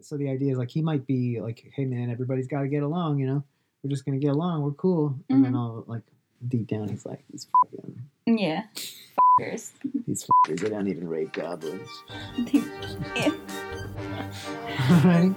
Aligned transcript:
So 0.00 0.16
the 0.16 0.28
idea 0.30 0.52
is 0.52 0.58
like 0.58 0.70
he 0.70 0.82
might 0.82 1.06
be 1.06 1.40
like, 1.40 1.70
hey 1.74 1.84
man, 1.84 2.10
everybody's 2.10 2.46
got 2.46 2.62
to 2.62 2.68
get 2.68 2.82
along. 2.82 3.18
You 3.18 3.26
know, 3.26 3.44
we're 3.82 3.90
just 3.90 4.04
gonna 4.04 4.18
get 4.18 4.32
along. 4.32 4.62
We're 4.62 4.72
cool. 4.72 5.16
And 5.28 5.44
then 5.44 5.52
mm-hmm. 5.52 5.60
all 5.60 5.84
like 5.86 6.02
deep 6.48 6.68
down, 6.68 6.88
he's 6.88 7.06
like, 7.06 7.22
he's 7.30 7.46
fucking 7.64 8.02
Yeah. 8.26 8.64
Fuckers. 9.40 9.72
these 10.06 10.26
fuckers. 10.26 10.60
They 10.60 10.68
don't 10.68 10.88
even 10.88 11.08
raid 11.08 11.32
goblins. 11.32 11.88
Yeah. 13.16 13.32
Right? 15.04 15.34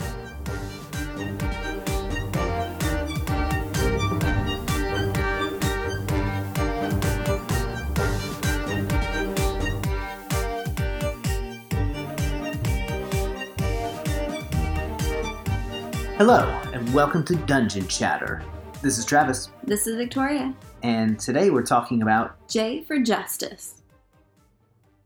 Hello, 16.19 16.47
and 16.73 16.93
welcome 16.93 17.23
to 17.23 17.35
Dungeon 17.35 17.87
Chatter. 17.87 18.43
This 18.81 18.97
is 18.97 19.05
Travis, 19.05 19.49
This 19.63 19.87
is 19.87 19.95
Victoria. 19.95 20.53
and 20.83 21.19
today 21.19 21.49
we're 21.49 21.65
talking 21.65 22.01
about 22.01 22.35
J 22.49 22.83
for 22.83 22.99
Justice. 22.99 23.81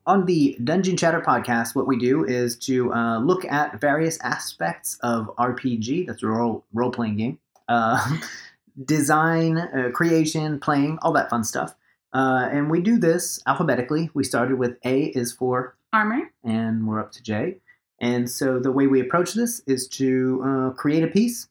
On 0.06 0.26
the 0.26 0.58
Dungeon 0.64 0.98
Chatter 0.98 1.22
podcast, 1.22 1.76
what 1.76 1.88
we 1.88 1.98
do 1.98 2.26
is 2.26 2.58
to 2.66 2.92
uh, 2.94 3.20
look 3.20 3.46
at 3.46 3.80
various 3.80 4.20
aspects 4.22 4.98
of 5.02 5.30
RPG, 5.38 6.08
that's 6.08 6.24
a 6.24 6.28
role, 6.28 6.66
role-playing 6.74 7.18
game, 7.18 7.40
uh, 7.70 8.18
design, 8.86 9.60
uh, 9.60 9.92
creation, 9.94 10.60
playing, 10.60 10.98
all 11.04 11.14
that 11.14 11.30
fun 11.30 11.44
stuff. 11.44 11.76
Uh, 12.12 12.50
and 12.52 12.70
we 12.72 12.82
do 12.82 12.98
this 12.98 13.40
alphabetically. 13.48 14.10
We 14.14 14.24
started 14.24 14.58
with 14.58 14.78
A 14.84 15.06
is 15.06 15.32
for, 15.32 15.76
Armor. 15.94 16.32
and 16.44 16.88
we're 16.88 17.00
up 17.00 17.12
to 17.14 17.24
J. 17.24 17.58
And 18.04 18.30
so 18.30 18.60
the 18.60 18.72
way 18.72 18.86
we 18.88 19.00
approach 19.00 19.34
this 19.34 19.62
is 19.66 19.88
to 20.00 20.44
uh, 20.46 20.70
create 20.72 21.04
a 21.04 21.08
piece, 21.08 21.48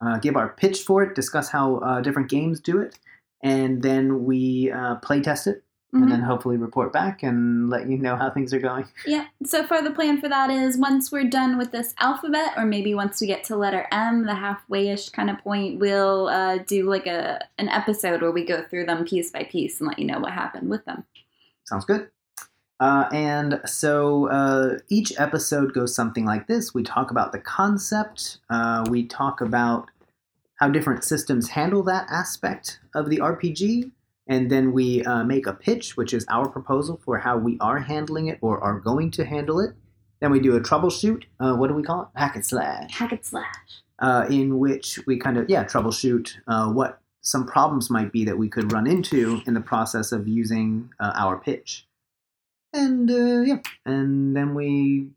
uh, 0.00 0.18
give 0.18 0.36
our 0.36 0.50
pitch 0.50 0.82
for 0.82 1.02
it, 1.02 1.14
discuss 1.14 1.48
how 1.50 1.76
uh, 1.78 2.00
different 2.00 2.28
games 2.30 2.60
do 2.60 2.78
it, 2.80 2.98
and 3.42 3.82
then 3.82 4.24
we 4.24 4.70
uh, 4.70 4.96
play 4.96 5.20
test 5.20 5.46
it 5.46 5.64
Mhm. 5.94 6.02
and 6.04 6.12
then 6.12 6.20
hopefully 6.22 6.56
report 6.56 6.90
back 6.90 7.22
and 7.22 7.68
let 7.68 7.86
you 7.86 7.98
know 7.98 8.16
how 8.16 8.30
things 8.30 8.54
are 8.54 8.58
going. 8.58 8.86
Yeah. 9.06 9.26
So 9.44 9.62
far, 9.66 9.82
the 9.82 9.90
plan 9.90 10.20
for 10.22 10.28
that 10.28 10.48
is 10.48 10.78
once 10.78 11.12
we're 11.12 11.28
done 11.28 11.58
with 11.58 11.70
this 11.70 11.94
alphabet, 11.98 12.54
or 12.56 12.64
maybe 12.64 12.94
once 12.94 13.20
we 13.20 13.26
get 13.26 13.44
to 13.44 13.56
letter 13.56 13.86
M, 13.92 14.24
the 14.24 14.34
halfway-ish 14.34 15.10
kind 15.10 15.28
of 15.28 15.36
point, 15.38 15.80
we'll 15.80 16.28
uh, 16.28 16.58
do 16.66 16.88
like 16.88 17.06
a 17.06 17.46
an 17.58 17.68
episode 17.68 18.22
where 18.22 18.32
we 18.32 18.42
go 18.44 18.62
through 18.62 18.86
them 18.86 19.04
piece 19.04 19.30
by 19.30 19.44
piece 19.44 19.80
and 19.80 19.88
let 19.88 19.98
you 19.98 20.06
know 20.06 20.18
what 20.20 20.32
happened 20.32 20.70
with 20.70 20.84
them. 20.86 21.04
Sounds 21.64 21.84
good. 21.84 22.08
Uh, 22.82 23.08
and 23.12 23.60
so 23.64 24.28
uh, 24.30 24.76
each 24.88 25.12
episode 25.16 25.72
goes 25.72 25.94
something 25.94 26.24
like 26.24 26.48
this. 26.48 26.74
We 26.74 26.82
talk 26.82 27.12
about 27.12 27.30
the 27.30 27.38
concept. 27.38 28.38
Uh, 28.50 28.84
we 28.90 29.06
talk 29.06 29.40
about 29.40 29.88
how 30.56 30.68
different 30.68 31.04
systems 31.04 31.50
handle 31.50 31.84
that 31.84 32.08
aspect 32.10 32.80
of 32.92 33.08
the 33.08 33.18
RPG. 33.18 33.92
And 34.26 34.50
then 34.50 34.72
we 34.72 35.04
uh, 35.04 35.22
make 35.22 35.46
a 35.46 35.52
pitch, 35.52 35.96
which 35.96 36.12
is 36.12 36.26
our 36.28 36.48
proposal 36.48 37.00
for 37.04 37.18
how 37.18 37.36
we 37.38 37.56
are 37.60 37.78
handling 37.78 38.26
it 38.26 38.38
or 38.40 38.58
are 38.58 38.80
going 38.80 39.12
to 39.12 39.24
handle 39.24 39.60
it. 39.60 39.74
Then 40.20 40.32
we 40.32 40.40
do 40.40 40.56
a 40.56 40.60
troubleshoot. 40.60 41.22
Uh, 41.38 41.54
what 41.54 41.68
do 41.68 41.74
we 41.74 41.84
call 41.84 42.02
it? 42.02 42.08
Hack 42.18 42.34
and 42.34 42.44
slash. 42.44 42.90
Hack 42.90 43.12
it 43.12 43.24
slash. 43.24 43.54
uh, 44.00 44.26
in 44.28 44.58
which 44.58 44.98
we 45.06 45.16
kind 45.18 45.38
of 45.38 45.48
yeah 45.48 45.64
troubleshoot 45.64 46.32
uh, 46.48 46.66
what 46.68 47.00
some 47.20 47.46
problems 47.46 47.90
might 47.90 48.10
be 48.10 48.24
that 48.24 48.36
we 48.36 48.48
could 48.48 48.72
run 48.72 48.88
into 48.88 49.40
in 49.46 49.54
the 49.54 49.60
process 49.60 50.10
of 50.10 50.26
using 50.26 50.90
uh, 50.98 51.12
our 51.14 51.38
pitch 51.38 51.86
and 52.72 53.10
uh, 53.10 53.40
yeah 53.42 53.58
and 53.86 54.34
then 54.36 54.54
we 54.54 55.08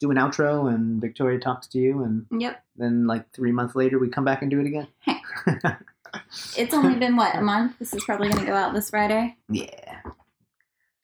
do 0.00 0.10
an 0.10 0.16
outro 0.16 0.72
and 0.72 1.00
victoria 1.00 1.38
talks 1.38 1.66
to 1.68 1.78
you 1.78 2.02
and 2.02 2.26
Yep. 2.40 2.62
then 2.76 3.06
like 3.06 3.30
three 3.32 3.52
months 3.52 3.74
later 3.74 3.98
we 3.98 4.08
come 4.08 4.24
back 4.24 4.42
and 4.42 4.50
do 4.50 4.60
it 4.60 4.66
again 4.66 4.88
It's 6.56 6.72
only 6.72 6.94
been 6.94 7.16
what 7.16 7.34
a 7.34 7.40
month. 7.40 7.76
This 7.80 7.92
is 7.92 8.04
probably 8.04 8.28
going 8.28 8.40
to 8.44 8.46
go 8.46 8.54
out 8.54 8.72
this 8.72 8.90
Friday. 8.90 9.36
yeah 9.48 10.00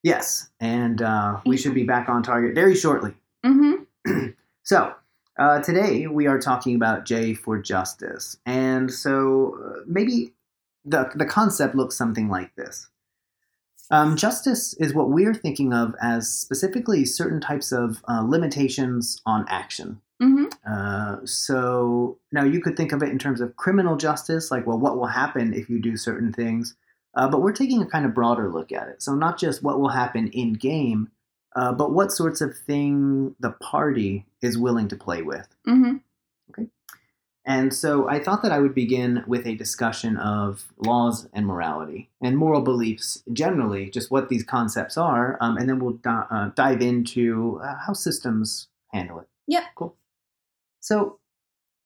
yes 0.03 0.51
and 0.61 1.03
uh, 1.03 1.41
we 1.45 1.57
should 1.57 1.75
be 1.75 1.83
back 1.85 2.09
on 2.09 2.23
target 2.23 2.55
very 2.55 2.75
shortly 2.77 3.15
Mm-hmm. 3.45 4.27
So, 4.63 4.95
uh, 5.39 5.61
today 5.63 6.07
we 6.07 6.27
are 6.27 6.39
talking 6.39 6.77
about 6.77 7.07
J 7.07 7.35
for 7.35 7.59
Justice. 7.59 8.37
And 8.47 8.93
so 8.93 9.59
uh, 9.65 9.81
maybe 9.87 10.35
the, 10.85 11.11
the 11.17 11.25
concept 11.25 11.75
looks 11.75 11.97
something 11.97 12.29
like 12.29 12.55
this 12.55 12.87
um, 13.91 14.17
Justice 14.17 14.75
is 14.75 14.95
what 14.95 15.11
we're 15.11 15.35
thinking 15.35 15.73
of 15.73 15.95
as 16.01 16.33
specifically 16.33 17.05
certain 17.05 17.41
types 17.41 17.73
of 17.73 18.03
uh, 18.09 18.23
limitations 18.23 19.21
on 19.27 19.45
action. 19.49 20.01
Mm-hmm. 20.23 20.47
Uh, 20.71 21.25
so 21.25 22.19
now 22.31 22.45
you 22.45 22.61
could 22.61 22.77
think 22.77 22.93
of 22.93 23.03
it 23.03 23.09
in 23.09 23.19
terms 23.19 23.41
of 23.41 23.57
criminal 23.57 23.97
justice, 23.97 24.51
like, 24.51 24.67
well, 24.67 24.79
what 24.79 24.97
will 24.97 25.07
happen 25.07 25.55
if 25.55 25.71
you 25.71 25.81
do 25.81 25.97
certain 25.97 26.33
things? 26.33 26.77
Uh, 27.15 27.29
but 27.29 27.43
we're 27.43 27.53
taking 27.53 27.83
a 27.83 27.87
kind 27.87 28.05
of 28.05 28.15
broader 28.15 28.51
look 28.51 28.71
at 28.71 28.89
it. 28.89 29.03
So 29.03 29.15
not 29.15 29.39
just 29.39 29.63
what 29.63 29.81
will 29.81 29.89
happen 29.89 30.29
in 30.29 30.53
game, 30.53 31.11
uh, 31.57 31.73
but 31.73 31.93
what 31.93 32.13
sorts 32.13 32.41
of 32.41 32.57
thing 32.57 33.35
the 33.41 33.51
party 33.51 34.27
is 34.43 34.57
willing 34.57 34.89
to 34.89 34.97
play 34.97 35.23
with. 35.23 35.49
Mm-hmm. 35.67 35.97
And 37.47 37.73
so 37.73 38.09
I 38.09 38.19
thought 38.19 38.43
that 38.43 38.53
I 38.53 38.59
would 38.59 38.75
begin 38.75 39.25
with 39.27 39.47
a 39.47 39.55
discussion 39.55 40.17
of 40.19 40.67
laws 40.77 41.27
and 41.33 41.47
morality 41.47 42.11
and 42.21 42.37
moral 42.37 42.61
beliefs 42.61 43.23
generally, 43.33 43.89
just 43.91 44.11
what 44.11 44.29
these 44.29 44.45
concepts 44.45 44.99
are, 44.99 45.39
um, 45.41 45.57
and 45.57 45.69
then 45.69 45.81
we'll 45.81 45.95
di- 45.95 46.27
uh, 46.31 46.51
dive 46.55 46.83
into 46.83 47.61
uh, 47.65 47.77
how 47.87 47.95
systems 47.95 48.69
handle 48.93 49.21
it. 49.21 49.29
Yep. 49.47 49.65
Cool. 49.75 49.97
So 50.81 51.19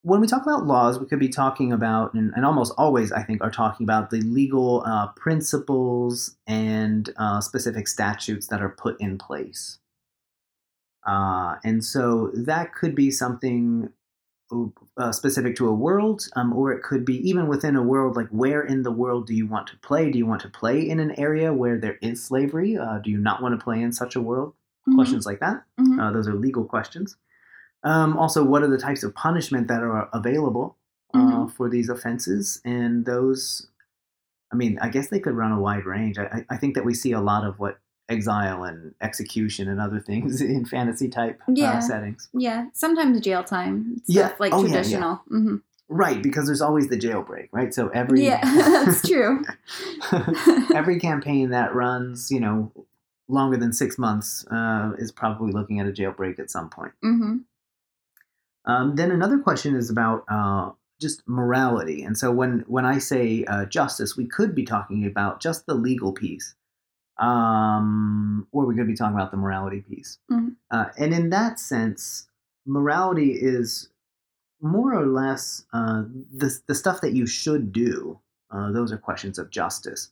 when 0.02 0.20
we 0.20 0.26
talk 0.26 0.42
about 0.42 0.66
laws, 0.66 0.98
we 0.98 1.06
could 1.06 1.18
be 1.20 1.28
talking 1.28 1.72
about, 1.72 2.12
and, 2.14 2.32
and 2.34 2.44
almost 2.44 2.74
always, 2.76 3.12
I 3.12 3.22
think, 3.22 3.42
are 3.42 3.50
talking 3.50 3.84
about 3.84 4.10
the 4.10 4.20
legal 4.20 4.82
uh, 4.84 5.08
principles 5.16 6.36
and 6.46 7.08
uh, 7.16 7.40
specific 7.40 7.88
statutes 7.88 8.48
that 8.48 8.60
are 8.60 8.68
put 8.68 9.00
in 9.00 9.18
place. 9.18 9.78
Uh, 11.06 11.56
and 11.64 11.84
so 11.84 12.30
that 12.34 12.74
could 12.74 12.94
be 12.94 13.10
something 13.10 13.90
uh, 14.96 15.10
specific 15.12 15.56
to 15.56 15.68
a 15.68 15.74
world, 15.74 16.28
um, 16.36 16.52
or 16.52 16.72
it 16.72 16.82
could 16.82 17.04
be 17.04 17.16
even 17.28 17.46
within 17.48 17.76
a 17.76 17.82
world. 17.82 18.16
Like, 18.16 18.28
where 18.28 18.62
in 18.62 18.82
the 18.82 18.90
world 18.92 19.26
do 19.26 19.34
you 19.34 19.46
want 19.46 19.66
to 19.68 19.76
play? 19.78 20.10
Do 20.10 20.18
you 20.18 20.26
want 20.26 20.42
to 20.42 20.48
play 20.48 20.88
in 20.88 21.00
an 21.00 21.12
area 21.18 21.52
where 21.52 21.78
there 21.78 21.98
is 22.02 22.22
slavery? 22.22 22.76
Uh, 22.76 22.98
do 22.98 23.10
you 23.10 23.18
not 23.18 23.42
want 23.42 23.58
to 23.58 23.64
play 23.64 23.80
in 23.82 23.92
such 23.92 24.16
a 24.16 24.20
world? 24.20 24.54
Questions 24.94 25.24
like 25.24 25.40
that. 25.40 25.64
Mhm. 25.80 25.98
Uh, 25.98 26.12
those 26.12 26.28
are 26.28 26.34
legal 26.34 26.64
questions. 26.64 27.16
Um, 27.84 28.18
also, 28.18 28.44
what 28.44 28.62
are 28.62 28.68
the 28.68 28.76
types 28.78 29.02
of 29.02 29.14
punishment 29.14 29.66
that 29.68 29.82
are 29.82 30.08
available 30.12 30.76
uh, 31.14 31.18
Mhm. 31.18 31.50
for 31.52 31.70
these 31.70 31.88
offenses? 31.88 32.60
And 32.66 33.06
those, 33.06 33.68
I 34.52 34.56
mean, 34.56 34.78
I 34.80 34.90
guess 34.90 35.08
they 35.08 35.20
could 35.20 35.34
run 35.34 35.52
a 35.52 35.60
wide 35.60 35.86
range. 35.86 36.18
I- 36.18 36.44
I 36.50 36.56
think 36.58 36.74
that 36.74 36.84
we 36.84 36.92
see 36.92 37.12
a 37.12 37.20
lot 37.20 37.44
of 37.46 37.58
what 37.58 37.78
exile 38.08 38.64
and 38.64 38.94
execution 39.00 39.68
and 39.68 39.80
other 39.80 40.00
things 40.00 40.40
in 40.54 40.64
fantasy 40.64 41.08
type 41.08 41.40
Yeah. 41.48 41.78
uh, 41.78 41.80
settings. 41.80 42.28
Yeah. 42.34 42.66
Sometimes 42.72 43.20
jail 43.20 43.42
time. 43.44 44.02
Yeah. 44.06 44.32
Like 44.38 44.52
Oh, 44.52 44.60
yeah, 44.62 44.66
yeah. 44.66 44.72
traditional. 44.74 45.14
Mm-hmm. 45.30 45.56
Right, 45.88 46.22
because 46.22 46.46
there's 46.46 46.62
always 46.62 46.88
the 46.88 46.96
jailbreak, 46.96 47.48
right? 47.52 47.72
So 47.74 47.88
every 47.88 48.24
Yeah, 48.24 48.40
that's 48.84 49.06
true. 49.06 49.44
every 50.74 50.98
campaign 50.98 51.50
that 51.50 51.74
runs, 51.74 52.30
you 52.30 52.40
know, 52.40 52.72
longer 53.28 53.56
than 53.56 53.72
six 53.72 53.98
months 53.98 54.46
uh, 54.50 54.92
is 54.98 55.12
probably 55.12 55.52
looking 55.52 55.80
at 55.80 55.86
a 55.86 55.92
jailbreak 55.92 56.38
at 56.38 56.50
some 56.50 56.68
point. 56.70 56.92
mm-hmm. 57.04 57.36
Um, 58.66 58.96
then 58.96 59.10
another 59.10 59.38
question 59.38 59.76
is 59.76 59.90
about 59.90 60.24
uh, 60.28 60.70
just 61.00 61.22
morality, 61.28 62.02
and 62.02 62.16
so 62.16 62.32
when 62.32 62.64
when 62.66 62.86
I 62.86 62.96
say 62.98 63.44
uh, 63.44 63.66
justice, 63.66 64.16
we 64.16 64.26
could 64.26 64.54
be 64.54 64.64
talking 64.64 65.04
about 65.04 65.38
just 65.40 65.66
the 65.66 65.74
legal 65.74 66.12
piece, 66.12 66.54
um, 67.18 68.46
or 68.52 68.66
we 68.66 68.74
could 68.74 68.86
be 68.86 68.94
talking 68.94 69.14
about 69.14 69.30
the 69.30 69.36
morality 69.36 69.80
piece. 69.80 70.18
Mhm. 70.30 70.56
Uh, 70.70 70.86
and 70.98 71.14
in 71.14 71.30
that 71.30 71.58
sense, 71.60 72.28
morality 72.66 73.32
is 73.32 73.88
more 74.60 74.94
or 74.94 75.06
less 75.06 75.66
uh, 75.72 76.04
the 76.32 76.58
the 76.66 76.74
stuff 76.74 77.00
that 77.00 77.12
you 77.12 77.26
should 77.26 77.72
do. 77.72 78.18
Uh, 78.50 78.70
those 78.72 78.92
are 78.92 78.98
questions 78.98 79.38
of 79.38 79.50
justice, 79.50 80.10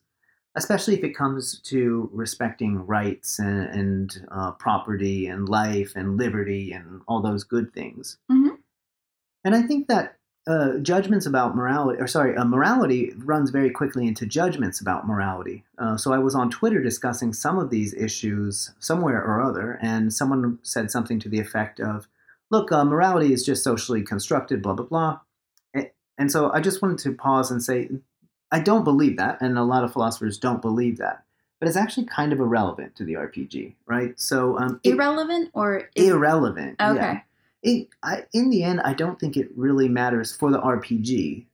especially 0.57 0.95
if 0.95 1.05
it 1.05 1.17
comes 1.17 1.59
to 1.61 2.11
respecting 2.13 2.87
rights 2.87 3.39
and, 3.39 3.69
and 3.69 4.27
uh, 4.31 4.51
property 4.53 5.27
and 5.27 5.49
life 5.49 5.93
and 5.97 6.17
liberty 6.17 6.73
and 6.73 7.03
all 7.07 7.21
those 7.23 7.45
good 7.45 7.73
things. 7.73 8.19
Mhm. 8.31 8.59
And 9.45 9.55
I 9.55 9.63
think 9.63 9.89
that 9.89 10.19
uh, 10.47 10.79
judgments 10.79 11.25
about 11.27 11.55
morality, 11.55 12.01
or 12.01 12.07
sorry, 12.07 12.37
uh, 12.37 12.45
morality 12.45 13.13
runs 13.19 13.51
very 13.51 13.71
quickly 13.71 14.07
into 14.09 14.27
judgments 14.27 14.81
about 14.81 15.07
morality. 15.07 15.65
Uh, 15.79 15.97
so 15.97 16.13
I 16.13 16.19
was 16.19 16.35
on 16.35 16.51
Twitter 16.51 16.83
discussing 16.83 17.33
some 17.33 17.59
of 17.59 17.71
these 17.71 17.95
issues 17.95 18.73
somewhere 18.81 19.23
or 19.25 19.41
other, 19.41 19.79
and 19.81 20.13
someone 20.13 20.59
said 20.63 20.91
something 20.91 21.21
to 21.21 21.29
the 21.29 21.39
effect 21.39 21.79
of, 21.79 22.09
"Look, 22.51 22.73
uh, 22.73 22.85
morality 22.85 23.33
is 23.33 23.45
just 23.45 23.63
socially 23.63 24.03
constructed, 24.03 24.63
blah 24.63 24.75
blah 24.75 24.87
blah." 24.87 25.21
And 26.19 26.31
so 26.31 26.53
I 26.53 26.61
just 26.61 26.83
wanted 26.83 26.99
to 26.99 27.13
pause 27.15 27.51
and 27.51 27.63
say, 27.63 27.89
I 28.53 28.61
don't 28.61 28.85
believe 28.85 29.17
that, 29.17 29.39
and 29.41 29.57
a 29.57 29.65
lot 29.65 29.83
of 29.83 29.95
philosophers 29.95 30.37
don't 30.39 30.61
believe 30.61 30.99
that. 30.99 31.25
But 31.59 31.69
it's 31.69 31.77
actually 31.77 32.05
kind 32.07 32.33
of 32.35 32.39
irrelevant 32.39 32.95
to 32.97 33.05
the 33.05 33.15
RPG, 33.15 33.75
right? 33.87 34.19
So 34.21 34.59
um, 34.59 34.79
it- 34.85 34.91
Irrelevant 34.93 35.51
or 35.55 35.89
is- 35.95 36.09
irrelevant. 36.09 36.77
Okay. 36.81 36.97
Yeah. 37.01 37.21
It, 37.63 37.89
I, 38.03 38.25
in 38.33 38.51
the 38.51 38.65
end, 38.65 38.81
I 38.81 38.95
don't 38.95 39.19
think 39.19 39.37
it 39.37 39.49
really 39.57 39.89
matters 39.89 40.35
for 40.35 40.51
the 40.51 40.61
RPG. 40.61 41.47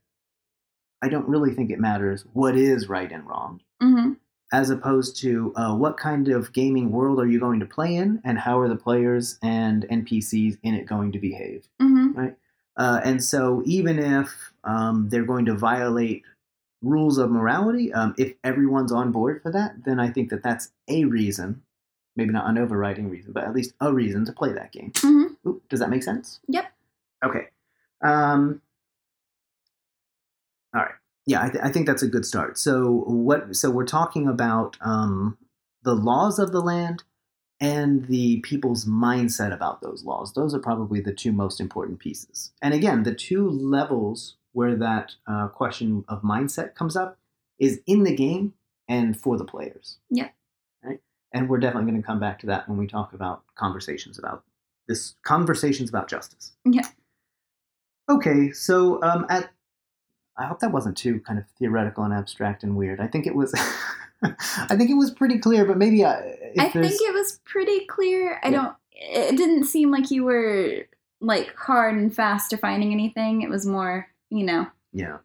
I 1.02 1.08
don't 1.08 1.28
really 1.28 1.54
think 1.54 1.70
it 1.70 1.78
matters 1.78 2.24
what 2.32 2.56
is 2.56 2.88
right 2.88 3.10
and 3.10 3.26
wrong, 3.26 3.60
hmm 3.80 4.14
as 4.50 4.70
opposed 4.70 5.14
to 5.14 5.52
uh, 5.56 5.74
what 5.74 5.98
kind 5.98 6.28
of 6.28 6.52
gaming 6.54 6.90
world 6.90 7.20
are 7.20 7.26
you 7.26 7.38
going 7.38 7.60
to 7.60 7.66
play 7.66 7.94
in, 7.94 8.18
and 8.24 8.38
how 8.38 8.58
are 8.58 8.68
the 8.68 8.76
players 8.76 9.38
and 9.42 9.86
NPCs 9.90 10.58
in 10.62 10.74
it 10.74 10.86
going 10.86 11.12
to 11.12 11.18
behave. 11.18 11.68
hmm 11.80 12.28
Uh, 12.76 13.00
and 13.04 13.22
so, 13.22 13.62
even 13.66 13.98
if 13.98 14.52
um, 14.64 15.08
they're 15.10 15.24
going 15.24 15.44
to 15.44 15.54
violate 15.54 16.22
rules 16.80 17.18
of 17.18 17.30
morality, 17.30 17.92
um, 17.92 18.14
if 18.16 18.32
everyone's 18.44 18.92
on 18.92 19.10
board 19.10 19.42
for 19.42 19.50
that, 19.50 19.84
then 19.84 19.98
I 19.98 20.10
think 20.10 20.30
that 20.30 20.44
that's 20.44 20.70
a 20.86 21.04
reason, 21.04 21.60
maybe 22.18 22.32
not 22.32 22.50
an 22.50 22.58
overriding 22.58 23.08
reason, 23.08 23.32
but 23.32 23.44
at 23.44 23.54
least 23.54 23.72
a 23.80 23.92
reason 23.92 24.26
to 24.26 24.32
play 24.32 24.52
that 24.52 24.72
game. 24.72 24.92
hmm 24.96 25.24
Ooh, 25.46 25.62
does 25.70 25.80
that 25.80 25.88
make 25.88 26.02
sense? 26.02 26.40
Yep. 26.48 26.70
Okay. 27.24 27.46
Um, 28.02 28.60
all 30.74 30.82
right. 30.82 30.94
Yeah, 31.26 31.42
I, 31.44 31.48
th- 31.50 31.64
I 31.64 31.70
think 31.70 31.86
that's 31.86 32.02
a 32.02 32.08
good 32.08 32.26
start. 32.26 32.58
So 32.58 33.04
what? 33.06 33.54
So 33.56 33.70
we're 33.70 33.86
talking 33.86 34.26
about 34.28 34.76
um, 34.80 35.38
the 35.82 35.94
laws 35.94 36.38
of 36.38 36.52
the 36.52 36.60
land 36.60 37.04
and 37.60 38.06
the 38.06 38.38
people's 38.40 38.84
mindset 38.84 39.52
about 39.52 39.80
those 39.80 40.04
laws. 40.04 40.32
Those 40.34 40.54
are 40.54 40.58
probably 40.60 41.00
the 41.00 41.12
two 41.12 41.32
most 41.32 41.60
important 41.60 41.98
pieces. 41.98 42.52
And 42.62 42.74
again, 42.74 43.02
the 43.02 43.14
two 43.14 43.48
levels 43.48 44.36
where 44.52 44.76
that 44.76 45.12
uh, 45.26 45.48
question 45.48 46.04
of 46.08 46.22
mindset 46.22 46.74
comes 46.74 46.96
up 46.96 47.18
is 47.58 47.80
in 47.86 48.04
the 48.04 48.14
game 48.14 48.54
and 48.88 49.18
for 49.20 49.36
the 49.36 49.44
players. 49.44 49.98
Yeah. 50.10 50.28
And 51.32 51.48
we're 51.48 51.58
definitely 51.58 51.90
going 51.90 52.00
to 52.02 52.06
come 52.06 52.20
back 52.20 52.38
to 52.40 52.46
that 52.46 52.68
when 52.68 52.78
we 52.78 52.86
talk 52.86 53.12
about 53.12 53.42
conversations 53.54 54.18
about 54.18 54.44
this 54.88 55.14
conversations 55.22 55.88
about 55.90 56.08
justice. 56.08 56.52
Yeah. 56.64 56.86
Okay, 58.08 58.50
so 58.52 59.02
um, 59.02 59.26
at 59.28 59.50
I 60.38 60.46
hope 60.46 60.60
that 60.60 60.72
wasn't 60.72 60.96
too 60.96 61.20
kind 61.20 61.38
of 61.38 61.44
theoretical 61.58 62.04
and 62.04 62.14
abstract 62.14 62.62
and 62.62 62.76
weird. 62.76 63.00
I 63.00 63.06
think 63.08 63.26
it 63.26 63.34
was. 63.34 63.54
I 64.22 64.74
think 64.76 64.90
it 64.90 64.94
was 64.94 65.10
pretty 65.10 65.38
clear, 65.38 65.64
but 65.64 65.76
maybe 65.76 66.02
uh, 66.04 66.16
if 66.20 66.58
I 66.60 66.68
think 66.70 67.00
it 67.00 67.12
was 67.14 67.40
pretty 67.44 67.84
clear. 67.86 68.40
I 68.42 68.48
Yeah. 68.48 68.50
don't. 68.62 68.76
It 68.92 69.36
didn't 69.36 69.64
seem 69.64 69.90
like 69.92 70.10
you 70.10 70.24
were 70.24 70.86
like 71.20 71.54
hard 71.54 71.96
and 71.96 72.14
fast 72.14 72.50
defining 72.50 72.92
anything. 72.92 73.42
It 73.42 73.50
was 73.50 73.66
more, 73.66 74.08
you 74.30 74.44
know. 74.44 74.66
Yeah. 74.92 75.18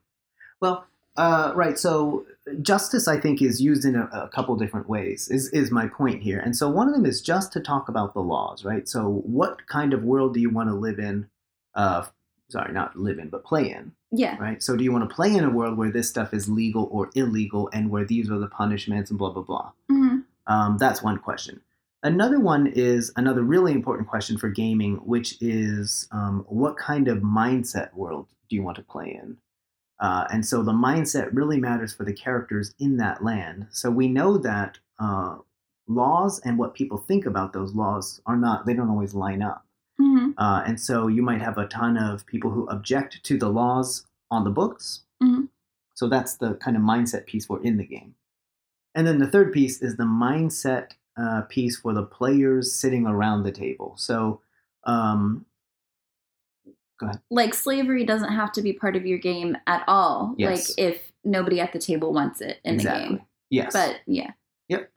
Well, 0.59 0.85
uh, 1.17 1.51
right. 1.55 1.77
So 1.77 2.25
justice, 2.61 3.07
I 3.07 3.19
think, 3.19 3.41
is 3.41 3.61
used 3.61 3.85
in 3.85 3.95
a, 3.95 4.05
a 4.11 4.29
couple 4.33 4.55
different 4.55 4.89
ways. 4.89 5.29
Is 5.29 5.49
is 5.49 5.71
my 5.71 5.87
point 5.87 6.21
here? 6.23 6.39
And 6.39 6.55
so 6.55 6.69
one 6.69 6.87
of 6.87 6.93
them 6.93 7.05
is 7.05 7.21
just 7.21 7.51
to 7.53 7.59
talk 7.59 7.87
about 7.89 8.13
the 8.13 8.21
laws, 8.21 8.65
right? 8.65 8.87
So 8.87 9.21
what 9.25 9.67
kind 9.67 9.93
of 9.93 10.03
world 10.03 10.33
do 10.33 10.39
you 10.39 10.49
want 10.49 10.69
to 10.69 10.75
live 10.75 10.99
in? 10.99 11.27
Uh, 11.75 12.05
sorry, 12.49 12.73
not 12.73 12.95
live 12.95 13.19
in, 13.19 13.29
but 13.29 13.43
play 13.43 13.71
in, 13.71 13.93
Yeah. 14.11 14.37
right? 14.37 14.61
So 14.61 14.75
do 14.75 14.83
you 14.83 14.91
want 14.91 15.09
to 15.09 15.15
play 15.15 15.33
in 15.35 15.43
a 15.43 15.49
world 15.49 15.77
where 15.77 15.91
this 15.91 16.07
stuff 16.09 16.33
is 16.33 16.47
legal 16.49 16.87
or 16.91 17.09
illegal, 17.15 17.69
and 17.73 17.89
where 17.89 18.05
these 18.05 18.29
are 18.29 18.37
the 18.39 18.47
punishments 18.47 19.09
and 19.09 19.17
blah 19.17 19.31
blah 19.31 19.43
blah? 19.43 19.71
hmm 19.89 20.19
Um, 20.47 20.77
that's 20.77 21.01
one 21.01 21.17
question. 21.19 21.61
Another 22.03 22.37
one 22.39 22.67
is 22.67 23.13
another 23.15 23.43
really 23.43 23.71
important 23.71 24.09
question 24.09 24.37
for 24.37 24.49
gaming, 24.49 24.95
which 25.05 25.37
is 25.41 26.07
um, 26.11 26.45
what 26.49 26.75
kind 26.75 27.07
of 27.07 27.19
mindset 27.19 27.93
world 27.93 28.27
do 28.49 28.55
you 28.57 28.61
want 28.63 28.75
to 28.75 28.83
play 28.83 29.17
in? 29.23 29.37
Uh, 30.03 30.25
and 30.33 30.45
so 30.45 30.61
the 30.61 30.73
mindset 30.73 31.29
really 31.31 31.57
matters 31.57 31.93
for 31.93 32.03
the 32.03 32.13
characters 32.25 32.75
in 32.77 32.97
that 32.97 33.23
land. 33.23 33.67
So 33.71 33.89
we 33.89 34.07
know 34.09 34.37
that 34.37 34.77
uh, 34.99 35.37
laws 35.87 36.39
and 36.45 36.57
what 36.57 36.73
people 36.73 36.97
think 36.97 37.25
about 37.25 37.53
those 37.53 37.73
laws 37.73 38.21
are 38.25 38.35
not, 38.35 38.65
they 38.65 38.73
don't 38.73 38.89
always 38.89 39.13
line 39.13 39.41
up. 39.41 39.65
hmm 39.97 40.31
Uh, 40.37 40.61
and 40.67 40.77
so 40.79 41.07
you 41.07 41.23
might 41.23 41.41
have 41.41 41.57
a 41.57 41.67
ton 41.67 41.97
of 41.97 42.25
people 42.25 42.51
who 42.51 42.67
object 42.67 43.23
to 43.23 43.37
the 43.37 43.49
laws 43.49 44.05
on 44.29 44.43
the 44.43 44.49
books. 44.49 45.03
Mhm. 45.21 45.47
So 45.93 46.09
that's 46.09 46.33
the 46.37 46.55
kind 46.55 46.75
of 46.75 46.83
mindset 46.83 47.25
piece 47.25 47.45
for 47.45 47.63
in 47.63 47.77
the 47.77 47.85
game. 47.85 48.15
And 48.95 49.07
then 49.07 49.19
the 49.19 49.31
third 49.31 49.53
piece 49.53 49.81
is 49.81 49.95
the 49.95 50.03
mindset 50.27 50.87
uh, 51.15 51.41
piece 51.47 51.77
for 51.79 51.93
the 51.93 52.03
players 52.03 52.73
sitting 52.81 53.05
around 53.05 53.43
the 53.43 53.51
table. 53.51 53.93
So, 53.97 54.41
um, 54.83 55.45
Like 57.29 57.53
slavery 57.53 58.05
doesn't 58.05 58.31
have 58.31 58.51
to 58.53 58.61
be 58.61 58.73
part 58.73 58.95
of 58.95 59.05
your 59.05 59.17
game 59.17 59.57
at 59.67 59.83
all. 59.87 60.35
Yes. 60.37 60.69
Like 60.69 60.79
if 60.79 61.11
nobody 61.23 61.59
at 61.59 61.73
the 61.73 61.79
table 61.79 62.13
wants 62.13 62.41
it 62.41 62.59
in 62.63 62.77
the 62.77 62.83
game. 62.83 63.21
Yes. 63.49 63.73
But 63.73 63.99
yeah. 64.05 64.31
Yep. 64.69 64.91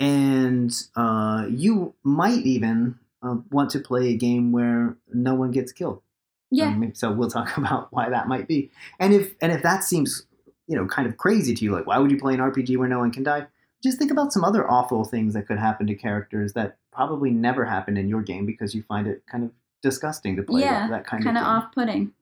And 0.00 0.72
uh, 0.96 1.46
you 1.50 1.94
might 2.02 2.44
even 2.44 2.98
uh, 3.22 3.36
want 3.50 3.70
to 3.70 3.80
play 3.80 4.08
a 4.08 4.16
game 4.16 4.52
where 4.52 4.96
no 5.12 5.34
one 5.34 5.50
gets 5.50 5.72
killed. 5.72 6.02
Yeah. 6.50 6.68
Um, 6.68 6.92
so 6.94 7.12
we'll 7.12 7.30
talk 7.30 7.56
about 7.56 7.88
why 7.90 8.08
that 8.10 8.28
might 8.28 8.48
be. 8.48 8.70
And 8.98 9.12
if 9.12 9.34
and 9.40 9.52
if 9.52 9.62
that 9.62 9.84
seems 9.84 10.26
you 10.66 10.76
know 10.76 10.86
kind 10.86 11.08
of 11.08 11.16
crazy 11.16 11.54
to 11.54 11.64
you, 11.64 11.72
like 11.72 11.86
why 11.86 11.98
would 11.98 12.10
you 12.10 12.18
play 12.18 12.34
an 12.34 12.40
RPG 12.40 12.76
where 12.76 12.88
no 12.88 12.98
one 12.98 13.10
can 13.10 13.22
die? 13.22 13.46
Just 13.82 13.98
think 13.98 14.10
about 14.10 14.32
some 14.32 14.44
other 14.44 14.68
awful 14.70 15.04
things 15.04 15.34
that 15.34 15.46
could 15.46 15.58
happen 15.58 15.86
to 15.88 15.94
characters 15.94 16.54
that 16.54 16.78
probably 16.90 17.30
never 17.30 17.66
happened 17.66 17.98
in 17.98 18.08
your 18.08 18.22
game 18.22 18.46
because 18.46 18.74
you 18.74 18.82
find 18.82 19.06
it 19.06 19.22
kind 19.30 19.44
of 19.44 19.50
disgusting 19.84 20.34
to 20.36 20.42
play 20.42 20.62
yeah. 20.62 20.88
that, 20.88 20.90
that 20.90 21.06
kind, 21.06 21.22
Kind 21.22 21.36
of 21.36 21.42
of 21.42 21.46
game. 21.46 21.56
off 21.56 21.72
putting. 21.74 22.12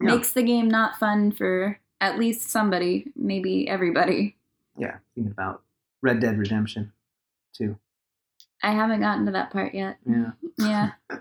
Yeah. 0.00 0.14
Makes 0.16 0.32
the 0.32 0.42
game 0.42 0.66
not 0.68 0.98
fun 0.98 1.30
for 1.30 1.78
at 2.00 2.18
least 2.18 2.50
somebody, 2.50 3.12
maybe 3.14 3.68
everybody. 3.68 4.36
Yeah, 4.76 4.96
thinking 5.14 5.30
about 5.30 5.62
Red 6.00 6.18
Dead 6.20 6.38
Redemption, 6.38 6.92
too. 7.56 7.76
I 8.62 8.72
haven't 8.72 9.00
gotten 9.00 9.26
to 9.26 9.32
that 9.32 9.50
part 9.52 9.74
yet. 9.74 9.98
Yeah. 10.08 10.30
Yeah. 10.58 10.90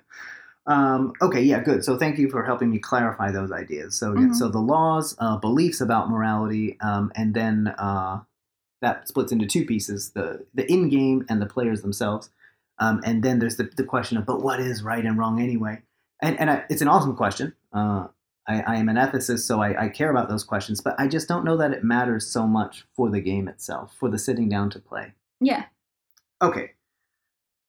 Um, 0.67 1.13
okay, 1.23 1.41
yeah, 1.41 1.63
good. 1.63 1.83
So 1.83 1.97
thank 1.97 2.19
you 2.19 2.29
for 2.29 2.43
helping 2.43 2.69
me 2.69 2.77
clarify 2.77 3.31
those 3.31 3.51
ideas. 3.51 3.95
So, 3.97 4.13
yeah, 4.13 4.27
Mhm. 4.27 4.35
so 4.35 4.47
the 4.47 4.59
laws, 4.59 5.15
uh, 5.17 5.37
beliefs 5.37 5.81
about 5.81 6.07
morality, 6.11 6.79
um, 6.81 7.11
and 7.15 7.33
then 7.33 7.69
uh, 7.79 8.21
that 8.79 9.07
splits 9.07 9.31
into 9.31 9.47
two 9.47 9.65
pieces: 9.65 10.11
the 10.11 10.45
the 10.53 10.71
in 10.71 10.87
game 10.89 11.25
and 11.27 11.41
the 11.41 11.47
players 11.47 11.81
themselves. 11.81 12.29
Um, 12.81 12.99
and 13.05 13.23
then 13.23 13.39
there's 13.39 13.55
the, 13.55 13.69
the 13.77 13.83
question 13.83 14.17
of, 14.17 14.25
but 14.25 14.41
what 14.41 14.59
is 14.59 14.83
right 14.83 15.05
and 15.05 15.17
wrong 15.17 15.39
anyway? 15.39 15.81
And 16.21 16.37
and 16.39 16.49
I, 16.49 16.63
it's 16.69 16.81
an 16.81 16.87
awesome 16.89 17.15
question. 17.15 17.53
Uh, 17.71 18.07
I, 18.47 18.61
I 18.61 18.75
am 18.77 18.89
an 18.89 18.97
ethicist, 18.97 19.41
so 19.45 19.61
I, 19.61 19.85
I 19.85 19.89
care 19.89 20.11
about 20.11 20.27
those 20.27 20.43
questions, 20.43 20.81
but 20.81 20.99
I 20.99 21.07
just 21.07 21.27
don't 21.27 21.45
know 21.45 21.57
that 21.57 21.71
it 21.71 21.83
matters 21.83 22.27
so 22.27 22.47
much 22.47 22.85
for 22.95 23.09
the 23.09 23.21
game 23.21 23.47
itself, 23.47 23.95
for 23.99 24.09
the 24.09 24.17
sitting 24.17 24.49
down 24.49 24.69
to 24.71 24.79
play. 24.79 25.13
Yeah. 25.39 25.65
Okay. 26.41 26.71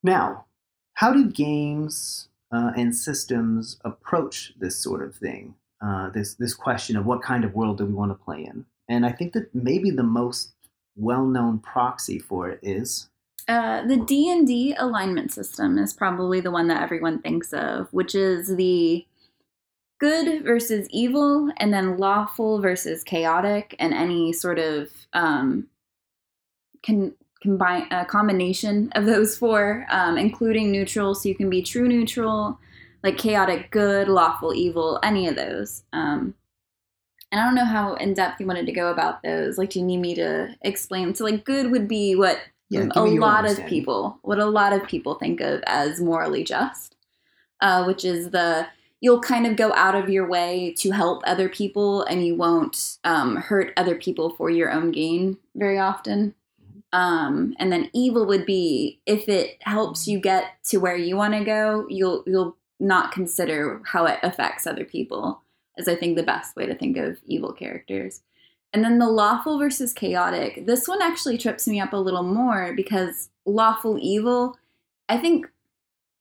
Now, 0.02 0.46
how 0.94 1.12
do 1.12 1.30
games 1.30 2.28
uh, 2.50 2.72
and 2.76 2.96
systems 2.96 3.78
approach 3.84 4.54
this 4.58 4.76
sort 4.76 5.02
of 5.02 5.14
thing? 5.14 5.54
Uh, 5.84 6.10
this 6.10 6.34
this 6.34 6.54
question 6.54 6.96
of 6.96 7.04
what 7.04 7.22
kind 7.22 7.44
of 7.44 7.54
world 7.54 7.78
do 7.78 7.86
we 7.86 7.92
want 7.92 8.10
to 8.10 8.24
play 8.24 8.44
in? 8.44 8.64
And 8.88 9.04
I 9.04 9.12
think 9.12 9.32
that 9.34 9.54
maybe 9.54 9.90
the 9.90 10.02
most 10.02 10.52
well-known 10.96 11.58
proxy 11.58 12.18
for 12.18 12.48
it 12.48 12.60
is 12.62 13.08
Uh, 13.48 13.84
the 13.86 13.96
D 13.96 14.30
and 14.30 14.46
D 14.46 14.74
alignment 14.78 15.32
system 15.32 15.78
is 15.78 15.92
probably 15.92 16.40
the 16.40 16.50
one 16.50 16.68
that 16.68 16.82
everyone 16.82 17.20
thinks 17.20 17.52
of, 17.52 17.88
which 17.92 18.14
is 18.14 18.56
the 18.56 19.06
good 19.98 20.44
versus 20.44 20.88
evil, 20.90 21.50
and 21.56 21.72
then 21.72 21.96
lawful 21.96 22.60
versus 22.60 23.02
chaotic, 23.04 23.74
and 23.78 23.92
any 23.92 24.32
sort 24.32 24.58
of 24.58 24.90
um, 25.12 25.66
can 26.82 27.14
combine 27.40 27.86
a 27.90 28.04
combination 28.04 28.90
of 28.92 29.04
those 29.04 29.36
four, 29.36 29.86
um, 29.90 30.16
including 30.16 30.70
neutral. 30.70 31.14
So 31.14 31.28
you 31.28 31.34
can 31.34 31.50
be 31.50 31.62
true 31.62 31.88
neutral, 31.88 32.58
like 33.02 33.18
chaotic 33.18 33.70
good, 33.70 34.08
lawful 34.08 34.54
evil, 34.54 35.00
any 35.02 35.26
of 35.26 35.34
those. 35.34 35.82
Um, 35.92 36.34
and 37.32 37.40
I 37.40 37.44
don't 37.44 37.54
know 37.54 37.64
how 37.64 37.94
in 37.94 38.14
depth 38.14 38.40
you 38.40 38.46
wanted 38.46 38.66
to 38.66 38.72
go 38.72 38.92
about 38.92 39.22
those. 39.22 39.58
Like, 39.58 39.70
do 39.70 39.80
you 39.80 39.84
need 39.84 39.98
me 39.98 40.14
to 40.16 40.54
explain? 40.62 41.14
So, 41.14 41.24
like, 41.24 41.44
good 41.44 41.70
would 41.70 41.88
be 41.88 42.14
what 42.14 42.38
yeah, 42.72 42.88
a 42.94 43.04
me 43.04 43.12
your 43.12 43.20
lot 43.20 43.48
of 43.48 43.64
people 43.66 44.18
what 44.22 44.38
a 44.38 44.46
lot 44.46 44.72
of 44.72 44.86
people 44.86 45.14
think 45.14 45.40
of 45.40 45.62
as 45.66 46.00
morally 46.00 46.44
just 46.44 46.96
uh, 47.60 47.84
which 47.84 48.04
is 48.04 48.30
the 48.30 48.66
you'll 49.02 49.20
kind 49.20 49.46
of 49.46 49.56
go 49.56 49.72
out 49.74 49.96
of 49.96 50.08
your 50.08 50.26
way 50.26 50.72
to 50.78 50.92
help 50.92 51.22
other 51.26 51.48
people 51.48 52.04
and 52.04 52.24
you 52.24 52.36
won't 52.36 52.98
um, 53.04 53.36
hurt 53.36 53.72
other 53.76 53.96
people 53.96 54.30
for 54.30 54.48
your 54.48 54.70
own 54.70 54.92
gain 54.92 55.36
very 55.56 55.76
often. 55.76 56.34
Um, 56.92 57.54
and 57.58 57.72
then 57.72 57.90
evil 57.92 58.26
would 58.26 58.46
be 58.46 59.00
if 59.06 59.28
it 59.28 59.58
helps 59.62 60.06
you 60.06 60.20
get 60.20 60.62
to 60.66 60.78
where 60.78 60.96
you 60.96 61.16
want 61.16 61.32
to 61.32 61.42
go 61.42 61.86
you'll 61.88 62.22
you'll 62.26 62.58
not 62.78 63.12
consider 63.12 63.80
how 63.86 64.04
it 64.04 64.18
affects 64.22 64.66
other 64.66 64.84
people 64.84 65.40
is 65.78 65.88
i 65.88 65.94
think 65.94 66.16
the 66.16 66.22
best 66.22 66.54
way 66.54 66.66
to 66.66 66.74
think 66.74 66.98
of 66.98 67.16
evil 67.24 67.54
characters 67.54 68.20
and 68.72 68.82
then 68.82 68.98
the 68.98 69.08
lawful 69.08 69.58
versus 69.58 69.92
chaotic. 69.92 70.66
This 70.66 70.88
one 70.88 71.02
actually 71.02 71.38
trips 71.38 71.68
me 71.68 71.80
up 71.80 71.92
a 71.92 71.98
little 71.98 72.22
more 72.22 72.72
because 72.74 73.28
lawful 73.44 73.98
evil, 74.00 74.58
I 75.08 75.18
think 75.18 75.46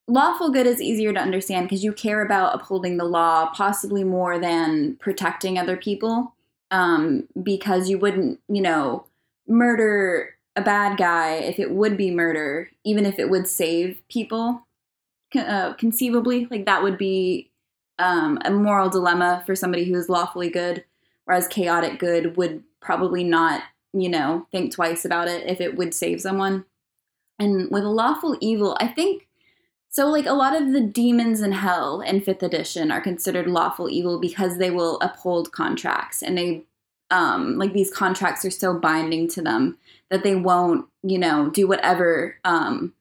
lawful 0.07 0.49
good 0.49 0.67
is 0.67 0.81
easier 0.81 1.13
to 1.13 1.19
understand 1.19 1.67
because 1.67 1.83
you 1.83 1.93
care 1.93 2.21
about 2.21 2.53
upholding 2.53 2.97
the 2.97 3.05
law 3.05 3.51
possibly 3.53 4.03
more 4.03 4.37
than 4.37 4.97
protecting 4.97 5.57
other 5.57 5.77
people. 5.77 6.35
Um, 6.71 7.27
because 7.43 7.89
you 7.89 7.97
wouldn't, 7.97 8.39
you 8.47 8.61
know, 8.61 9.05
murder 9.45 10.35
a 10.55 10.61
bad 10.61 10.97
guy 10.97 11.33
if 11.33 11.59
it 11.59 11.71
would 11.71 11.97
be 11.97 12.11
murder, 12.11 12.69
even 12.85 13.05
if 13.05 13.19
it 13.19 13.29
would 13.29 13.47
save 13.47 14.01
people. 14.09 14.65
uh, 15.35 15.73
conceivably 15.73 16.47
like 16.49 16.65
that 16.65 16.83
would 16.83 16.97
be 16.97 17.51
um, 17.99 18.39
a 18.43 18.51
moral 18.51 18.89
dilemma 18.89 19.43
for 19.45 19.55
somebody 19.55 19.85
who 19.85 19.95
is 19.95 20.09
lawfully 20.09 20.49
good, 20.49 20.83
whereas 21.31 21.47
chaotic 21.47 21.97
good 21.97 22.35
would 22.35 22.61
probably 22.81 23.23
not, 23.23 23.63
you 23.93 24.09
know, 24.09 24.45
think 24.51 24.73
twice 24.73 25.05
about 25.05 25.29
it 25.29 25.47
if 25.47 25.61
it 25.61 25.77
would 25.77 25.93
save 25.93 26.19
someone. 26.19 26.65
And 27.39 27.71
with 27.71 27.85
lawful 27.85 28.37
evil, 28.41 28.75
I 28.81 28.87
think 28.87 29.29
so. 29.89 30.09
Like 30.09 30.25
a 30.25 30.33
lot 30.33 30.61
of 30.61 30.73
the 30.73 30.81
demons 30.81 31.39
in 31.39 31.53
hell 31.53 32.01
in 32.01 32.19
fifth 32.19 32.43
edition 32.43 32.91
are 32.91 32.99
considered 32.99 33.47
lawful 33.47 33.89
evil 33.89 34.19
because 34.19 34.57
they 34.57 34.71
will 34.71 34.99
uphold 34.99 35.53
contracts 35.53 36.21
and 36.21 36.37
they, 36.37 36.63
um, 37.11 37.57
like 37.57 37.71
these 37.71 37.89
contracts 37.89 38.43
are 38.43 38.51
so 38.51 38.77
binding 38.77 39.29
to 39.29 39.41
them 39.41 39.77
that 40.09 40.23
they 40.23 40.35
won't, 40.35 40.85
you 41.01 41.17
know, 41.17 41.49
do 41.49 41.65
whatever 41.65 42.35
um, 42.43 42.93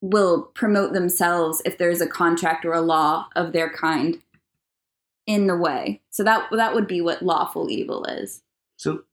will 0.00 0.44
promote 0.54 0.94
themselves 0.94 1.60
if 1.66 1.76
there's 1.76 2.00
a 2.00 2.06
contract 2.06 2.64
or 2.64 2.72
a 2.72 2.80
law 2.80 3.28
of 3.36 3.52
their 3.52 3.68
kind 3.68 4.22
in 5.28 5.46
the 5.46 5.56
way. 5.56 6.00
So 6.10 6.24
that 6.24 6.48
that 6.50 6.74
would 6.74 6.88
be 6.88 7.00
what 7.00 7.22
lawful 7.22 7.70
evil 7.70 8.04
is. 8.06 8.42
So 8.76 9.04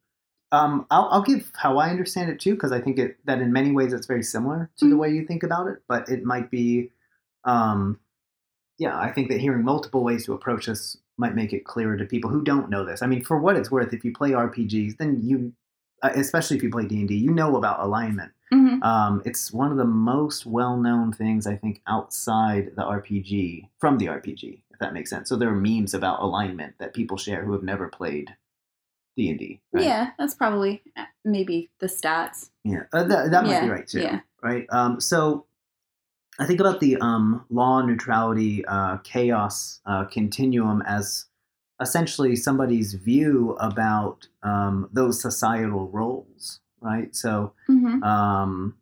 um, 0.51 0.88
I'll, 0.89 1.10
I'll 1.12 1.22
give 1.22 1.51
how 1.55 1.77
I 1.77 1.89
understand 1.89 2.31
it 2.31 2.39
too, 2.39 2.55
because 2.55 2.72
I 2.72 2.79
think 2.79 2.98
it 2.98 3.17
that 3.25 3.41
in 3.41 3.51
many 3.51 3.72
ways 3.72 3.93
it's 3.93 4.07
very 4.07 4.24
similar 4.24 4.72
to 4.77 4.89
the 4.89 4.95
Mhm. 4.95 5.00
way 5.00 5.10
you 5.12 5.25
think 5.27 5.43
about 5.43 5.67
it, 5.67 5.84
but 5.88 6.07
it 6.10 6.24
might 6.24 6.50
be, 6.50 6.89
um, 7.43 8.00
yeah, 8.79 8.98
I 8.98 9.12
think 9.12 9.29
that 9.29 9.39
hearing 9.41 9.63
multiple 9.63 10.03
ways 10.03 10.25
to 10.25 10.34
approach 10.34 10.67
this 10.67 10.98
might 11.17 11.36
make 11.36 11.51
it 11.53 11.65
clearer 11.65 11.98
to 11.98 12.05
people 12.05 12.29
who 12.29 12.43
don't 12.43 12.69
know 12.69 12.86
this. 12.86 13.01
I 13.01 13.07
mean, 13.07 13.24
for 13.24 13.38
what 13.39 13.57
it's 13.57 13.72
worth, 13.72 13.93
if 13.93 14.03
you 14.05 14.13
play 14.13 14.31
RPGs, 14.31 14.98
then 14.98 15.22
you, 15.22 15.53
uh, 16.03 16.12
especially 16.15 16.57
if 16.57 16.63
you 16.63 16.69
play 16.69 16.86
D 16.86 17.00
and 17.00 17.07
D, 17.07 17.15
you 17.15 17.31
know 17.31 17.57
about 17.57 17.79
alignment. 17.81 18.31
hmm 18.51 18.81
Um, 18.84 19.22
it's 19.25 19.51
one 19.51 19.72
of 19.72 19.77
the 19.77 19.86
most 19.86 20.45
well-known 20.45 21.12
things 21.13 21.48
I 21.48 21.55
think 21.55 21.81
outside 21.88 22.72
the 22.75 22.84
RPG 22.84 23.69
from 23.79 23.98
the 23.98 24.07
RPG, 24.07 24.62
if 24.75 24.79
that 24.79 24.94
makes 24.94 25.10
sense. 25.10 25.29
So 25.29 25.38
there 25.38 25.50
are 25.50 25.55
memes 25.55 25.94
about 25.94 26.22
alignment 26.22 26.75
that 26.79 26.94
people 26.94 27.17
share 27.17 27.44
who 27.44 27.53
have 27.53 27.63
never 27.63 27.88
played 27.88 28.36
D 29.15 29.29
and 29.29 29.39
D. 29.39 29.62
Yeah, 29.74 30.12
that's 30.20 30.36
probably 30.36 30.84
uh, 30.98 31.05
maybe 31.24 31.70
the 31.79 31.88
stats. 31.88 32.50
Yeah, 32.65 32.84
uh, 32.91 33.03
that, 33.05 33.32
that 33.32 33.44
might 33.46 33.51
Yeah, 33.51 33.63
be 33.63 33.70
right 33.70 33.88
too. 33.88 34.01
yeah. 34.01 34.20
Right. 34.44 34.67
Um, 34.70 35.00
so 35.00 35.46
I 36.38 36.46
think 36.46 36.60
about 36.60 36.82
the 36.82 36.98
um, 36.98 37.46
law, 37.50 37.82
neutrality, 37.82 38.65
uh, 38.65 38.98
chaos 38.98 39.79
uh, 39.86 40.03
continuum 40.05 40.84
as 40.86 41.25
essentially 41.82 42.36
somebody's 42.36 42.94
view 42.94 43.55
about 43.60 44.27
um, 44.44 44.89
those 44.91 45.22
societal 45.22 45.88
roles. 45.88 46.60
Right. 46.82 47.15
So 47.15 47.53
hmm 47.67 48.03
um, 48.03 48.75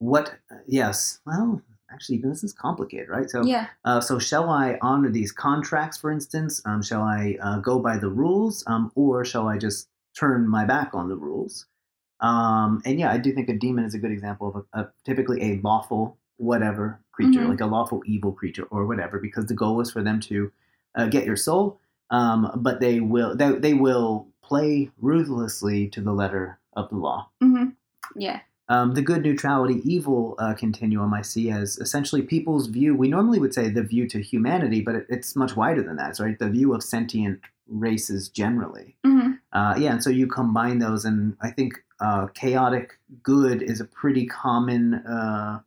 what? 0.00 0.34
Yes. 0.66 1.20
Well, 1.24 1.62
actually, 1.94 2.18
this 2.18 2.42
is 2.44 2.52
complicated, 2.52 3.08
right? 3.08 3.30
So 3.30 3.44
yeah. 3.44 3.68
uh, 3.84 4.00
so, 4.00 4.18
shall 4.18 4.50
I 4.50 4.78
honor 4.82 5.10
these 5.10 5.32
contracts, 5.32 5.96
for 5.98 6.10
instance? 6.10 6.60
Um, 6.64 6.82
shall 6.82 7.02
I 7.02 7.36
uh, 7.40 7.58
go 7.58 7.78
by 7.78 7.96
the 7.96 8.08
rules, 8.10 8.64
um, 8.66 8.90
or 8.94 9.24
shall 9.24 9.46
I 9.48 9.56
just 9.58 9.88
turn 10.18 10.48
my 10.48 10.64
back 10.64 10.90
on 10.94 11.08
the 11.08 11.16
rules? 11.16 11.66
Um, 12.20 12.82
and 12.84 12.98
yeah, 12.98 13.10
I 13.12 13.18
do 13.18 13.32
think 13.32 13.48
a 13.48 13.54
demon 13.58 13.84
is 13.84 13.94
a 13.94 13.98
good 13.98 14.10
example 14.12 14.48
of 14.48 14.54
a, 14.72 14.80
a 14.80 14.92
typically 15.04 15.40
a 15.42 15.60
lawful 15.62 16.18
whatever 16.36 17.00
creature, 17.12 17.42
Mhm. 17.42 17.48
like 17.48 17.60
a 17.60 17.66
lawful 17.66 18.02
evil 18.06 18.32
creature 18.32 18.64
or 18.70 18.86
whatever, 18.86 19.18
because 19.18 19.46
the 19.46 19.54
goal 19.54 19.80
is 19.80 19.90
for 19.90 20.02
them 20.02 20.18
to 20.20 20.50
uh, 20.96 21.06
get 21.06 21.24
your 21.26 21.36
soul. 21.36 21.80
Um, 22.10 22.50
but 22.56 22.80
they 22.80 23.00
will 23.00 23.36
they, 23.36 23.52
they 23.52 23.74
will 23.74 24.28
play 24.42 24.90
ruthlessly 25.00 25.88
to 25.88 26.00
the 26.00 26.12
letter 26.12 26.58
of 26.74 26.88
the 26.90 26.96
law. 26.96 27.30
hmm 27.40 27.66
Yeah. 28.16 28.40
Um, 28.68 28.94
the 28.94 29.02
good 29.02 29.22
neutrality 29.22 29.80
evil 29.84 30.36
uh, 30.38 30.54
continuum 30.54 31.12
I 31.12 31.20
see 31.22 31.50
as 31.50 31.76
essentially 31.78 32.22
people's 32.22 32.68
view. 32.68 32.94
We 32.96 33.08
normally 33.08 33.38
would 33.38 33.52
say 33.52 33.68
the 33.68 33.82
view 33.82 34.08
to 34.08 34.20
humanity, 34.22 34.80
but 34.80 34.94
it, 34.94 35.06
it's 35.10 35.36
much 35.36 35.54
wider 35.54 35.82
than 35.82 35.96
that. 35.96 36.10
It's 36.10 36.20
right 36.20 36.38
the 36.38 36.48
view 36.48 36.72
of 36.74 36.82
sentient 36.82 37.40
races 37.68 38.28
generally. 38.28 38.96
hmm 39.04 39.32
Uh, 39.52 39.74
yeah, 39.78 39.92
and 39.92 40.02
so 40.02 40.10
you 40.10 40.26
combine 40.26 40.78
those, 40.80 41.04
and 41.04 41.36
I 41.40 41.50
think 41.50 41.74
uh, 42.00 42.26
chaotic 42.28 42.98
good 43.22 43.62
is 43.62 43.80
a 43.80 43.84
pretty 43.84 44.26
common 44.26 44.94
uh, 44.94 45.60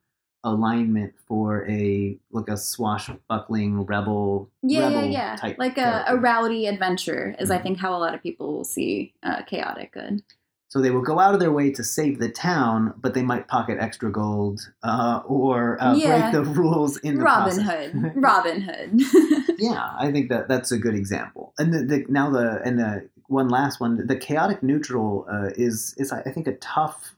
alignment 0.44 1.13
for 1.27 1.68
a 1.70 2.18
like 2.32 2.50
a 2.50 2.58
swashbuckling 2.58 3.86
rebel. 3.86 4.50
Yeah, 4.63 4.88
rebel 4.88 5.06
yeah, 5.06 5.12
yeah. 5.12 5.36
Type 5.36 5.58
Like 5.58 5.77
a, 5.77 6.04
a 6.08 6.18
rowdy 6.18 6.68
adventure 6.68 7.36
is, 7.39 7.51
I 7.51 7.60
Mhm. 7.60 7.63
think, 7.63 7.77
how 7.77 7.96
a 7.96 8.00
lot 8.00 8.13
of 8.13 8.22
people 8.24 8.54
will 8.54 8.63
see 8.66 9.13
uh, 9.24 9.44
chaotic 9.44 9.94
good. 9.94 10.24
So 10.70 10.82
they 10.82 10.92
will 10.92 11.02
go 11.02 11.18
out 11.18 11.34
of 11.34 11.40
their 11.40 11.52
way 11.52 11.72
to 11.72 11.84
save 11.84 12.20
the 12.20 12.28
town, 12.30 12.94
but 12.98 13.14
they 13.14 13.22
might 13.22 13.48
pocket 13.48 13.78
extra 13.80 14.12
gold 14.12 14.60
uh, 14.84 15.22
or 15.26 15.82
uh, 15.82 15.96
Yeah. 15.96 16.30
break 16.30 16.32
the 16.34 16.44
rules 16.62 16.98
in 16.98 17.18
the 17.18 17.24
Robin 17.24 17.56
process. 17.56 17.92
Hood. 17.92 18.12
Robin 18.16 18.62
Hood. 18.62 19.56
yeah, 19.60 19.90
I 19.98 20.12
think 20.12 20.30
that 20.30 20.48
that's 20.50 20.72
a 20.72 20.78
good 20.78 20.94
example. 20.96 21.54
And 21.58 21.74
the, 21.74 21.84
the 21.84 22.06
now 22.10 22.30
the 22.30 22.62
and 22.66 22.78
the 22.80 23.10
one 23.28 23.48
last 23.50 23.80
one, 23.80 24.06
the 24.08 24.16
chaotic 24.18 24.62
neutral 24.62 25.26
uh, 25.32 25.52
is 25.56 25.94
is 25.98 26.12
I 26.12 26.22
think 26.22 26.48
a 26.48 26.56
tough 26.58 27.16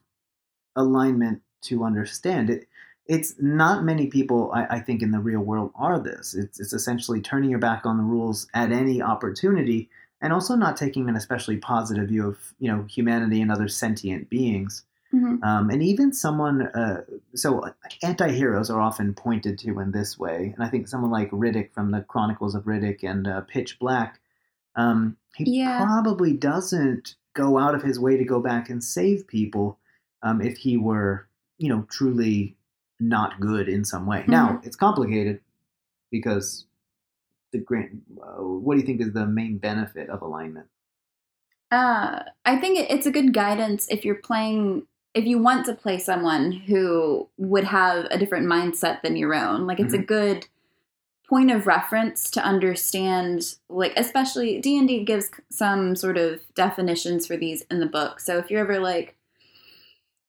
alignment 0.76 1.42
to 1.62 1.84
understand. 1.84 2.50
It 2.50 2.68
it's 3.06 3.34
not 3.40 3.82
many 3.84 4.06
people 4.06 4.52
I, 4.54 4.76
I 4.76 4.80
think 4.80 5.02
in 5.02 5.10
the 5.10 5.18
real 5.18 5.40
world 5.40 5.72
are 5.74 5.98
this. 5.98 6.34
It's 6.34 6.60
it's 6.60 6.72
essentially 6.72 7.20
turning 7.20 7.50
your 7.50 7.58
back 7.58 7.84
on 7.84 7.96
the 7.96 8.04
rules 8.04 8.46
at 8.54 8.70
any 8.70 9.02
opportunity, 9.02 9.88
and 10.20 10.32
also 10.32 10.54
not 10.54 10.76
taking 10.76 11.08
an 11.08 11.16
especially 11.16 11.56
positive 11.56 12.08
view 12.08 12.26
of 12.28 12.38
you 12.58 12.70
know 12.70 12.82
humanity 12.84 13.40
and 13.40 13.50
other 13.50 13.68
sentient 13.68 14.28
beings. 14.30 14.84
Mhm. 15.12 15.42
Um, 15.42 15.70
and 15.70 15.82
even 15.82 16.12
someone, 16.12 16.62
uh, 16.68 17.02
so 17.34 17.64
anti-heroes 18.04 18.70
are 18.70 18.80
often 18.80 19.12
pointed 19.12 19.58
to 19.58 19.80
in 19.80 19.90
this 19.90 20.16
way, 20.16 20.52
and 20.54 20.62
I 20.64 20.68
think 20.68 20.86
someone 20.86 21.10
like 21.10 21.30
Riddick 21.32 21.72
from 21.72 21.90
the 21.90 22.02
Chronicles 22.02 22.54
of 22.54 22.64
Riddick 22.64 23.02
and 23.02 23.26
uh, 23.26 23.40
Pitch 23.40 23.78
Black, 23.80 24.20
um, 24.76 25.16
he 25.34 25.58
Yeah. 25.58 25.84
probably 25.84 26.32
doesn't 26.36 27.16
go 27.34 27.58
out 27.58 27.74
of 27.74 27.82
his 27.82 27.98
way 27.98 28.16
to 28.18 28.24
go 28.24 28.40
back 28.40 28.70
and 28.70 28.84
save 28.84 29.26
people 29.26 29.78
um, 30.22 30.40
if 30.40 30.58
he 30.58 30.76
were, 30.76 31.26
you 31.58 31.68
know, 31.68 31.82
truly 31.90 32.56
not 33.00 33.40
good 33.40 33.68
in 33.68 33.84
some 33.84 34.06
way. 34.06 34.24
Now 34.28 34.60
it's 34.62 34.76
complicated 34.76 35.40
because 36.12 36.66
the 37.52 37.58
grand. 37.58 38.02
Uh, 38.22 38.42
what 38.42 38.74
do 38.74 38.80
you 38.80 38.86
think 38.86 39.00
is 39.00 39.12
the 39.12 39.26
main 39.26 39.58
benefit 39.58 40.08
of 40.08 40.22
alignment? 40.22 40.66
Uh, 41.70 42.22
I 42.44 42.56
think 42.56 42.78
it's 42.78 43.06
a 43.06 43.12
good 43.12 43.32
guidance 43.32 43.86
if 43.88 44.04
you're 44.04 44.16
playing, 44.16 44.86
if 45.14 45.24
you 45.24 45.38
want 45.38 45.66
to 45.66 45.74
play 45.74 45.98
someone 45.98 46.52
who 46.52 47.28
would 47.36 47.64
have 47.64 48.06
a 48.10 48.18
different 48.18 48.46
mindset 48.46 49.02
than 49.02 49.16
your 49.16 49.34
own. 49.34 49.66
Like 49.66 49.78
it's 49.78 49.94
a 49.94 49.98
good 49.98 50.46
point 51.28 51.52
of 51.52 51.68
reference 51.68 52.28
to 52.30 52.44
understand, 52.44 53.54
like 53.68 53.92
especially 53.96 54.60
D 54.60 54.76
and 54.76 54.88
D 54.88 55.04
gives 55.04 55.30
some 55.48 55.94
sort 55.94 56.18
of 56.18 56.40
definitions 56.54 57.26
for 57.26 57.36
these 57.36 57.62
in 57.70 57.78
the 57.78 57.86
book. 57.86 58.18
So 58.18 58.36
if 58.38 58.50
you're 58.50 58.60
ever 58.60 58.80
like, 58.80 59.16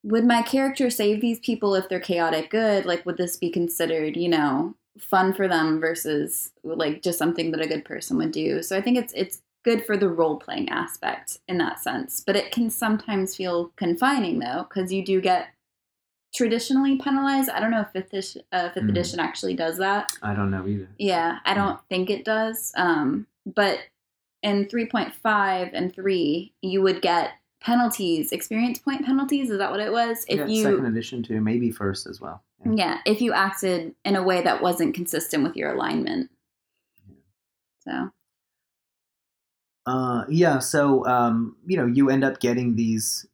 would 0.04 0.25
my 0.25 0.44
character 0.44 0.90
save 0.90 1.22
these 1.22 1.40
people 1.40 1.74
if 1.74 1.90
they're 1.90 2.00
chaotic 2.00 2.51
good? 2.51 2.86
Like, 2.86 3.06
would 3.06 3.18
this 3.18 3.38
be 3.38 3.50
considered, 3.50 4.16
you 4.16 4.30
know, 4.30 4.75
fun 5.00 5.33
for 5.33 5.48
them 5.48 5.79
versus 5.79 6.51
like 6.63 7.01
just 7.01 7.17
something 7.17 7.51
that 7.51 7.62
a 7.62 7.67
good 7.67 7.86
person 7.86 8.17
would 8.17 8.31
do? 8.31 8.62
So 8.63 8.77
I 8.77 8.81
think 8.81 8.98
it's 8.98 9.13
it's 9.13 9.41
good 9.63 9.86
for 9.86 9.95
the 9.95 10.10
role 10.10 10.38
playing 10.38 10.69
aspect 10.69 11.39
in 11.48 11.57
that 11.60 11.79
sense, 11.79 12.24
but 12.25 12.36
it 12.36 12.51
can 12.51 12.69
sometimes 12.69 13.36
feel 13.36 13.71
confining 13.75 14.39
though 14.39 14.65
because 14.67 14.91
you 14.91 15.05
do 15.05 15.21
get 15.21 15.50
traditionally 16.33 16.98
penalized. 16.98 17.50
I 17.50 17.60
don't 17.60 17.71
know 17.71 17.81
if 17.81 17.89
fifth 17.91 18.07
edition, 18.13 18.41
uh, 18.51 18.69
fifth 18.69 18.83
Mm. 18.86 18.89
edition 18.89 19.19
actually 19.19 19.53
does 19.55 19.77
that. 19.77 20.13
I 20.21 20.33
don't 20.33 20.50
know 20.50 20.65
either. 20.67 20.88
Yeah, 20.98 21.39
I 21.45 21.53
don't 21.53 21.79
think 21.89 22.10
it 22.10 22.24
does. 22.24 22.71
Um, 22.75 23.27
but 23.45 23.79
in 24.41 24.65
3.5 24.65 25.69
and 25.74 25.93
3, 25.93 26.53
you 26.62 26.81
would 26.81 27.01
get 27.01 27.33
penalties, 27.62 28.32
experience 28.32 28.80
point 28.80 29.06
penalties. 29.06 29.50
Is 29.50 29.60
that 29.60 29.72
what 29.72 29.80
it 29.80 29.91
was? 29.91 30.25
If 30.27 30.39
yeah, 30.39 30.46
you 30.48 30.63
second 30.63 30.86
edition 30.86 31.24
too, 31.24 31.39
maybe 31.41 31.72
first 31.72 32.08
as 32.08 32.20
well. 32.20 32.44
Yeah. 32.65 32.74
yeah, 32.75 32.98
if 33.06 33.22
you 33.22 33.34
acted 33.34 33.96
in 34.03 34.15
a 34.15 34.24
way 34.24 34.41
that 34.41 34.62
wasn't 34.62 34.94
consistent 34.96 35.44
with 35.44 35.56
your 35.56 35.74
alignment. 35.74 36.30
So, 37.80 38.12
Uh, 39.86 40.25
yeah. 40.30 40.60
So, 40.60 41.06
um, 41.08 41.56
you 41.65 41.77
know, 41.77 41.88
you 41.88 42.10
end 42.10 42.24
up 42.24 42.39
getting 42.39 42.75
these. 42.75 43.25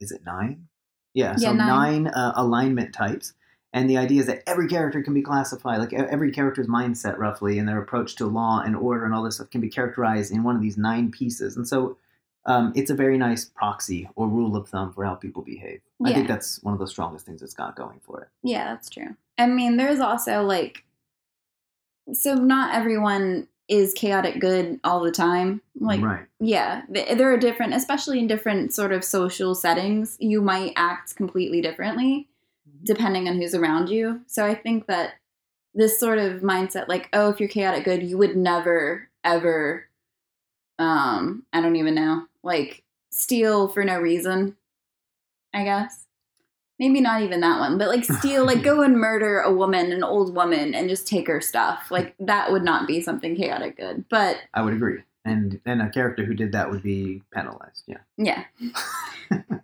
Is 0.00 0.10
it 0.10 0.22
nine? 0.24 0.66
Yeah. 1.14 1.36
So 1.36 1.48
Yeah, 1.48 1.52
nine. 1.52 2.04
nine, 2.04 2.06
uh, 2.08 2.32
alignment 2.34 2.92
types, 2.92 3.34
and 3.72 3.88
the 3.88 3.96
idea 3.98 4.20
is 4.20 4.26
that 4.26 4.42
every 4.48 4.66
character 4.68 5.02
can 5.02 5.14
be 5.14 5.22
classified, 5.22 5.78
like 5.78 5.92
every 5.92 6.32
character's 6.32 6.66
mindset, 6.66 7.18
roughly, 7.18 7.58
and 7.58 7.68
their 7.68 7.80
approach 7.80 8.16
to 8.16 8.26
law 8.26 8.60
and 8.60 8.74
order 8.74 9.04
and 9.04 9.14
all 9.14 9.22
this 9.22 9.36
stuff 9.36 9.50
can 9.50 9.60
be 9.60 9.68
characterized 9.68 10.32
in 10.32 10.42
one 10.42 10.56
of 10.56 10.62
these 10.62 10.76
nine 10.76 11.12
pieces. 11.12 11.56
And 11.56 11.68
so, 11.68 11.96
um, 12.46 12.72
it's 12.74 12.90
a 12.90 12.94
very 12.94 13.18
nice 13.18 13.44
proxy 13.44 14.08
or 14.16 14.28
rule 14.28 14.56
of 14.56 14.68
thumb 14.68 14.92
for 14.92 15.04
how 15.04 15.14
people 15.14 15.42
behave. 15.42 15.80
I 16.04 16.12
think 16.14 16.28
that's 16.28 16.62
one 16.62 16.72
of 16.72 16.80
the 16.80 16.86
strongest 16.86 17.26
things 17.26 17.42
it's 17.42 17.54
got 17.54 17.76
going 17.76 18.00
for 18.00 18.22
it. 18.22 18.28
yeah, 18.42 18.72
that's 18.72 18.88
true. 18.88 19.16
I 19.38 19.46
mean, 19.46 19.76
there's 19.76 20.00
also 20.00 20.42
like, 20.42 20.84
so 22.12 22.34
not 22.34 22.74
everyone 22.74 23.48
is 23.68 23.92
chaotic 23.94 24.40
good 24.40 24.80
all 24.82 25.00
the 25.00 25.12
time. 25.12 25.60
Like, 25.78 26.00
right. 26.00 26.26
yeah, 26.40 26.82
th- 26.92 27.16
there 27.18 27.32
are 27.32 27.36
different, 27.36 27.74
especially 27.74 28.18
in 28.18 28.26
different 28.26 28.72
sort 28.72 28.92
of 28.92 29.04
social 29.04 29.54
settings, 29.54 30.16
you 30.18 30.40
might 30.40 30.72
act 30.76 31.14
completely 31.16 31.60
differently. 31.60 32.26
depending 32.82 33.28
on 33.28 33.36
who's 33.36 33.54
around 33.54 33.90
you. 33.90 34.22
So 34.26 34.46
I 34.46 34.54
think 34.54 34.86
that 34.86 35.14
this 35.74 36.00
sort 36.00 36.18
of 36.18 36.40
mindset, 36.40 36.88
like, 36.88 37.08
oh, 37.12 37.28
if 37.28 37.38
you're 37.38 37.48
chaotic 37.48 37.84
good, 37.84 38.02
you 38.02 38.16
would 38.18 38.36
never, 38.36 39.08
ever, 39.22 39.86
um, 40.78 41.44
I 41.52 41.60
don't 41.60 41.76
even 41.76 41.94
know, 41.94 42.26
like, 42.42 42.82
steal 43.10 43.68
for 43.68 43.84
no 43.84 43.98
reason, 43.98 44.56
I 45.52 45.64
guess. 45.64 46.06
Maybe 46.78 47.00
not 47.02 47.20
even 47.22 47.40
that 47.40 47.58
one, 47.60 47.76
but 47.76 47.88
like 47.88 48.04
steal, 48.04 48.46
like 48.46 48.62
go 48.62 48.82
and 48.84 48.96
murder 48.96 49.40
a 49.40 49.52
woman, 49.52 49.92
an 49.92 50.02
old 50.02 50.34
woman, 50.34 50.74
and 50.74 50.88
just 50.88 51.06
take 51.06 51.26
her 51.28 51.40
stuff. 51.40 51.90
Like 51.90 52.14
that 52.20 52.50
would 52.50 52.62
not 52.62 52.86
be 52.86 53.02
something 53.02 53.36
chaotic 53.36 53.76
good. 53.76 54.06
But 54.08 54.38
I 54.54 54.62
would 54.62 54.72
agree. 54.72 55.02
And 55.26 55.60
and 55.66 55.82
a 55.82 55.90
character 55.90 56.24
who 56.24 56.32
did 56.32 56.52
that 56.52 56.70
would 56.70 56.82
be 56.82 57.22
penalized. 57.34 57.84
Yeah. 57.86 57.98
yeah. 58.16 58.44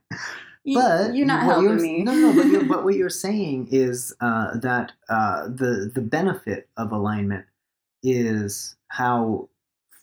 But 0.75 1.15
you're 1.15 1.27
not 1.27 1.45
helping 1.45 1.79
you're- 1.79 1.81
me. 1.83 2.03
No, 2.03 2.13
no, 2.13 2.35
but, 2.35 2.69
but 2.69 2.85
what 2.85 2.97
you're 2.97 3.09
saying 3.09 3.69
is 3.71 4.13
uh, 4.21 4.57
that 4.59 4.93
uh, 5.09 5.45
the 5.47 5.91
the 5.95 6.01
benefit 6.01 6.69
of 6.77 6.91
alignment 6.91 7.47
is 8.03 8.75
how 8.89 9.49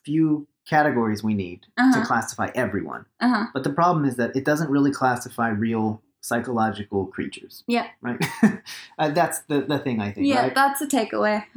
few 0.06 0.48
categories 0.66 1.24
we 1.24 1.34
need 1.34 1.66
Uh-huh. 1.78 2.00
to 2.02 2.06
classify 2.06 2.50
everyone. 2.56 3.06
Uh 3.20 3.30
huh. 3.30 3.46
But 3.54 3.64
the 3.64 3.70
problem 3.72 4.06
is 4.06 4.16
that 4.18 4.36
it 4.36 4.46
doesn't 4.46 4.70
really 4.70 4.92
classify 4.92 5.50
real 5.50 6.02
psychological 6.22 7.06
creatures. 7.08 7.64
Yeah. 7.68 7.88
Right. 8.02 8.18
uh, 8.98 9.10
that's 9.10 9.40
the 9.50 9.62
the 9.62 9.78
thing 9.80 10.00
I 10.00 10.12
think. 10.12 10.28
Yeah, 10.28 10.44
right? 10.44 10.56
that's 10.56 10.82
a 10.82 10.88
takeaway. 10.88 11.44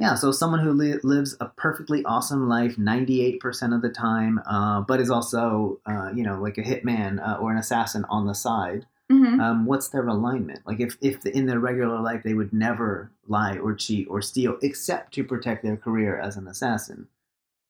Yeah, 0.00 0.14
so 0.14 0.30
someone 0.30 0.60
who 0.60 0.72
li- 0.72 1.00
lives 1.02 1.36
a 1.40 1.46
perfectly 1.46 2.04
awesome 2.04 2.48
life 2.48 2.76
98% 2.76 3.74
of 3.74 3.82
the 3.82 3.88
time, 3.88 4.40
uh, 4.46 4.80
but 4.82 5.00
is 5.00 5.10
also, 5.10 5.80
uh, 5.86 6.10
you 6.14 6.22
know, 6.22 6.40
like 6.40 6.56
a 6.56 6.62
hitman 6.62 7.18
uh, 7.20 7.36
or 7.40 7.50
an 7.50 7.58
assassin 7.58 8.04
on 8.08 8.26
the 8.28 8.34
side, 8.34 8.86
hmm 9.10 9.40
um, 9.40 9.66
what's 9.66 9.88
their 9.88 10.06
alignment? 10.06 10.60
Like, 10.66 10.78
if, 10.78 10.96
if 11.00 11.26
in 11.26 11.46
their 11.46 11.58
regular 11.58 11.98
life 12.00 12.22
they 12.22 12.34
would 12.34 12.52
never 12.52 13.10
lie 13.26 13.56
or 13.58 13.74
cheat 13.74 14.06
or 14.08 14.22
steal 14.22 14.56
except 14.62 15.14
to 15.14 15.24
protect 15.24 15.64
their 15.64 15.76
career 15.76 16.16
as 16.20 16.36
an 16.36 16.46
assassin, 16.46 17.08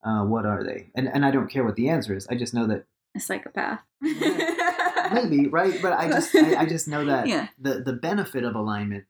uh, 0.02 0.24
what 0.24 0.46
are 0.46 0.64
they? 0.64 0.90
And, 0.94 1.08
and 1.08 1.24
I 1.24 1.30
don't 1.30 1.48
care 1.50 1.64
what 1.64 1.76
the 1.76 1.88
answer 1.88 2.14
is. 2.14 2.26
I 2.28 2.34
just 2.36 2.54
know 2.54 2.66
that 2.66 2.84
A 3.16 3.20
psychopath. 3.20 3.80
maybe, 4.00 5.46
right? 5.48 5.80
But 5.82 5.92
I 5.94 6.08
just, 6.08 6.34
I, 6.34 6.60
I 6.62 6.66
just 6.66 6.88
know 6.88 7.04
that 7.06 7.26
Yeah. 7.26 7.48
the, 7.58 7.80
the 7.80 7.92
benefit 7.92 8.44
of 8.44 8.54
alignment 8.54 9.04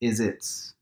is 0.00 0.20
it's 0.20 0.74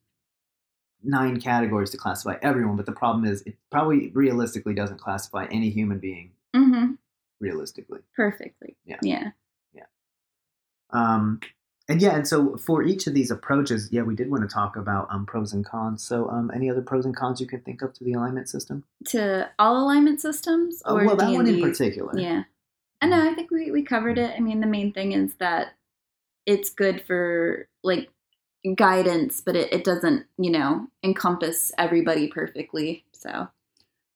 nine 1.03 1.41
categories 1.41 1.91
to 1.91 1.97
classify 1.97 2.37
everyone, 2.43 2.77
but 2.77 2.87
the 2.87 2.93
problem 2.93 3.25
is 3.25 3.43
it 3.43 3.57
probably 3.71 4.11
realistically 4.11 4.75
doesn't 4.75 4.99
classify 5.01 5.47
any 5.51 5.71
human 5.71 5.99
being 5.99 6.33
hmm 6.55 6.93
realistically. 7.41 8.01
Perfectly. 8.15 8.77
Yeah. 8.85 8.99
Yeah. 9.03 9.31
Yeah. 9.73 9.85
Um, 10.91 11.41
and 11.91 12.01
yeah, 12.01 12.15
and 12.15 12.27
so 12.27 12.57
for 12.57 12.83
each 12.85 13.07
of 13.09 13.15
these 13.15 13.31
approaches, 13.33 13.89
yeah, 13.91 14.03
we 14.03 14.15
did 14.15 14.31
want 14.31 14.49
to 14.49 14.49
talk 14.49 14.77
about 14.77 15.09
um, 15.11 15.27
pros 15.27 15.53
and 15.53 15.65
cons. 15.65 16.03
So, 16.05 16.29
um, 16.31 16.51
any 16.55 16.71
other 16.71 16.83
pros 16.83 17.05
and 17.05 17.17
cons 17.17 17.41
you 17.41 17.49
can 17.49 17.61
think 17.63 17.83
of 17.83 17.93
to 17.95 18.05
the 18.05 18.13
alignment 18.13 18.49
system? 18.49 18.85
To 19.09 19.51
all 19.59 19.83
alignment 19.85 20.21
systems 20.21 20.83
Oh, 20.85 20.97
or 20.97 21.05
well, 21.05 21.17
that 21.17 21.33
one 21.33 21.49
in 21.49 21.57
D&D? 21.57 21.63
particular. 21.69 22.17
Yeah. 22.19 22.45
I 23.01 23.07
know. 23.07 23.29
I 23.29 23.35
think 23.35 23.51
we, 23.51 23.73
we 23.73 23.83
covered 23.83 24.19
it. 24.19 24.33
I 24.37 24.41
mean, 24.41 24.61
the 24.61 24.67
main 24.69 24.93
thing 24.93 25.13
is 25.13 25.35
that 25.41 25.75
it's 26.47 26.71
good 26.71 27.03
for 27.03 27.67
like 27.83 28.09
guidance, 28.77 29.41
but 29.41 29.57
it, 29.57 29.73
it 29.73 29.83
doesn't, 29.83 30.27
you 30.39 30.51
know, 30.51 30.87
encompass 31.03 31.73
everybody 31.77 32.29
perfectly. 32.29 33.05
So, 33.13 33.49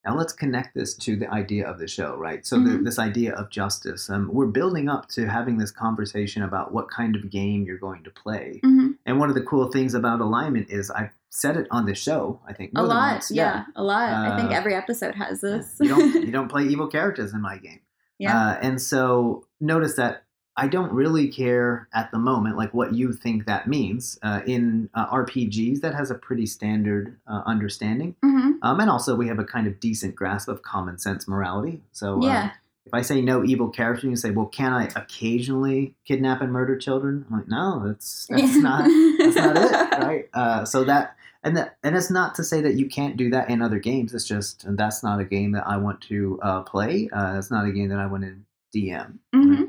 Now 0.04 0.16
let's 0.16 0.32
connect 0.32 0.74
this 0.74 0.94
to 0.98 1.16
the 1.16 1.30
idea 1.30 1.66
of 1.68 1.78
the 1.78 1.86
show, 1.88 2.16
right? 2.16 2.44
So 2.46 2.58
the, 2.58 2.70
Mhm. 2.70 2.84
this 2.84 2.98
idea 2.98 3.34
of 3.34 3.48
justice. 3.50 4.10
Um, 4.10 4.28
we're 4.32 4.46
building 4.46 4.88
up 4.88 5.08
to 5.10 5.26
having 5.26 5.58
this 5.58 5.70
conversation 5.70 6.42
about 6.42 6.72
what 6.72 6.90
kind 6.90 7.16
of 7.16 7.30
game 7.30 7.64
you're 7.64 7.78
going 7.78 8.02
to 8.04 8.10
play. 8.10 8.60
Mhm. 8.62 8.96
And 9.06 9.18
one 9.18 9.28
of 9.30 9.34
the 9.34 9.42
cool 9.42 9.70
things 9.70 9.94
about 9.94 10.20
alignment 10.20 10.68
is 10.70 10.90
I've 10.90 11.10
said 11.30 11.56
it 11.56 11.66
on 11.70 11.86
the 11.86 11.94
show. 11.94 12.40
I 12.46 12.52
think 12.52 12.72
a 12.76 12.82
lot. 12.82 13.12
once. 13.14 13.30
Yeah, 13.30 13.64
a 13.76 13.82
lot. 13.82 14.08
I 14.10 14.36
think 14.36 14.50
Uh, 14.50 14.54
every 14.54 14.74
episode 14.74 15.14
has 15.14 15.40
this. 15.40 15.76
you 15.80 15.88
don't 15.88 16.14
you 16.26 16.30
don't 16.38 16.48
play 16.48 16.64
evil 16.64 16.86
characters 16.88 17.32
in 17.32 17.40
my 17.40 17.56
game. 17.58 17.80
yeah. 18.18 18.36
Uh, 18.50 18.58
and 18.60 18.80
so 18.82 19.46
notice 19.60 19.94
that 19.96 20.23
I 20.56 20.68
don't 20.68 20.92
really 20.92 21.28
care 21.28 21.88
at 21.92 22.10
the 22.12 22.18
moment, 22.18 22.56
like 22.56 22.72
what 22.72 22.94
you 22.94 23.12
think 23.12 23.46
that 23.46 23.66
means. 23.66 24.18
Uh, 24.22 24.40
in 24.46 24.88
uh, 24.94 25.06
RPGs, 25.08 25.80
that 25.80 25.94
has 25.94 26.10
a 26.10 26.14
pretty 26.14 26.46
standard 26.46 27.18
uh, 27.26 27.42
understanding. 27.46 28.14
hmm 28.22 28.52
Um, 28.62 28.78
and 28.80 28.88
also, 28.88 29.16
we 29.16 29.26
have 29.28 29.38
a 29.40 29.44
kind 29.44 29.66
of 29.66 29.80
decent 29.80 30.14
grasp 30.14 30.48
of 30.48 30.62
common 30.62 30.98
sense 30.98 31.26
morality. 31.26 31.82
So, 31.92 32.22
uh, 32.22 32.26
Yeah. 32.26 32.50
if 32.86 32.94
I 32.94 33.02
say 33.02 33.20
no 33.20 33.42
evil 33.44 33.68
character, 33.70 34.06
you 34.08 34.14
say, 34.16 34.30
well, 34.30 34.46
can 34.46 34.72
I 34.72 34.84
occasionally 34.94 35.94
kidnap 36.06 36.40
and 36.40 36.52
murder 36.52 36.76
children? 36.76 37.24
I'm 37.30 37.38
like, 37.38 37.48
no, 37.48 37.82
that's 37.86 38.26
that's 38.30 38.56
not 38.62 38.84
that's 39.18 39.36
not 39.36 39.56
it, 39.56 39.72
right? 39.98 40.28
Uh, 40.34 40.64
so 40.64 40.84
that 40.84 41.16
and 41.42 41.56
that 41.56 41.76
and 41.82 41.96
it's 41.96 42.10
not 42.10 42.34
to 42.36 42.44
say 42.44 42.60
that 42.60 42.74
you 42.74 42.86
can't 42.88 43.16
do 43.16 43.30
that 43.30 43.50
in 43.50 43.60
other 43.62 43.78
games. 43.78 44.14
It's 44.14 44.24
just 44.28 44.64
and 44.64 44.78
that's 44.78 45.02
not 45.02 45.18
a 45.18 45.24
game 45.24 45.52
that 45.52 45.66
I 45.66 45.78
want 45.78 46.00
to 46.02 46.38
uh, 46.42 46.62
play. 46.62 47.08
Uh, 47.12 47.38
it's 47.38 47.50
not 47.50 47.66
a 47.66 47.72
game 47.72 47.88
that 47.88 47.98
I 47.98 48.06
want 48.06 48.22
to 48.24 48.36
DM. 48.78 49.18
hmm 49.34 49.64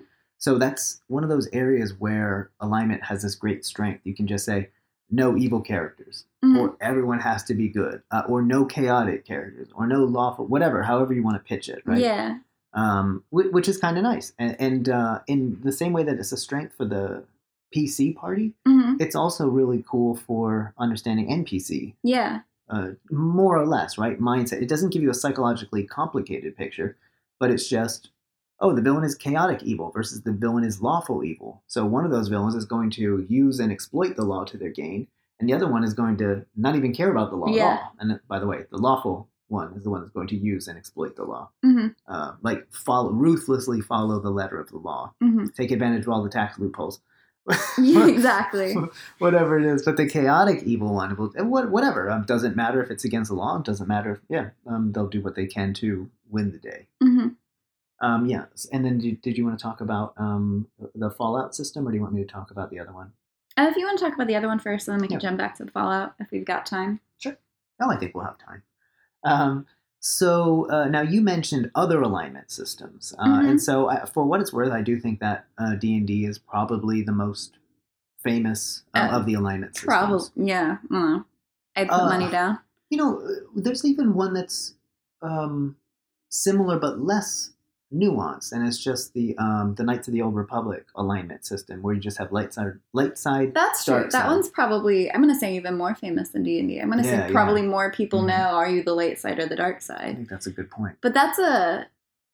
So 0.45 0.59
that's 0.59 1.01
one 1.07 1.23
of 1.23 1.29
those 1.31 1.47
areas 1.53 1.95
where 1.97 2.51
alignment 2.59 3.03
has 3.05 3.23
this 3.23 3.33
great 3.33 3.65
strength. 3.65 4.01
You 4.03 4.13
can 4.13 4.27
just 4.27 4.45
say 4.45 4.69
no 5.09 5.35
evil 5.35 5.59
characters, 5.59 6.25
hmm 6.43 6.55
or 6.57 6.77
everyone 6.81 7.19
has 7.19 7.41
to 7.45 7.55
be 7.55 7.67
good, 7.67 8.03
uh, 8.11 8.21
or 8.27 8.43
no 8.43 8.63
chaotic 8.63 9.25
characters, 9.25 9.69
or 9.73 9.87
no 9.87 10.03
lawful, 10.03 10.45
whatever, 10.45 10.83
however 10.83 11.13
you 11.15 11.23
want 11.23 11.35
to 11.35 11.47
pitch 11.51 11.67
it, 11.67 11.81
right? 11.83 11.99
Yeah. 11.99 12.37
um, 12.75 13.23
whi- 13.31 13.49
which 13.55 13.67
is 13.67 13.77
kind 13.79 13.97
of 13.97 14.03
nice. 14.03 14.33
And, 14.37 14.55
and 14.59 14.87
uh, 14.89 15.19
in 15.25 15.59
the 15.63 15.71
same 15.71 15.93
way 15.93 16.03
that 16.03 16.19
it's 16.19 16.31
a 16.31 16.37
strength 16.37 16.75
for 16.77 16.85
the 16.85 17.23
PC 17.75 18.15
party, 18.15 18.53
hmm 18.67 18.97
it's 18.99 19.15
also 19.15 19.47
really 19.47 19.83
cool 19.89 20.15
for 20.27 20.73
understanding 20.77 21.27
NPC, 21.43 21.95
Yeah. 22.03 22.41
uh, 22.69 22.89
more 23.09 23.57
or 23.57 23.65
less, 23.65 23.97
right? 23.97 24.19
Mindset. 24.19 24.61
It 24.61 24.69
doesn't 24.69 24.93
give 24.93 25.01
you 25.01 25.09
a 25.09 25.19
psychologically 25.23 25.83
complicated 25.99 26.55
picture, 26.55 26.97
but 27.39 27.49
it's 27.49 27.67
just, 27.67 28.09
oh, 28.59 28.73
the 28.73 28.81
villain 28.81 29.03
is 29.03 29.15
chaotic 29.15 29.63
evil 29.63 29.91
versus 29.91 30.21
the 30.21 30.31
villain 30.31 30.63
is 30.63 30.81
lawful 30.81 31.23
evil. 31.23 31.63
So 31.67 31.85
one 31.85 32.05
of 32.05 32.11
those 32.11 32.27
villains 32.29 32.55
is 32.55 32.65
going 32.65 32.89
to 32.91 33.25
use 33.29 33.59
and 33.59 33.71
exploit 33.71 34.15
the 34.15 34.23
law 34.25 34.43
to 34.45 34.57
their 34.57 34.69
gain, 34.69 35.07
and 35.39 35.49
the 35.49 35.53
other 35.53 35.67
one 35.67 35.83
is 35.83 35.93
going 35.93 36.17
to 36.17 36.45
not 36.55 36.75
even 36.75 36.93
care 36.93 37.11
about 37.11 37.29
the 37.31 37.35
law 37.37 37.53
Yeah. 37.53 37.63
at 37.73 37.79
all. 37.79 37.91
And 37.99 38.11
uh, 38.13 38.17
by 38.27 38.39
the 38.39 38.47
way, 38.47 38.63
the 38.71 38.77
lawful 38.77 39.29
one 39.47 39.73
is 39.73 39.83
the 39.83 39.89
one 39.91 40.01
that's 40.01 40.11
going 40.13 40.27
to 40.29 40.35
use 40.37 40.67
and 40.67 40.75
exploit 40.77 41.15
the 41.15 41.23
law 41.23 41.49
hmm 41.63 41.89
uh, 42.07 42.31
like 42.41 42.65
follow 42.73 43.11
ruthlessly 43.11 43.79
follow 43.79 44.19
the 44.19 44.31
letter 44.31 44.59
of 44.59 44.69
the 44.69 44.77
law 44.77 45.13
hmm 45.21 45.45
take 45.55 45.69
advantage 45.69 46.01
of 46.01 46.09
all 46.09 46.23
the 46.23 46.29
tax 46.31 46.57
loopholes 46.57 46.99
Yeah, 47.77 48.07
exactly. 48.15 48.75
whatever 49.19 49.59
it 49.59 49.65
is 49.65 49.83
but 49.83 49.97
the 49.97 50.07
chaotic 50.09 50.63
evil 50.63 50.95
one 50.95 51.15
will 51.15 51.29
whatever 51.69 52.09
um, 52.09 52.23
doesn't 52.25 52.55
matter 52.55 52.81
if 52.81 52.89
it's 52.89 53.05
against 53.05 53.29
the 53.29 53.35
law 53.35 53.59
doesn't 53.59 53.87
matter 53.87 54.13
if, 54.13 54.19
yeah 54.29 54.49
um, 54.65 54.91
they'll 54.93 55.05
do 55.07 55.21
what 55.21 55.35
they 55.35 55.45
can 55.45 55.75
to 55.75 56.09
win 56.29 56.51
the 56.51 56.57
day 56.57 56.87
hmm 57.03 57.27
um, 58.01 58.25
yeah 58.25 58.45
and 58.71 58.83
then 58.85 58.97
did, 58.97 59.21
did 59.21 59.37
you 59.37 59.45
want 59.45 59.57
to 59.57 59.63
talk 59.63 59.81
about 59.81 60.13
um, 60.17 60.67
the 60.95 61.09
fallout 61.09 61.55
system 61.55 61.87
or 61.87 61.91
do 61.91 61.97
you 61.97 62.01
want 62.03 62.13
me 62.13 62.21
to 62.23 62.27
talk 62.31 62.51
about 62.51 62.69
the 62.69 62.79
other 62.79 62.91
one 62.93 63.11
Uh, 63.57 63.67
if 63.69 63.77
you 63.77 63.85
want 63.85 63.97
to 63.97 64.03
talk 64.05 64.13
about 64.15 64.27
the 64.27 64.35
other 64.35 64.47
one 64.49 64.59
first, 64.59 64.85
then 64.85 64.99
we 64.99 65.07
can 65.07 65.15
Yeah. 65.19 65.27
jump 65.29 65.37
back 65.37 65.55
to 65.57 65.63
the 65.65 65.71
Fallout 65.71 66.13
if 66.19 66.29
we've 66.31 66.43
got 66.45 66.65
time. 66.65 66.99
Sure. 67.17 67.37
Oh 67.81 67.89
i 67.89 67.95
think 67.97 68.13
we'll 68.13 68.25
have 68.25 68.37
time 68.37 68.61
um, 69.23 69.65
so 69.99 70.69
uh, 70.69 70.85
now 70.87 71.01
you 71.01 71.19
mentioned 71.21 71.71
other 71.73 71.99
alignment 72.01 72.51
systems, 72.51 73.15
uh, 73.17 73.25
Mhm. 73.39 73.49
and 73.49 73.61
so 73.61 73.89
I, 73.89 74.05
for 74.05 74.23
what 74.25 74.39
it's 74.41 74.53
worth, 74.53 74.71
I 74.71 74.83
do 74.83 74.99
think 74.99 75.19
that 75.19 75.47
uh, 75.57 75.73
D 75.75 75.97
and 75.97 76.05
D 76.05 76.25
is 76.25 76.37
probably 76.37 77.01
the 77.01 77.11
most 77.25 77.57
famous 78.21 78.83
uh, 78.93 78.99
Uh, 79.11 79.17
of 79.17 79.25
the 79.25 79.33
alignment 79.33 79.73
systems. 79.75 79.97
Probably. 79.97 80.45
Yeah. 80.53 80.77
I. 80.91 81.23
I'd 81.75 81.89
put 81.89 82.03
money 82.05 82.29
down. 82.29 82.59
You 82.91 82.97
know, 82.99 83.09
there's 83.55 83.83
even 83.83 84.13
one 84.13 84.33
that's 84.33 84.75
um, 85.23 85.75
similar 86.29 86.77
but 86.79 86.99
less 86.99 87.51
nuanced, 87.95 88.51
and 88.51 88.67
it's 88.67 88.77
just 88.77 89.13
the 89.13 89.37
um, 89.37 89.75
the 89.75 89.83
Knights 89.83 90.07
of 90.07 90.13
the 90.13 90.21
Old 90.21 90.35
Republic 90.35 90.85
alignment 90.95 91.45
system, 91.45 91.81
where 91.81 91.93
you 91.93 92.01
just 92.01 92.17
have 92.17 92.31
light 92.31 92.53
side, 92.53 92.73
light 92.93 93.17
side. 93.17 93.53
That's 93.53 93.85
true. 93.85 93.95
That 94.03 94.11
side. 94.11 94.27
one's 94.27 94.49
probably. 94.49 95.11
I'm 95.11 95.21
gonna 95.21 95.39
say 95.39 95.55
even 95.55 95.77
more 95.77 95.95
famous 95.95 96.29
than 96.29 96.43
D 96.43 96.59
and 96.59 96.67
D. 96.67 96.79
I'm 96.79 96.89
gonna 96.89 97.03
Yeah, 97.03 97.27
say 97.27 97.31
probably 97.31 97.61
more 97.61 97.91
people 97.91 98.21
Mhm. 98.23 98.27
know. 98.27 98.49
Are 98.55 98.69
you 98.69 98.83
the 98.83 98.93
light 98.93 99.19
side 99.19 99.39
or 99.39 99.45
the 99.47 99.55
dark 99.55 99.81
side. 99.81 100.01
I 100.11 100.13
think 100.15 100.29
that's 100.29 100.47
a 100.47 100.51
good 100.51 100.69
point. 100.69 100.97
But 101.01 101.13
that's 101.13 101.39
a 101.39 101.87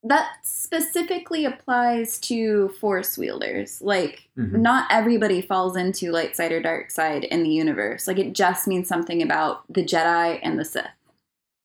that 0.04 0.30
specifically 0.44 1.46
applies 1.46 2.18
to 2.18 2.70
force 2.80 3.20
wielders. 3.20 3.82
Like 3.84 4.30
Mhm. 4.36 4.54
not 4.62 4.88
everybody 4.90 5.42
falls 5.44 5.78
into 5.78 6.12
light 6.12 6.36
side 6.36 6.52
or 6.52 6.60
dark 6.60 6.90
side 6.90 7.24
in 7.26 7.44
the 7.44 7.50
universe. 7.52 8.08
Like 8.08 8.18
it 8.18 8.34
just 8.34 8.68
means 8.68 8.88
something 8.88 9.22
about 9.22 9.62
the 9.72 9.84
Jedi 9.86 10.40
and 10.42 10.58
the 10.60 10.66
Sith. 10.66 10.86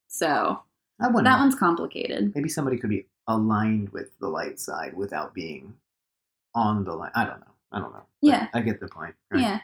So 0.09 0.61
that 0.99 1.13
one's 1.13 1.55
complicated. 1.55 2.33
Maybe 2.35 2.49
somebody 2.51 2.77
could 2.79 2.91
be 2.91 3.07
aligned 3.29 3.91
with 3.91 4.19
the 4.21 4.29
light 4.29 4.59
side 4.61 4.95
without 4.97 5.35
being 5.35 5.75
on 6.55 6.85
the 6.85 6.95
light. 6.95 7.13
I 7.15 7.25
don't 7.25 7.41
know. 7.41 7.53
I 7.73 7.81
don't 7.81 7.93
know. 7.93 8.07
Yeah. 8.23 8.49
I 8.55 8.61
get 8.61 8.81
the 8.81 8.89
point. 8.89 9.15
right? 9.31 9.41
Yeah. 9.41 9.61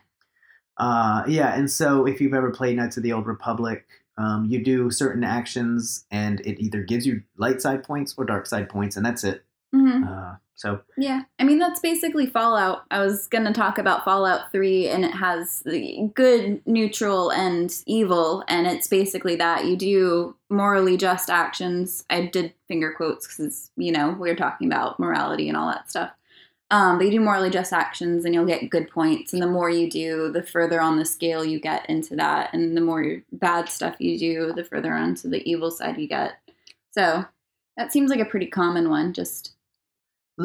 Uh, 0.79 1.22
yeah, 1.29 1.55
and 1.55 1.70
so 1.70 2.07
if 2.07 2.20
you've 2.20 2.35
ever 2.35 2.51
played 2.51 2.77
Knights 2.77 2.96
of 2.96 3.03
the 3.03 3.12
Old 3.12 3.27
Republic, 3.27 3.87
um, 4.18 4.46
you 4.46 4.62
do 4.62 4.90
certain 4.90 5.22
actions, 5.25 6.05
and 6.11 6.40
it 6.40 6.61
either 6.61 6.83
gives 6.83 7.07
you 7.07 7.22
light 7.37 7.61
side 7.62 7.85
points 7.85 8.14
or 8.16 8.25
dark 8.25 8.46
side 8.46 8.68
points, 8.68 8.96
and 8.96 9.05
that's 9.05 9.22
it. 9.25 9.44
hmm 9.72 10.05
Uh, 10.05 10.37
So 10.62 10.81
Yeah, 10.96 11.22
I 11.40 11.44
mean 11.44 11.59
that's 11.59 11.81
basically 11.81 12.27
Fallout. 12.27 12.85
I 12.92 13.01
was 13.01 13.27
gonna 13.27 13.53
talk 13.53 13.79
about 13.79 14.05
Fallout 14.05 14.53
Three, 14.53 14.87
and 14.87 15.05
it 15.05 15.11
has 15.11 15.61
the 15.66 16.09
good, 16.14 16.62
neutral, 16.66 17.31
and 17.31 17.75
evil, 17.85 18.44
and 18.46 18.68
it's 18.68 18.87
basically 18.87 19.35
that 19.37 19.66
you 19.66 19.77
do 19.77 20.37
morally 20.48 20.96
just 20.96 21.31
actions. 21.31 22.05
I 22.09 22.27
did 22.27 22.55
finger 22.68 22.94
quotes 22.96 23.27
because 23.27 23.72
you 23.77 23.90
know 23.90 24.11
we 24.12 24.31
are 24.31 24.37
talking 24.37 24.68
about 24.68 25.01
morality 25.01 25.48
and 25.48 25.57
all 25.57 25.66
that 25.66 25.90
stuff. 25.90 26.12
Um, 26.70 26.96
but 26.96 27.07
you 27.07 27.11
do 27.11 27.20
morally 27.20 27.51
just 27.51 27.72
actions, 27.72 28.25
and 28.25 28.33
you'll 28.33 28.46
get 28.46 28.70
good 28.70 28.88
points. 28.88 29.33
And 29.33 29.42
the 29.42 29.48
more 29.48 29.68
you 29.68 29.90
do, 29.90 30.31
the 30.31 30.44
further 30.44 30.81
on 30.81 30.96
the 30.96 31.05
scale 31.05 31.44
you 31.44 31.59
get 31.59 31.90
into 31.90 32.14
that, 32.14 32.55
and 32.55 32.77
the 32.77 32.81
more 32.81 33.20
bad 33.33 33.68
stuff 33.68 33.96
you 33.98 34.16
do, 34.16 34.53
the 34.55 34.64
further 34.64 34.92
onto 34.92 35.29
the 35.29 35.42
evil 35.42 35.72
side 35.72 35.98
you 35.98 36.07
get. 36.07 36.35
So 36.92 37.25
that 37.77 37.90
seems 37.90 38.11
like 38.12 38.20
a 38.20 38.25
pretty 38.25 38.46
common 38.46 38.88
one. 38.90 39.12
Just 39.12 39.55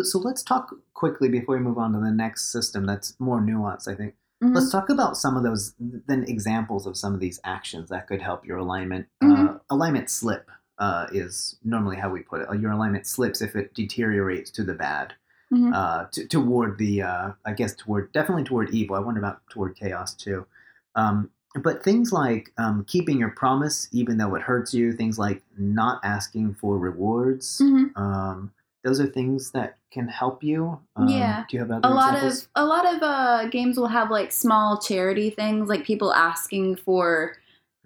so 0.04 0.20
let's 0.20 0.44
talk 0.44 0.74
quickly 0.94 1.30
before 1.30 1.56
we 1.58 1.62
move 1.64 1.78
on 1.78 1.94
to 1.94 2.00
the 2.00 2.12
next 2.12 2.52
system 2.52 2.86
that's 2.86 3.16
more 3.20 3.40
nuanced, 3.42 3.88
I 3.88 3.96
think. 3.96 4.16
mhm. 4.44 4.54
Let's 4.56 4.72
talk 4.72 4.90
about 4.90 5.18
some 5.18 5.36
of 5.38 5.44
those, 5.44 5.74
then 5.80 6.24
examples 6.28 6.86
of 6.86 6.96
some 6.98 7.14
of 7.14 7.20
these 7.20 7.40
actions 7.44 7.90
that 7.90 8.08
could 8.08 8.22
help 8.22 8.46
your 8.46 8.58
alignment. 8.58 9.08
Uh, 9.22 9.26
Mhm. 9.26 9.60
alignment 9.70 10.10
slip 10.10 10.50
uh, 10.80 11.08
is 11.12 11.58
normally 11.64 11.96
how 11.98 12.08
we 12.10 12.20
put 12.22 12.40
it. 12.42 12.60
Your 12.60 12.72
alignment 12.72 13.08
slips 13.08 13.42
if 13.42 13.56
it 13.56 13.74
deteriorates 13.74 14.52
to 14.52 14.64
the 14.64 14.76
bad, 14.76 15.14
Mhm. 15.52 15.74
uh, 15.74 16.06
to, 16.12 16.28
toward 16.28 16.78
the, 16.78 17.02
uh, 17.02 17.32
I 17.46 17.54
guess, 17.54 17.74
toward 17.74 18.12
definitely 18.12 18.44
toward 18.44 18.70
evil. 18.70 18.96
I 18.96 19.00
wonder 19.00 19.20
about 19.20 19.42
toward 19.50 19.76
chaos 19.76 20.14
too. 20.14 20.46
Um, 20.94 21.32
but 21.64 21.82
things 21.84 22.12
like 22.14 22.54
um, 22.60 22.84
keeping 22.86 23.18
your 23.18 23.30
promise, 23.32 23.88
even 23.92 24.18
though 24.20 24.36
it 24.36 24.44
hurts 24.44 24.72
you, 24.76 24.94
things 24.94 25.18
like 25.18 25.42
not 25.58 26.00
asking 26.04 26.54
for 26.56 26.78
rewards. 26.78 27.60
Mhm. 27.60 27.98
Um, 27.98 28.52
those 28.84 29.00
are 29.00 29.08
things 29.08 29.52
that 29.52 29.78
can 29.92 30.08
help 30.08 30.44
you. 30.44 30.80
Um, 30.96 31.08
Yeah. 31.10 31.46
Do 31.50 31.58
you 31.58 31.62
have 31.62 31.72
other 31.72 31.88
a 31.88 31.92
lot 31.94 32.14
examples? 32.14 32.44
of 32.44 32.50
a 32.56 32.66
lot 32.66 32.86
of 32.96 33.02
uh, 33.04 33.48
games 33.50 33.78
will 33.78 33.88
have 33.88 34.12
like 34.12 34.32
small 34.32 34.78
charity 34.80 35.30
things, 35.30 35.68
like 35.70 35.84
people 35.86 36.14
asking 36.14 36.78
for 36.78 37.36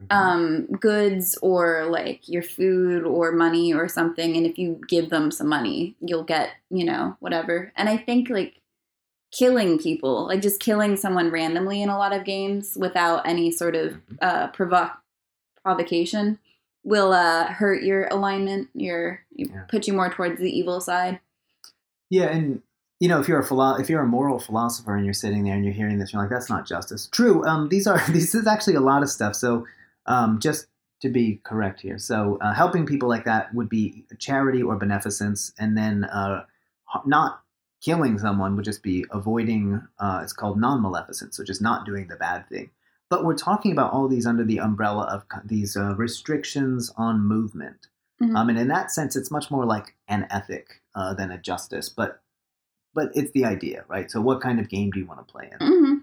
Mhm. 0.01 0.15
um, 0.15 0.65
goods 0.80 1.38
or 1.43 1.86
like 1.86 2.27
your 2.27 2.41
food 2.43 3.04
or 3.04 3.32
money 3.32 3.73
or 3.73 3.88
something, 3.88 4.36
and 4.36 4.45
if 4.47 4.58
you 4.58 4.80
give 4.88 5.10
them 5.12 5.30
some 5.32 5.47
money, 5.47 5.95
you'll 5.99 6.23
get 6.23 6.49
you 6.69 6.84
know 6.86 7.15
whatever. 7.19 7.71
And 7.75 7.88
I 7.89 7.97
think 7.97 8.30
like 8.30 8.60
killing 9.32 9.77
people, 9.80 10.27
like 10.27 10.41
just 10.41 10.60
killing 10.60 10.97
someone 10.97 11.32
randomly 11.32 11.82
in 11.82 11.89
a 11.89 11.97
lot 11.97 12.13
of 12.13 12.25
games 12.25 12.77
without 12.80 13.25
any 13.27 13.49
sort 13.51 13.75
of 13.75 13.93
Mhm. 13.93 14.17
uh, 14.21 14.47
provo- 14.49 14.91
provocation, 15.63 16.39
will 16.84 17.13
uh, 17.13 17.46
hurt 17.48 17.84
your 17.84 18.08
alignment. 18.08 18.70
Your 18.74 19.22
Yeah. 19.36 19.63
put 19.70 19.88
you 19.88 19.94
more 19.94 20.10
towards 20.10 20.39
the 20.39 20.50
evil 20.50 20.82
side. 20.82 21.20
Yeah, 22.10 22.26
and 22.26 22.62
you 23.00 23.08
know, 23.08 23.20
if 23.20 23.28
you're 23.28 23.39
a 23.39 23.44
philo- 23.44 23.78
if 23.78 23.89
you're 23.89 24.02
a 24.04 24.08
moral 24.08 24.38
philosopher 24.39 24.96
and 24.96 25.06
you're 25.06 25.13
sitting 25.13 25.44
there 25.44 25.56
and 25.56 25.65
you're 25.65 25.74
hearing 25.74 25.98
this, 26.00 26.13
you're 26.13 26.22
like, 26.22 26.30
that's 26.30 26.50
not 26.50 26.67
justice. 26.67 27.08
True. 27.12 27.44
Um, 27.46 27.70
these 27.70 27.88
are 27.88 28.00
this 28.12 28.36
is 28.36 28.48
actually 28.48 28.76
a 28.76 28.82
lot 28.82 29.02
of 29.04 29.10
stuff. 29.10 29.36
So, 29.36 29.65
um, 30.06 30.39
just 30.39 30.67
to 31.02 31.10
be 31.10 31.41
correct 31.44 31.82
here, 31.82 31.98
so 31.98 32.38
uh, 32.41 32.54
helping 32.54 32.86
people 32.86 33.10
like 33.10 33.26
that 33.26 33.54
would 33.56 33.70
be 33.70 34.06
charity 34.20 34.62
or 34.62 34.76
beneficence, 34.76 35.52
and 35.58 35.76
then 35.76 36.04
uh, 36.06 36.44
not 37.06 37.41
killing 37.84 38.20
someone 38.20 38.56
would 38.56 38.65
just 38.65 38.84
be 38.84 39.06
avoiding. 39.10 39.82
Uh, 39.98 40.20
it's 40.22 40.34
called 40.34 40.60
non-maleficence, 40.60 41.36
so 41.38 41.44
just 41.44 41.62
not 41.62 41.86
doing 41.86 42.08
the 42.08 42.15
bad 42.17 42.48
thing. 42.50 42.70
But 43.12 43.26
we're 43.26 43.36
talking 43.36 43.71
about 43.74 43.91
all 43.93 44.08
these 44.08 44.26
under 44.26 44.45
the 44.45 44.60
umbrella 44.60 45.04
of 45.04 45.26
these 45.45 45.76
uh, 45.78 45.93
restrictions 45.95 46.91
on 46.97 47.19
movement. 47.19 47.88
Mhm. 48.24 48.36
Um, 48.38 48.50
and 48.50 48.58
in 48.58 48.69
that 48.69 48.89
sense, 48.89 49.15
it's 49.15 49.30
much 49.30 49.52
more 49.52 49.65
like 49.65 49.95
an 50.08 50.26
ethic 50.32 50.82
uh, 50.95 51.13
than 51.13 51.30
a 51.30 51.38
justice. 51.38 51.89
But 51.89 52.21
but 52.93 53.12
it's 53.13 53.32
the 53.32 53.45
idea, 53.45 53.86
right? 53.88 54.10
So 54.12 54.19
what 54.21 54.41
kind 54.41 54.60
of 54.60 54.67
game 54.69 54.91
do 54.91 55.00
you 55.00 55.06
want 55.06 55.19
to 55.26 55.32
play 55.32 55.50
in? 55.52 55.67
hmm 55.67 55.93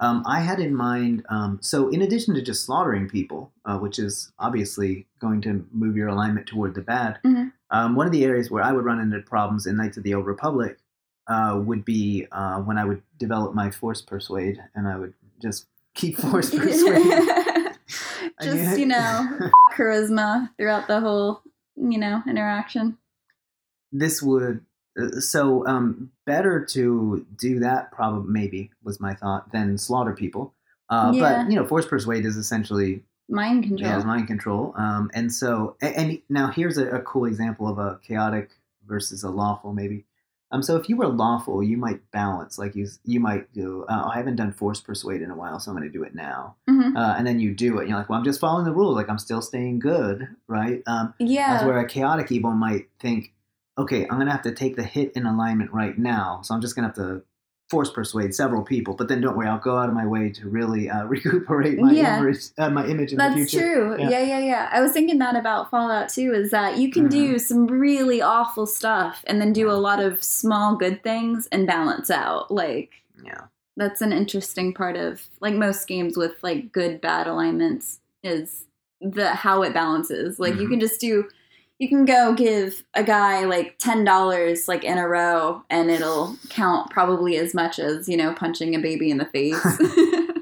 Um, 0.00 0.22
I 0.26 0.40
had 0.40 0.58
in 0.60 0.74
mind. 0.74 1.24
Um, 1.30 1.58
so 1.62 1.88
in 1.88 2.02
addition 2.02 2.34
to 2.34 2.42
just 2.42 2.64
slaughtering 2.64 3.08
people, 3.08 3.52
uh, 3.64 3.78
which 3.78 3.98
is 3.98 4.32
obviously 4.38 5.06
going 5.20 5.40
to 5.42 5.66
move 5.72 5.96
your 5.96 6.08
alignment 6.08 6.46
toward 6.46 6.74
the 6.74 6.82
bad, 6.82 7.18
Mhm. 7.24 7.52
um, 7.70 7.94
one 7.96 8.06
of 8.06 8.12
the 8.12 8.24
areas 8.24 8.50
where 8.50 8.62
I 8.62 8.72
would 8.72 8.84
run 8.84 9.00
into 9.00 9.20
problems 9.20 9.66
in 9.66 9.76
Knights 9.76 9.96
of 9.98 10.02
the 10.04 10.14
Old 10.14 10.26
Republic 10.26 10.78
uh, 11.28 11.60
would 11.64 11.84
be 11.84 12.26
uh, 12.32 12.60
when 12.62 12.76
I 12.78 12.84
would 12.84 13.02
develop 13.18 13.54
my 13.54 13.70
force 13.70 14.00
persuade, 14.02 14.62
and 14.74 14.86
I 14.88 14.96
would 14.98 15.14
just 15.42 15.66
keep 15.96 16.16
force 16.24 16.50
persuade. 16.54 17.02
Just, 18.42 18.78
you 18.78 18.86
know, 18.86 19.50
charisma 19.76 20.50
throughout 20.56 20.86
the 20.88 21.00
whole, 21.00 21.42
you 21.76 21.98
know, 21.98 22.22
interaction. 22.28 22.98
this 23.92 24.22
would 24.22 24.60
uh, 25.00 25.20
so 25.20 25.66
um 25.66 26.10
better 26.26 26.64
to 26.64 27.24
do 27.38 27.60
that 27.60 27.90
probably 27.92 28.30
maybe 28.32 28.70
was 28.82 28.98
my 29.00 29.14
thought 29.14 29.52
than 29.52 29.78
slaughter 29.78 30.12
people 30.14 30.52
uh 30.90 31.12
Yeah. 31.14 31.22
but 31.44 31.50
you 31.50 31.56
know 31.56 31.66
force 31.66 31.86
persuade 31.86 32.24
is 32.26 32.36
essentially 32.36 33.02
Mind 33.28 33.64
control. 33.64 33.90
yeah, 33.90 33.96
it's 33.96 34.04
mind 34.06 34.26
control 34.26 34.72
um 34.76 35.10
and 35.14 35.32
so 35.32 35.76
and, 35.82 35.94
and 35.96 36.22
now 36.28 36.48
here's 36.50 36.78
a, 36.78 36.86
a 36.90 37.00
cool 37.00 37.24
example 37.26 37.68
of 37.68 37.78
a 37.78 37.98
chaotic 38.02 38.50
versus 38.86 39.22
a 39.22 39.30
lawful 39.30 39.72
maybe 39.72 40.04
um 40.52 40.62
so 40.62 40.76
if 40.76 40.88
you 40.88 40.96
were 40.96 41.08
lawful 41.08 41.62
you 41.62 41.76
might 41.76 42.00
balance 42.12 42.58
like 42.58 42.74
you 42.76 42.86
you 43.04 43.18
might 43.20 43.52
do 43.52 43.84
uh, 43.88 44.08
i 44.12 44.16
haven't 44.16 44.36
done 44.36 44.52
force 44.52 44.80
persuade 44.80 45.22
in 45.22 45.30
a 45.30 45.34
while 45.36 45.58
so 45.58 45.70
i'm 45.70 45.76
going 45.76 45.90
to 45.90 45.98
do 45.98 46.02
it 46.04 46.14
now 46.14 46.54
Mhm. 46.68 46.96
uh, 46.96 47.14
and 47.16 47.26
then 47.26 47.38
you 47.40 47.54
do 47.54 47.78
it 47.78 47.82
and 47.82 47.88
you're 47.90 47.98
like 47.98 48.08
well 48.08 48.18
i'm 48.18 48.24
just 48.24 48.40
following 48.40 48.64
the 48.64 48.72
rules 48.72 48.96
like 48.96 49.08
i'm 49.08 49.18
still 49.18 49.42
staying 49.42 49.78
good 49.78 50.28
right 50.48 50.82
um 50.86 51.14
Yeah. 51.18 51.50
that's 51.52 51.64
where 51.64 51.78
a 51.78 51.86
chaotic 51.88 52.30
evil 52.32 52.52
might 52.52 52.88
think, 53.00 53.32
okay, 53.78 54.02
I'm 54.08 54.16
going 54.16 54.26
to 54.26 54.32
have 54.32 54.42
to 54.42 54.52
take 54.54 54.76
the 54.76 54.82
hit 54.82 55.12
in 55.14 55.26
alignment 55.26 55.70
right 55.70 55.96
now. 55.98 56.40
So 56.42 56.54
I'm 56.54 56.62
just 56.62 56.74
going 56.74 56.84
to 56.84 56.88
have 56.88 56.96
to 57.08 57.22
force 57.68 57.90
persuade 57.90 58.32
several 58.34 58.62
people. 58.62 58.94
But 58.94 59.08
then 59.08 59.20
don't 59.20 59.36
worry, 59.36 59.48
I'll 59.48 59.58
go 59.58 59.76
out 59.76 59.88
of 59.88 59.94
my 59.94 60.06
way 60.06 60.30
to 60.30 60.48
really 60.48 60.88
uh, 60.88 61.04
recuperate 61.06 61.78
my, 61.78 61.90
Yeah. 61.92 62.18
image, 62.20 62.38
uh, 62.58 62.70
my 62.70 62.86
image 62.86 63.10
in 63.12 63.18
the 63.18 63.24
That's 63.24 63.50
future. 63.50 63.58
true. 63.60 63.96
Yeah. 63.98 64.10
Yeah. 64.10 64.22
yeah, 64.22 64.38
yeah, 64.38 64.68
I 64.72 64.80
was 64.80 64.92
thinking 64.92 65.18
that 65.18 65.34
about 65.36 65.70
Fallout 65.70 66.08
too. 66.08 66.32
Is 66.32 66.50
that 66.52 66.78
you 66.78 66.90
can 66.92 67.08
do 67.08 67.38
some 67.38 67.66
really 67.66 68.22
awful 68.22 68.66
stuff 68.66 69.24
and 69.26 69.40
then 69.40 69.52
do 69.52 69.70
a 69.70 69.72
lot 69.74 70.00
of 70.00 70.22
small 70.22 70.76
good 70.76 71.02
things 71.02 71.48
and 71.50 71.66
balance 71.66 72.10
out. 72.10 72.50
Like 72.52 72.90
Yeah. 73.24 73.42
that's 73.76 74.00
an 74.00 74.12
interesting 74.12 74.72
part 74.72 74.96
of 74.96 75.22
like 75.40 75.54
most 75.54 75.88
games 75.88 76.16
with 76.16 76.34
like 76.42 76.70
good 76.72 77.00
bad 77.00 77.26
alignments 77.26 77.98
is 78.22 78.64
the 79.00 79.30
how 79.30 79.62
it 79.62 79.74
balances. 79.74 80.38
Like 80.38 80.54
you 80.54 80.66
Mhm. 80.68 80.70
can 80.70 80.80
just 80.80 81.00
do 81.00 81.28
you 81.78 81.88
can 81.88 82.04
go 82.04 82.34
give 82.34 82.84
a 82.94 83.04
guy 83.04 83.44
like 83.44 83.78
ten 83.78 84.04
dollars 84.04 84.68
like 84.68 84.84
in 84.84 84.98
a 84.98 85.08
row 85.08 85.62
and 85.68 85.90
it'll 85.90 86.36
count 86.48 86.90
probably 86.90 87.36
as 87.36 87.54
much 87.54 87.78
as, 87.78 88.08
you 88.08 88.16
know, 88.16 88.32
punching 88.32 88.74
a 88.74 88.78
baby 88.78 89.10
in 89.10 89.18
the 89.18 89.26
face. 89.26 89.62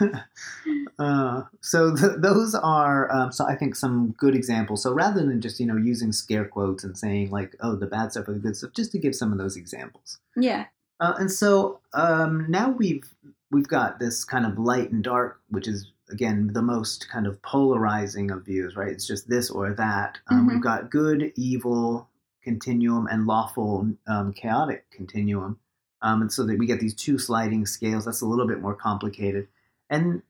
uh, 0.98 1.42
so 1.60 1.94
th- 1.94 2.12
those 2.18 2.54
are, 2.54 3.12
um, 3.12 3.32
so 3.32 3.46
I 3.46 3.54
think 3.54 3.74
some 3.74 4.14
good 4.18 4.34
examples. 4.34 4.82
So 4.82 4.92
rather 4.92 5.24
than 5.24 5.40
just, 5.40 5.60
you 5.60 5.66
know, 5.66 5.76
using 5.76 6.12
scare 6.12 6.46
quotes 6.46 6.84
and 6.84 6.96
saying 6.96 7.30
like, 7.30 7.54
oh, 7.60 7.76
the 7.76 7.86
bad 7.86 8.12
stuff 8.12 8.28
or 8.28 8.32
the 8.32 8.38
good 8.38 8.56
stuff, 8.56 8.72
just 8.74 8.92
to 8.92 8.98
give 8.98 9.14
some 9.14 9.32
of 9.32 9.38
those 9.38 9.56
examples. 9.56 10.18
yeah. 10.36 10.66
Uh, 10.98 11.12
and 11.18 11.30
so 11.30 11.78
um, 11.92 12.46
now 12.48 12.70
we've 12.70 13.04
we've 13.50 13.68
got 13.68 13.98
this 13.98 14.24
kind 14.24 14.46
of 14.46 14.58
light 14.58 14.90
and 14.90 15.04
dark, 15.04 15.40
which 15.50 15.68
is 15.68 15.92
again 16.10 16.50
the 16.52 16.62
most 16.62 17.08
kind 17.08 17.26
of 17.26 17.40
polarizing 17.42 18.30
of 18.30 18.44
views, 18.44 18.76
right? 18.76 18.92
It's 18.92 19.06
just 19.06 19.28
this 19.28 19.50
or 19.50 19.72
that. 19.74 20.18
Um, 20.28 20.46
Mhm. 20.46 20.52
We've 20.52 20.62
got 20.62 20.90
good, 20.90 21.32
evil 21.36 22.08
continuum 22.42 23.08
and 23.08 23.26
lawful, 23.26 23.92
um, 24.06 24.32
chaotic 24.32 24.88
continuum, 24.90 25.58
um, 26.02 26.22
and 26.22 26.32
so 26.32 26.44
that 26.46 26.58
we 26.58 26.66
get 26.66 26.80
these 26.80 26.94
two 26.94 27.18
sliding 27.18 27.66
scales. 27.66 28.04
That's 28.04 28.20
a 28.20 28.26
little 28.26 28.46
bit 28.46 28.60
more 28.60 28.74
complicated, 28.74 29.48
and 29.90 30.22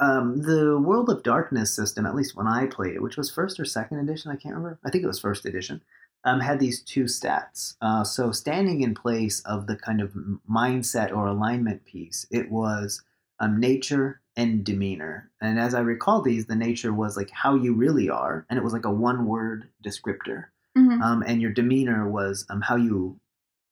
um, 0.00 0.42
the 0.42 0.78
World 0.78 1.10
of 1.10 1.24
Darkness 1.24 1.74
system, 1.74 2.06
at 2.06 2.14
least 2.14 2.36
when 2.36 2.46
I 2.46 2.66
played 2.66 2.94
it, 2.94 3.02
which 3.02 3.16
was 3.16 3.30
first 3.30 3.58
or 3.58 3.64
second 3.64 3.98
edition, 3.98 4.30
I 4.30 4.36
can't 4.36 4.54
remember. 4.54 4.78
I 4.84 4.90
think 4.90 5.02
it 5.02 5.08
was 5.08 5.18
first 5.18 5.44
edition 5.44 5.80
um, 6.24 6.40
had 6.40 6.58
these 6.58 6.82
two 6.82 7.04
stats. 7.04 7.76
Uh, 7.80 8.04
so, 8.04 8.32
standing 8.32 8.80
in 8.82 8.94
place 8.94 9.40
of 9.40 9.66
the 9.66 9.76
kind 9.76 10.00
of 10.00 10.12
mindset 10.50 11.14
or 11.14 11.26
alignment 11.26 11.84
piece, 11.84 12.26
it 12.30 12.50
was 12.50 13.02
um, 13.40 13.58
nature 13.60 14.20
and 14.36 14.64
demeanor. 14.64 15.30
And 15.40 15.58
as 15.58 15.74
I 15.74 15.80
recall 15.80 16.22
these, 16.22 16.46
the 16.46 16.56
nature 16.56 16.92
was 16.92 17.16
like 17.16 17.30
how 17.30 17.54
you 17.54 17.74
really 17.74 18.08
are, 18.08 18.46
and 18.48 18.58
it 18.58 18.62
was 18.64 18.72
like 18.72 18.84
a 18.84 18.90
one 18.90 19.26
word 19.26 19.68
descriptor. 19.84 20.46
Mhm. 20.76 21.02
Um, 21.02 21.22
and 21.26 21.40
your 21.42 21.52
demeanor 21.52 22.08
was 22.08 22.46
um, 22.50 22.60
how 22.60 22.76
you, 22.76 23.18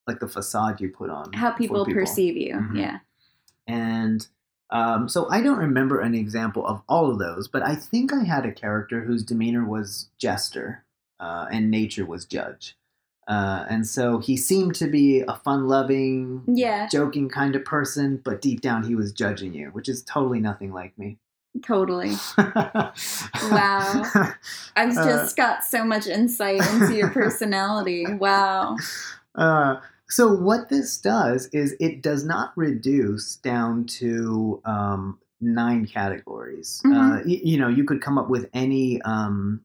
like 0.07 0.18
the 0.20 0.29
facade 0.29 0.81
you 0.81 0.88
put 0.88 1.11
on. 1.11 1.33
how 1.33 1.52
for 1.52 1.59
people, 1.59 1.85
perceive 1.85 2.37
you. 2.37 2.55
Mhm. 2.55 2.79
Yeah. 2.79 2.98
And 3.66 4.26
um, 4.70 5.09
so 5.09 5.29
I 5.31 5.40
don't 5.42 5.59
remember 5.59 6.00
an 6.00 6.14
example 6.14 6.66
of 6.66 6.83
all 6.88 7.11
of 7.11 7.18
those, 7.18 7.46
but 7.46 7.62
I 7.62 7.76
think 7.76 8.12
I 8.12 8.24
had 8.24 8.44
a 8.44 8.52
character 8.52 9.02
whose 9.02 9.22
demeanor 9.22 9.64
was 9.64 10.09
jester 10.18 10.85
uh, 11.20 11.46
and 11.52 11.70
nature 11.70 12.05
was 12.05 12.24
judge. 12.24 12.76
Uh, 13.29 13.65
and 13.69 13.87
so 13.87 14.19
he 14.19 14.37
seemed 14.37 14.75
to 14.77 14.87
be 14.87 15.21
a 15.27 15.35
fun 15.45 15.67
loving, 15.67 16.43
Yeah, 16.47 16.87
joking 16.89 17.29
kind 17.29 17.57
of 17.57 17.65
person, 17.65 18.21
but 18.25 18.41
deep 18.41 18.61
down 18.61 18.85
he 18.85 18.95
was 18.95 19.12
judging 19.12 19.53
you, 19.55 19.69
which 19.71 19.89
is 19.89 20.03
totally 20.03 20.39
nothing 20.41 20.73
like 20.73 20.97
me. 20.99 21.19
totally. 21.65 22.12
wow. 22.37 24.03
I've 24.77 24.97
Uh, 24.97 25.05
just 25.05 25.37
got 25.37 25.65
so 25.65 25.85
much 25.85 26.07
insight 26.07 26.61
into 26.75 26.95
your 26.95 27.11
personality. 27.23 28.07
Wow. 28.15 28.77
Uh, 29.35 29.81
so 30.09 30.33
what 30.33 30.69
this 30.69 30.99
does 30.99 31.47
is 31.49 31.75
it 31.81 32.03
does 32.03 32.25
not 32.25 32.53
reduce 32.57 33.37
down 33.37 33.85
to 33.87 34.61
um, 34.65 35.19
nine 35.41 35.87
categories. 35.87 36.81
Uh, 36.85 36.89
Mhm. 36.89 37.27
y- 37.27 37.41
you 37.45 37.59
know, 37.59 37.69
you 37.69 37.85
could 37.85 38.01
come 38.01 38.19
up 38.19 38.29
with 38.29 38.49
any. 38.55 39.01
Um, 39.03 39.62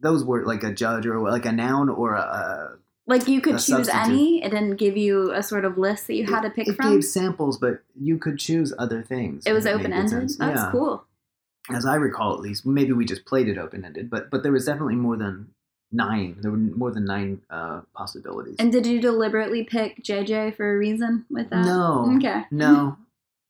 those 0.00 0.24
were 0.24 0.44
like 0.44 0.62
a 0.64 0.72
judge 0.72 1.06
or 1.06 1.18
like 1.30 1.46
a 1.46 1.52
noun 1.52 1.88
or 1.88 2.14
a. 2.14 2.76
Like 3.10 3.28
you 3.28 3.40
could 3.42 3.54
choose 3.58 3.66
substantive. 3.66 4.12
any. 4.14 4.42
It 4.42 4.50
didn't 4.50 4.76
give 4.76 4.96
you 4.96 5.32
a 5.32 5.42
sort 5.42 5.64
of 5.66 5.76
list 5.76 6.06
that 6.06 6.14
you 6.14 6.24
had 6.26 6.40
to 6.42 6.50
pick 6.50 6.68
it 6.68 6.76
from. 6.76 6.94
gave 6.94 7.04
samples, 7.04 7.58
but 7.58 7.82
you 8.00 8.16
could 8.16 8.38
choose 8.38 8.72
other 8.78 9.02
things. 9.02 9.44
it 9.46 9.52
was 9.52 9.66
open 9.66 9.92
ended. 9.92 10.22
That's 10.22 10.38
Yeah. 10.40 10.68
cool. 10.72 11.04
as 11.68 11.84
I 11.86 11.96
recall, 11.96 12.32
at 12.34 12.40
least, 12.40 12.64
maybe 12.66 12.92
we 12.92 13.04
just 13.04 13.24
played 13.26 13.46
it 13.48 13.58
open 13.58 13.84
ended, 13.84 14.08
but 14.10 14.30
but 14.30 14.42
there 14.42 14.52
was 14.52 14.64
definitely 14.64 14.96
more 14.96 15.16
than 15.16 15.48
nine. 15.92 16.36
There 16.40 16.50
were 16.50 16.56
more 16.56 16.90
than 16.92 17.04
nine 17.04 17.42
uh, 17.50 17.80
possibilities. 17.94 18.56
And 18.58 18.70
did 18.72 18.86
you 18.86 19.00
deliberately 19.00 19.64
pick 19.64 20.02
JJ 20.02 20.56
for 20.56 20.72
a 20.72 20.78
reason 20.78 21.26
with 21.28 21.50
that? 21.50 21.64
no, 21.66 22.12
Okay. 22.16 22.44
no, 22.50 22.96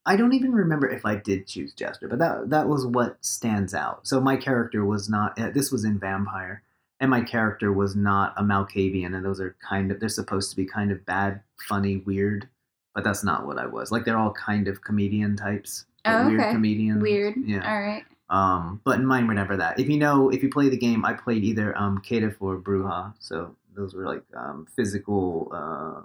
I 0.05 0.15
don't 0.15 0.33
even 0.33 0.51
remember 0.51 0.87
if 0.89 1.05
I 1.05 1.15
did 1.15 1.45
choose 1.47 1.73
Jester, 1.73 2.07
but 2.07 2.19
that 2.19 2.49
that 2.49 2.67
was 2.67 2.85
what 2.85 3.17
stands 3.23 3.73
out. 3.73 4.07
So 4.07 4.19
my 4.19 4.35
character 4.37 4.83
was 4.83 5.07
not. 5.09 5.39
Uh, 5.39 5.49
this 5.51 5.71
was 5.71 5.83
in 5.85 5.97
Vampire, 5.99 6.63
and 7.01 7.09
my 7.09 7.19
character 7.21 7.73
was 7.73 7.95
not 7.95 8.33
a 8.37 8.43
Malkavian, 8.43 9.15
and 9.15 9.25
those 9.25 9.41
are 9.41 9.55
kind 9.67 9.91
of 9.91 9.99
they're 9.99 10.07
supposed 10.07 10.49
to 10.51 10.55
be 10.55 10.65
kind 10.65 10.91
of 10.91 11.05
bad, 11.05 11.41
funny, 11.67 11.97
weird. 11.97 12.47
But 12.95 13.03
that's 13.03 13.23
not 13.23 13.45
what 13.45 13.57
I 13.57 13.65
was. 13.65 13.91
Like 13.91 14.05
they're 14.05 14.17
all 14.17 14.31
kind 14.33 14.67
of 14.67 14.81
comedian 14.81 15.35
types. 15.35 15.85
Oh, 16.05 16.27
Weird 16.27 16.41
okay. 16.41 16.51
comedians. 16.51 17.01
Weird. 17.01 17.35
Yeah. 17.45 17.69
All 17.69 17.81
right. 17.81 18.03
Um, 18.29 18.81
but 18.83 18.99
in 18.99 19.05
mine 19.05 19.27
were 19.27 19.33
never 19.33 19.55
that. 19.57 19.79
If 19.79 19.87
you 19.89 19.97
know, 19.97 20.29
if 20.29 20.41
you 20.43 20.49
play 20.49 20.67
the 20.69 20.77
game, 20.77 21.03
I 21.05 21.13
played 21.13 21.43
either 21.43 21.77
um, 21.77 22.01
Caitiff 22.01 22.35
or 22.39 22.57
Brujah. 22.57 23.13
So 23.19 23.55
those 23.75 23.93
were 23.93 24.05
like 24.05 24.23
um, 24.35 24.67
physical, 24.75 25.49
uh, 25.53 26.01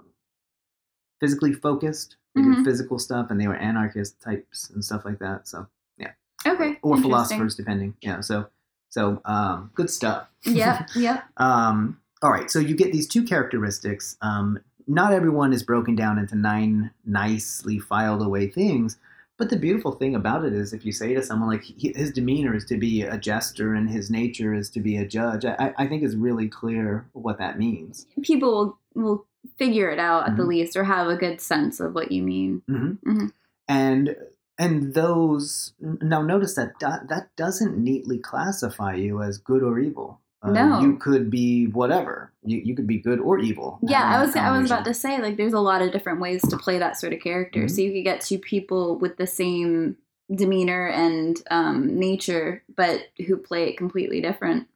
physically 1.19 1.53
focused. 1.53 2.15
They 2.35 2.41
Mhm. 2.41 2.55
did 2.57 2.65
physical 2.65 2.99
stuff, 2.99 3.31
and 3.31 3.39
they 3.41 3.47
were 3.47 3.55
anarchist 3.55 4.21
types 4.21 4.69
and 4.69 4.83
stuff 4.83 5.03
like 5.05 5.19
that. 5.19 5.47
So 5.47 5.67
yeah. 5.97 6.11
Okay. 6.45 6.77
or 6.83 6.97
philosophers, 7.01 7.55
depending. 7.55 7.95
Yeah. 8.01 8.21
So 8.21 8.47
so 8.89 9.21
um, 9.25 9.71
good 9.75 9.89
stuff. 9.89 10.27
Yeah, 10.43 10.85
Yep. 10.95 11.23
Um, 11.37 11.99
all 12.21 12.31
right, 12.31 12.49
so 12.49 12.59
you 12.59 12.75
get 12.75 12.91
these 12.91 13.07
two 13.07 13.23
characteristics. 13.23 14.17
Um, 14.21 14.59
not 14.87 15.11
everyone 15.13 15.51
is 15.53 15.63
broken 15.63 15.95
down 15.95 16.17
into 16.17 16.35
nine 16.35 16.91
nicely 17.05 17.77
filed 17.79 18.21
away 18.21 18.47
things, 18.47 18.97
but 19.37 19.49
the 19.49 19.57
beautiful 19.57 19.91
thing 19.91 20.15
about 20.15 20.45
it 20.45 20.53
is 20.53 20.73
if 20.73 20.85
you 20.85 20.91
say 20.91 21.13
to 21.13 21.21
someone 21.21 21.49
like 21.49 21.63
he, 21.63 21.91
his 21.95 22.11
demeanor 22.11 22.55
is 22.55 22.65
to 22.65 22.77
be 22.77 23.01
a 23.03 23.17
jester 23.17 23.73
and 23.75 23.89
his 23.89 24.09
nature 24.09 24.53
is 24.53 24.69
to 24.71 24.79
be 24.79 24.97
a 24.97 25.05
judge, 25.05 25.43
I, 25.45 25.73
I 25.77 25.87
think 25.87 26.03
it's 26.03 26.15
really 26.15 26.47
clear 26.47 27.05
what 27.13 27.37
that 27.37 27.59
means. 27.59 28.07
People 28.23 28.79
will, 28.95 29.03
will 29.03 29.25
figure 29.59 29.89
it 29.91 29.99
out 29.99 30.27
at 30.27 30.37
the 30.37 30.43
Mhm. 30.43 30.47
least 30.47 30.75
or 30.77 30.85
have 30.85 31.07
a 31.07 31.15
good 31.15 31.39
sense 31.41 31.79
of 31.79 31.93
what 31.93 32.11
you 32.11 32.23
mean. 32.23 32.61
hmm 32.67 32.91
Mhm. 33.05 33.31
And 33.67 34.15
and 34.57 34.93
those 34.93 35.73
now 35.79 36.21
notice 36.21 36.55
that 36.55 36.73
that 36.79 37.29
doesn't 37.35 37.77
neatly 37.77 38.17
classify 38.17 38.93
you 38.95 39.21
as 39.21 39.37
good 39.37 39.63
or 39.63 39.79
evil. 39.79 40.19
Uh, 40.41 40.51
No. 40.51 40.79
you 40.81 40.97
could 40.97 41.31
be 41.31 41.65
whatever. 41.65 42.31
You, 42.43 42.59
you 42.63 42.75
could 42.75 42.85
be 42.87 42.99
good 42.99 43.19
or 43.19 43.39
evil. 43.39 43.79
Yeah, 43.81 44.03
I 44.03 44.23
was 44.23 44.35
I 44.35 44.57
was 44.57 44.69
about 44.69 44.85
to 44.85 44.93
say 44.93 45.19
like 45.21 45.37
there's 45.37 45.53
a 45.53 45.59
lot 45.59 45.81
of 45.81 45.91
different 45.91 46.19
ways 46.19 46.41
to 46.49 46.57
play 46.57 46.77
that 46.77 46.97
sort 46.97 47.13
of 47.13 47.19
character. 47.19 47.63
Mhm. 47.63 47.71
So 47.71 47.81
you 47.81 47.91
could 47.91 48.03
get 48.03 48.21
two 48.21 48.39
people 48.39 48.97
with 48.97 49.17
the 49.17 49.27
same 49.27 49.97
demeanor 50.33 50.87
and 50.87 51.41
um, 51.49 51.97
nature, 51.97 52.63
but 52.75 53.01
who 53.25 53.37
play 53.37 53.69
it 53.69 53.77
completely 53.77 54.21
different. 54.21 54.67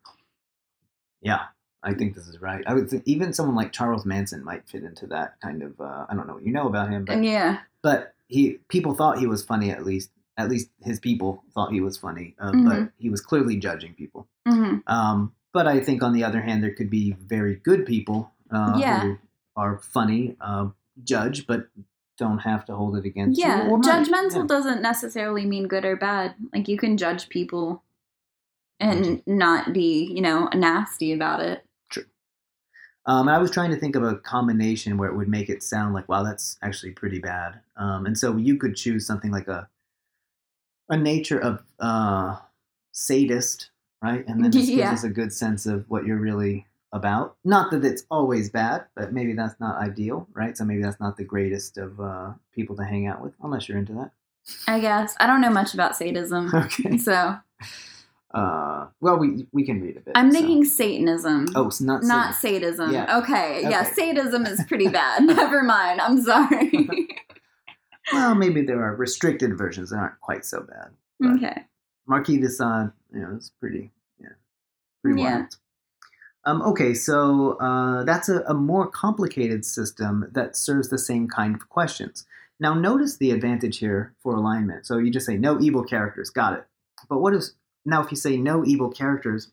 Yeah, 1.21 1.41
I 1.83 1.93
think 1.93 2.15
this 2.15 2.27
is 2.27 2.41
right. 2.41 2.63
I 2.65 2.73
would 2.73 2.89
think 2.89 3.03
even 3.05 3.33
someone 3.33 3.55
like 3.55 3.71
Charles 3.71 4.05
Manson 4.05 4.43
might 4.43 4.67
fit 4.67 4.83
into 4.83 5.07
that 5.07 5.39
kind 5.41 5.61
of. 5.61 5.79
Uh, 5.79 6.05
I 6.09 6.15
don't 6.15 6.27
know 6.27 6.35
what 6.35 6.45
you 6.45 6.53
know 6.53 6.67
about 6.67 6.89
him, 6.89 7.05
but 7.05 7.23
yeah. 7.23 7.59
but 7.81 8.13
he 8.31 8.59
people 8.69 8.93
thought 8.95 9.19
he 9.19 9.27
was 9.27 9.43
funny 9.43 9.69
at 9.69 9.85
least. 9.85 10.09
At 10.37 10.49
least 10.49 10.69
his 10.81 10.99
people 10.99 11.43
thought 11.53 11.71
he 11.73 11.81
was 11.81 11.97
funny, 11.97 12.35
uh, 12.39 12.53
Mhm. 12.53 12.65
but 12.65 12.91
he 12.97 13.09
was 13.09 13.21
clearly 13.21 13.57
judging 13.57 13.93
people. 13.93 14.27
hmm 14.47 14.77
Um, 14.87 15.33
but 15.53 15.67
I 15.67 15.81
think 15.81 16.01
on 16.01 16.13
the 16.13 16.23
other 16.23 16.41
hand, 16.41 16.63
there 16.63 16.73
could 16.73 16.89
be 16.89 17.11
very 17.11 17.55
good 17.55 17.85
people 17.85 18.31
uh, 18.49 18.75
Yeah. 18.79 18.99
who 19.01 19.17
are 19.55 19.77
funny, 19.77 20.35
uh, 20.41 20.69
judge, 21.03 21.47
but 21.47 21.69
don't 22.17 22.39
have 22.39 22.65
to 22.65 22.75
hold 22.75 22.97
it 22.97 23.05
against 23.05 23.39
Yeah, 23.39 23.65
you. 23.65 23.77
judgmental 23.77 24.41
Yeah. 24.41 24.45
doesn't 24.55 24.81
necessarily 24.81 25.45
mean 25.45 25.67
good 25.67 25.85
or 25.85 25.95
bad. 25.95 26.35
Like 26.53 26.67
you 26.67 26.77
can 26.77 26.97
judge 26.97 27.29
people 27.29 27.83
and 28.79 29.21
not 29.25 29.71
be, 29.73 30.03
you 30.15 30.21
know, 30.21 30.49
nasty 30.53 31.13
about 31.13 31.39
it. 31.41 31.65
Um, 33.05 33.27
I 33.27 33.37
was 33.39 33.49
trying 33.49 33.71
to 33.71 33.77
think 33.77 33.95
of 33.95 34.03
a 34.03 34.15
combination 34.15 34.97
where 34.97 35.09
it 35.09 35.15
would 35.15 35.27
make 35.27 35.49
it 35.49 35.63
sound 35.63 35.93
like, 35.93 36.07
wow, 36.07 36.23
that's 36.23 36.57
actually 36.61 36.91
pretty 36.91 37.19
bad. 37.19 37.59
Um, 37.75 38.05
and 38.05 38.17
so 38.17 38.37
you 38.37 38.57
could 38.57 38.75
choose 38.75 39.05
something 39.07 39.31
like 39.31 39.47
a 39.47 39.67
a 40.89 40.97
nature 40.97 41.39
of 41.39 41.63
uh, 41.79 42.37
sadist, 42.91 43.69
right? 44.03 44.25
And 44.27 44.43
then 44.43 44.51
this 44.51 44.69
Yeah. 44.69 44.89
gives 44.89 44.99
us 44.99 45.03
a 45.05 45.09
good 45.09 45.31
sense 45.33 45.65
of 45.65 45.89
what 45.89 46.05
you're 46.05 46.17
really 46.19 46.67
about. 46.91 47.37
Not 47.45 47.71
that 47.71 47.85
it's 47.85 48.03
always 48.11 48.49
bad, 48.49 48.85
but 48.95 49.13
maybe 49.13 49.33
that's 49.33 49.57
not 49.59 49.77
ideal, 49.81 50.27
right? 50.33 50.57
So 50.57 50.65
maybe 50.65 50.81
that's 50.83 50.99
not 50.99 51.15
the 51.17 51.23
greatest 51.23 51.77
of 51.77 51.99
uh, 52.01 52.31
people 52.53 52.75
to 52.75 52.83
hang 52.83 53.07
out 53.07 53.21
with, 53.21 53.33
unless 53.41 53.69
you're 53.69 53.77
into 53.77 53.93
that. 53.93 54.11
I 54.67 54.79
guess 54.79 55.15
I 55.19 55.27
don't 55.27 55.39
know 55.39 55.49
much 55.51 55.73
about 55.73 55.95
sadism, 55.95 56.51
Okay. 56.53 56.97
so 56.97 57.37
Uh, 58.33 58.87
well, 59.01 59.17
we 59.17 59.47
we 59.51 59.65
can 59.65 59.81
read 59.81 59.97
a 59.97 59.99
bit. 60.01 60.13
I'm 60.15 60.31
so- 60.31 60.37
thinking 60.39 60.63
Satanism. 60.65 61.47
Oh, 61.55 61.67
it's 61.67 61.81
not 61.81 62.03
not 62.03 62.35
sadist. 62.35 62.77
sadism. 62.77 62.91
Yeah. 62.93 63.17
Okay. 63.19 63.61
yeah, 63.63 63.81
Okay. 63.81 63.93
sadism 63.93 64.45
is 64.45 64.63
pretty 64.67 64.87
bad. 64.99 65.23
Never 65.23 65.63
mind. 65.63 65.99
I'm 66.01 66.21
sorry. 66.21 67.07
Well, 68.13 68.35
maybe 68.35 68.61
there 68.63 68.81
are 68.83 68.93
restricted 68.95 69.57
versions 69.57 69.91
that 69.91 69.97
aren't 69.97 70.19
quite 70.19 70.43
so 70.43 70.61
bad. 70.61 70.89
But- 71.19 71.31
okay. 71.37 71.63
Marquis 72.07 72.39
de 72.39 72.49
Sade, 72.49 72.91
you 73.13 73.21
know, 73.21 73.35
it's 73.37 73.51
pretty, 73.51 73.91
yeah, 74.19 74.29
pretty 75.01 75.21
Yeah. 75.21 75.37
wild. 75.37 75.55
Um, 76.43 76.61
okay, 76.63 76.93
so 76.93 77.51
uh, 77.61 78.03
that's 78.03 78.27
a, 78.27 78.41
a 78.47 78.53
more 78.53 78.87
complicated 78.87 79.63
system 79.63 80.27
that 80.33 80.57
serves 80.57 80.89
the 80.89 80.97
same 80.97 81.27
kind 81.29 81.55
of 81.55 81.69
questions. 81.69 82.25
Now, 82.59 82.73
notice 82.73 83.15
the 83.17 83.31
advantage 83.31 83.77
here 83.77 84.13
for 84.21 84.35
alignment. 84.35 84.85
So 84.87 84.97
you 84.97 85.09
just 85.11 85.25
say 85.27 85.37
no 85.37 85.61
evil 85.61 85.83
characters, 85.83 86.29
got 86.31 86.53
it. 86.53 86.65
But 87.07 87.19
what 87.19 87.33
is 87.33 87.53
now 87.85 88.03
if 88.03 88.11
you 88.11 88.17
say 88.17 88.37
no 88.37 88.65
evil 88.65 88.89
characters, 88.89 89.51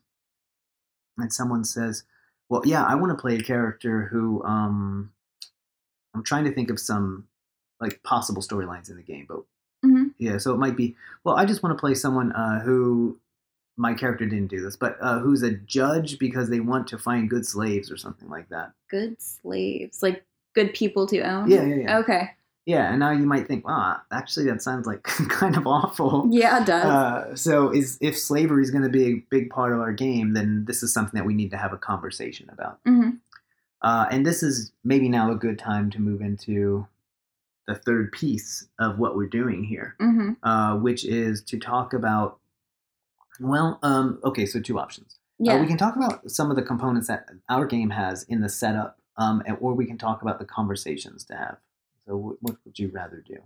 and 1.16 1.32
someone 1.32 1.64
says, 1.64 2.04
"Well, 2.48 2.62
yeah, 2.64 2.84
I 2.84 2.94
want 2.94 3.16
to 3.16 3.20
play 3.20 3.36
a 3.36 3.42
character 3.42 4.06
who," 4.06 4.42
um, 4.44 5.12
I'm 6.14 6.22
trying 6.22 6.44
to 6.44 6.52
think 6.52 6.70
of 6.70 6.80
some 6.80 7.26
like 7.80 8.02
possible 8.02 8.42
storylines 8.42 8.90
in 8.90 8.96
the 8.96 9.02
game, 9.02 9.26
but 9.28 9.44
Mhm. 9.84 10.12
yeah, 10.18 10.38
so 10.38 10.52
it 10.52 10.58
might 10.58 10.76
be, 10.76 10.96
well, 11.22 11.36
I 11.36 11.44
just 11.44 11.62
want 11.62 11.76
to 11.76 11.80
play 11.80 11.94
someone 11.94 12.32
uh, 12.32 12.60
who 12.60 13.20
my 13.76 13.94
character 13.94 14.26
didn't 14.26 14.48
do 14.48 14.60
this, 14.60 14.74
but 14.74 14.96
uh, 15.00 15.20
who's 15.20 15.42
a 15.42 15.52
judge 15.52 16.18
because 16.18 16.48
they 16.48 16.58
want 16.58 16.88
to 16.88 16.98
find 16.98 17.30
good 17.30 17.46
slaves 17.46 17.92
or 17.92 17.96
something 17.96 18.28
like 18.28 18.48
that. 18.48 18.72
Good 18.90 19.22
slaves, 19.22 20.02
like 20.02 20.24
good 20.54 20.74
people 20.74 21.06
to 21.06 21.20
own. 21.20 21.48
Yeah, 21.48 21.64
yeah, 21.64 21.74
yeah. 21.76 21.98
Okay. 21.98 22.30
Yeah, 22.68 22.90
and 22.90 23.00
now 23.00 23.12
you 23.12 23.24
might 23.24 23.48
think, 23.48 23.66
wow, 23.66 23.96
actually, 24.12 24.44
that 24.50 24.60
sounds 24.62 24.86
like 24.86 25.02
kind 25.30 25.56
of 25.56 25.66
awful. 25.66 26.28
Yeah, 26.30 26.60
it 26.60 26.66
does. 26.66 26.84
Uh, 26.84 27.34
so, 27.34 27.70
is 27.70 27.96
if 28.02 28.18
slavery 28.18 28.62
is 28.62 28.70
going 28.70 28.84
to 28.84 28.90
be 28.90 29.04
a 29.06 29.14
big 29.30 29.48
part 29.48 29.72
of 29.72 29.80
our 29.80 29.92
game, 29.92 30.34
then 30.34 30.66
this 30.66 30.82
is 30.82 30.92
something 30.92 31.16
that 31.18 31.24
we 31.26 31.32
need 31.32 31.50
to 31.52 31.56
have 31.56 31.72
a 31.72 31.78
conversation 31.78 32.50
about. 32.52 32.78
hmm 32.84 33.10
Uh, 33.80 34.06
and 34.10 34.26
this 34.26 34.42
is 34.42 34.70
maybe 34.84 35.08
now 35.08 35.32
a 35.32 35.34
good 35.34 35.58
time 35.58 35.88
to 35.92 35.98
move 36.00 36.20
into 36.20 36.86
the 37.66 37.74
third 37.74 38.12
piece 38.12 38.66
of 38.78 38.98
what 38.98 39.16
we're 39.16 39.26
doing 39.40 39.64
here. 39.64 39.94
hmm 39.98 40.32
uh, 40.42 40.76
which 40.76 41.06
is 41.06 41.42
to 41.44 41.58
talk 41.58 41.94
about. 41.94 42.38
Well, 43.40 43.78
um, 43.82 44.18
okay, 44.24 44.44
so 44.46 44.60
two 44.60 44.78
options. 44.78 45.18
Uh, 45.40 45.44
Yeah. 45.44 45.60
we 45.60 45.66
can 45.68 45.78
talk 45.78 45.96
about 45.96 46.30
some 46.30 46.50
of 46.50 46.56
the 46.56 46.62
components 46.62 47.08
that 47.08 47.30
our 47.48 47.64
game 47.66 47.90
has 47.90 48.24
in 48.24 48.40
the 48.42 48.48
setup, 48.48 48.98
um, 49.16 49.42
or 49.60 49.72
we 49.74 49.86
can 49.86 49.96
talk 49.96 50.20
about 50.22 50.38
the 50.38 50.44
conversations 50.44 51.24
to 51.26 51.34
have. 51.36 51.56
So, 52.08 52.16
wh- 52.18 52.42
what 52.42 52.56
would 52.64 52.78
you 52.78 52.90
rather 52.92 53.22
do? 53.26 53.36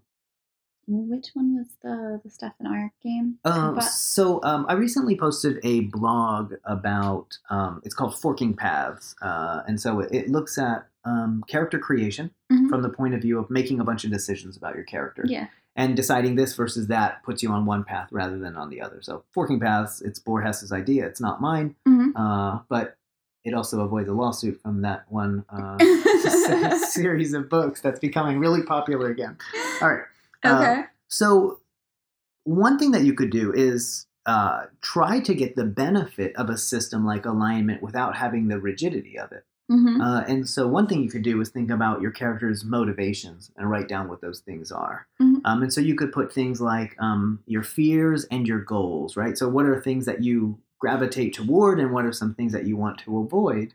Which 0.89 1.29
one 1.35 1.57
was 1.57 1.69
the 1.83 2.21
the 2.25 2.31
Stefan 2.31 2.67
Ark 2.67 2.93
game? 3.03 3.39
Um, 3.45 3.75
But- 3.77 3.85
so, 3.85 4.43
um, 4.43 4.67
I 4.69 4.75
recently 4.75 5.17
posted 5.17 5.59
a 5.65 5.81
blog 5.83 6.55
about. 6.65 7.39
Um, 7.51 7.81
it's 7.85 7.95
called 7.95 8.19
Forking 8.21 8.55
Paths, 8.55 9.15
uh, 9.23 9.63
and 9.67 9.81
so 9.81 10.01
it, 10.01 10.13
it 10.13 10.29
looks 10.29 10.59
at 10.59 10.87
um, 11.05 11.43
character 11.49 11.79
creation 11.81 12.31
Mhm. 12.53 12.69
from 12.69 12.83
the 12.83 12.89
point 12.89 13.13
of 13.15 13.21
view 13.23 13.39
of 13.41 13.51
making 13.51 13.81
a 13.81 13.85
bunch 13.85 14.05
of 14.05 14.11
decisions 14.13 14.57
about 14.57 14.75
your 14.77 14.85
character. 14.85 15.25
yeah. 15.27 15.49
and 15.75 15.97
deciding 15.97 16.35
this 16.35 16.55
versus 16.55 16.89
that 16.89 17.23
puts 17.25 17.43
you 17.43 17.49
on 17.51 17.65
one 17.65 17.83
path 17.83 18.07
rather 18.13 18.39
than 18.39 18.57
on 18.59 18.69
the 18.69 18.79
other. 18.79 19.01
So 19.01 19.25
forking 19.33 19.59
paths, 19.59 20.03
it's 20.03 20.19
Borges's 20.21 20.71
idea. 20.71 21.07
It's 21.07 21.19
not 21.21 21.41
mine, 21.41 21.75
hmm 21.87 22.11
uh, 22.15 22.59
but 22.69 22.99
it 23.45 23.55
also 23.55 23.81
avoids 23.81 24.09
a 24.09 24.13
lawsuit 24.13 24.61
from 24.63 24.83
that 24.83 25.05
one 25.09 25.45
uh, 25.51 25.79
series 26.91 27.33
of 27.35 27.49
books 27.49 27.81
that's 27.81 28.01
becoming 28.01 28.39
really 28.39 28.63
popular 28.63 29.11
again. 29.11 29.37
All 29.81 29.89
right. 29.89 30.05
Uh, 30.45 30.59
okay. 30.59 30.83
So 31.09 31.59
one 32.45 32.79
thing 32.79 32.93
that 32.93 33.03
you 33.05 33.15
could 33.15 33.31
do 33.31 33.53
is 33.53 34.07
uh, 34.27 34.67
try 34.81 35.21
to 35.21 35.35
get 35.35 35.57
the 35.57 35.65
benefit 35.65 36.35
of 36.37 36.49
a 36.49 36.57
system 36.57 37.05
like 37.05 37.25
alignment 37.25 37.83
without 37.83 38.17
having 38.17 38.49
the 38.49 38.59
rigidity 38.59 39.19
of 39.19 39.33
it. 39.33 39.45
hmm 39.69 40.01
Uh, 40.01 40.23
and 40.29 40.49
so, 40.49 40.67
one 40.69 40.87
thing 40.87 41.03
you 41.03 41.11
could 41.11 41.23
do 41.23 41.41
is 41.41 41.49
think 41.51 41.71
about 41.71 42.01
your 42.01 42.11
character's 42.11 42.65
motivations 42.65 43.51
and 43.57 43.71
write 43.71 43.89
down 43.89 44.09
what 44.09 44.21
those 44.21 44.41
things 44.41 44.71
are. 44.73 45.07
Mhm. 45.21 45.41
Um, 45.45 45.63
and 45.63 45.73
so, 45.73 45.81
you 45.81 45.95
could 45.95 46.13
put 46.13 46.33
things 46.33 46.61
like 46.61 46.97
um, 47.01 47.41
your 47.47 47.63
fears 47.63 48.25
and 48.31 48.47
your 48.47 48.61
goals, 48.61 49.17
right? 49.17 49.37
So, 49.37 49.49
what 49.49 49.67
are 49.67 49.81
things 49.81 50.07
that 50.07 50.23
you 50.23 50.59
gravitate 50.83 51.33
toward, 51.33 51.79
and 51.79 51.93
what 51.93 52.05
are 52.05 52.13
some 52.13 52.35
things 52.35 52.53
that 52.53 52.67
you 52.67 52.77
want 52.77 52.99
to 52.99 53.19
avoid, 53.19 53.73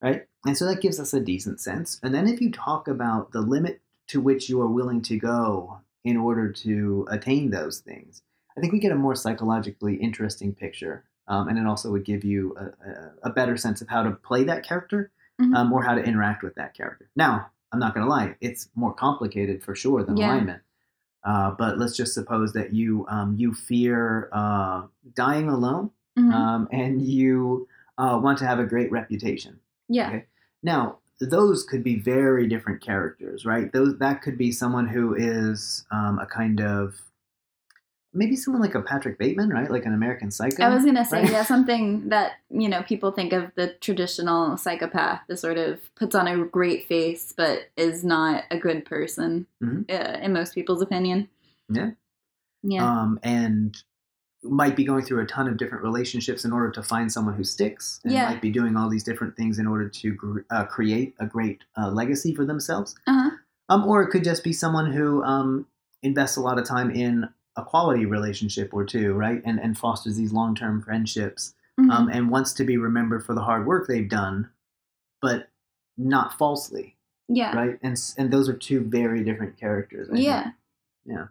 right? 0.00 0.26
And 0.46 0.56
so, 0.56 0.64
that 0.66 0.80
gives 0.80 1.00
us 1.00 1.12
a 1.12 1.18
decent 1.20 1.60
sense. 1.60 1.98
And 2.00 2.14
then, 2.14 2.28
if 2.28 2.40
you 2.40 2.50
talk 2.52 2.86
about 2.86 3.32
the 3.32 3.40
limit 3.40 3.80
to 4.06 4.20
which 4.20 4.48
you 4.48 4.60
are 4.60 4.68
willing 4.68 5.02
to 5.02 5.18
go 5.18 5.80
in 6.04 6.16
order 6.16 6.52
to 6.52 7.06
attain 7.10 7.50
those 7.50 7.80
things, 7.80 8.22
I 8.56 8.60
think 8.60 8.72
we 8.72 8.78
get 8.78 8.92
a 8.92 8.94
more 9.06 9.16
psychologically 9.16 9.96
interesting 9.96 10.54
picture. 10.54 11.02
Um, 11.26 11.48
and 11.48 11.58
it 11.58 11.66
also 11.66 11.90
would 11.90 12.04
give 12.04 12.22
you 12.22 12.54
a, 12.56 13.28
a, 13.28 13.30
better 13.30 13.56
sense 13.56 13.80
of 13.80 13.88
how 13.88 14.02
to 14.02 14.10
play 14.12 14.44
that 14.44 14.62
character 14.62 15.10
Mhm. 15.40 15.54
um, 15.56 15.72
or 15.72 15.82
how 15.82 15.94
to 15.94 16.02
interact 16.04 16.42
with 16.44 16.54
that 16.56 16.74
character. 16.74 17.08
Now, 17.16 17.46
I'm 17.72 17.80
not 17.80 17.94
going 17.94 18.06
to 18.06 18.10
lie, 18.10 18.36
it's 18.40 18.68
more 18.76 18.94
complicated 18.94 19.64
for 19.64 19.74
sure 19.74 20.04
than 20.04 20.16
Yeah. 20.16 20.28
alignment. 20.28 20.62
Uh, 21.24 21.50
but 21.52 21.78
let's 21.78 21.96
just 21.96 22.12
suppose 22.12 22.52
that 22.52 22.74
you 22.74 23.06
um, 23.08 23.34
you 23.38 23.54
fear 23.54 24.28
uh, 24.32 24.82
dying 25.14 25.48
alone 25.48 25.90
Mhm. 26.18 26.32
um, 26.32 26.68
and 26.72 27.02
you 27.02 27.66
uh, 27.98 28.18
want 28.22 28.38
to 28.38 28.46
have 28.46 28.58
a 28.58 28.64
great 28.64 28.90
reputation. 28.92 29.58
yeah. 29.88 30.08
okay. 30.08 30.24
Now, 30.62 30.98
those 31.20 31.62
could 31.64 31.82
be 31.84 31.96
very 32.00 32.46
different 32.48 32.80
characters, 32.80 33.44
right? 33.44 33.72
Those 33.72 33.98
that 33.98 34.22
could 34.22 34.36
be 34.38 34.50
someone 34.52 34.88
who 34.88 35.14
is 35.14 35.84
um, 35.92 36.18
a 36.18 36.26
kind 36.26 36.60
of 36.60 37.00
maybe 38.12 38.36
someone 38.36 38.62
like 38.62 38.74
a 38.74 38.82
Patrick 38.82 39.18
Bateman, 39.18 39.50
right? 39.50 39.70
Like 39.70 39.84
an 39.86 39.92
American 39.94 40.30
Psycho. 40.30 40.62
I 40.64 40.72
was 40.74 40.84
gonna 40.84 41.04
say, 41.04 41.22
right? 41.22 41.30
yeah, 41.30 41.42
something 41.54 42.08
that 42.08 42.32
you 42.50 42.68
know 42.68 42.82
people 42.82 43.10
think 43.12 43.32
of 43.32 43.50
the 43.56 43.74
traditional 43.80 44.56
psychopath, 44.56 45.20
the 45.28 45.36
sort 45.36 45.58
of 45.58 45.80
puts 45.96 46.14
on 46.14 46.26
a 46.28 46.44
great 46.44 46.86
face 46.88 47.32
but 47.36 47.70
is 47.76 48.04
not 48.04 48.44
a 48.50 48.58
good 48.58 48.84
person, 48.84 49.46
Mhm. 49.62 49.90
uh, 49.90 50.18
in 50.20 50.32
most 50.32 50.54
people's 50.54 50.82
opinion. 50.82 51.28
Yeah. 51.68 51.90
Yeah. 52.62 52.84
um, 53.02 53.20
and 53.22 53.76
might 54.44 54.76
be 54.76 54.84
going 54.84 55.04
through 55.04 55.22
a 55.22 55.26
ton 55.26 55.48
of 55.48 55.56
different 55.56 55.82
relationships 55.82 56.44
in 56.44 56.52
order 56.52 56.70
to 56.70 56.82
find 56.82 57.10
someone 57.10 57.34
who 57.34 57.44
sticks 57.44 58.00
and 58.04 58.12
Yeah. 58.12 58.28
might 58.28 58.42
be 58.42 58.50
doing 58.50 58.76
all 58.76 58.88
these 58.90 59.02
different 59.04 59.36
things 59.36 59.58
in 59.58 59.66
order 59.66 59.88
to 59.88 60.12
gr- 60.12 60.40
uh, 60.50 60.64
create 60.66 61.14
a 61.18 61.26
great 61.26 61.62
uh, 61.78 61.90
legacy 61.90 62.34
for 62.34 62.44
themselves 62.44 62.94
uh-huh. 63.06 63.30
um, 63.70 63.84
or 63.84 64.02
it 64.02 64.10
could 64.10 64.22
just 64.24 64.44
be 64.44 64.52
someone 64.52 64.92
who 64.92 65.22
um, 65.24 65.66
invests 66.02 66.36
a 66.36 66.40
lot 66.40 66.58
of 66.58 66.66
time 66.66 66.90
in 66.90 67.28
a 67.56 67.64
quality 67.64 68.04
relationship 68.04 68.74
or 68.74 68.84
two 68.84 69.14
right 69.14 69.40
and, 69.44 69.58
and 69.60 69.78
fosters 69.78 70.16
these 70.16 70.32
long-term 70.32 70.82
friendships 70.82 71.54
Mhm. 71.80 71.90
um, 71.90 72.08
and 72.08 72.30
wants 72.30 72.52
to 72.52 72.64
be 72.64 72.76
remembered 72.76 73.24
for 73.24 73.34
the 73.34 73.42
hard 73.42 73.66
work 73.66 73.88
they've 73.88 74.08
done 74.08 74.48
but 75.22 75.48
not 75.96 76.36
falsely 76.38 76.96
yeah. 77.28 77.56
right 77.56 77.78
and 77.82 77.96
and 78.18 78.30
those 78.32 78.48
are 78.48 78.52
two 78.52 78.80
very 78.80 79.24
different 79.24 79.56
characters 79.56 80.08
I 80.10 80.12
think. 80.12 80.26
Yeah. 81.06 81.26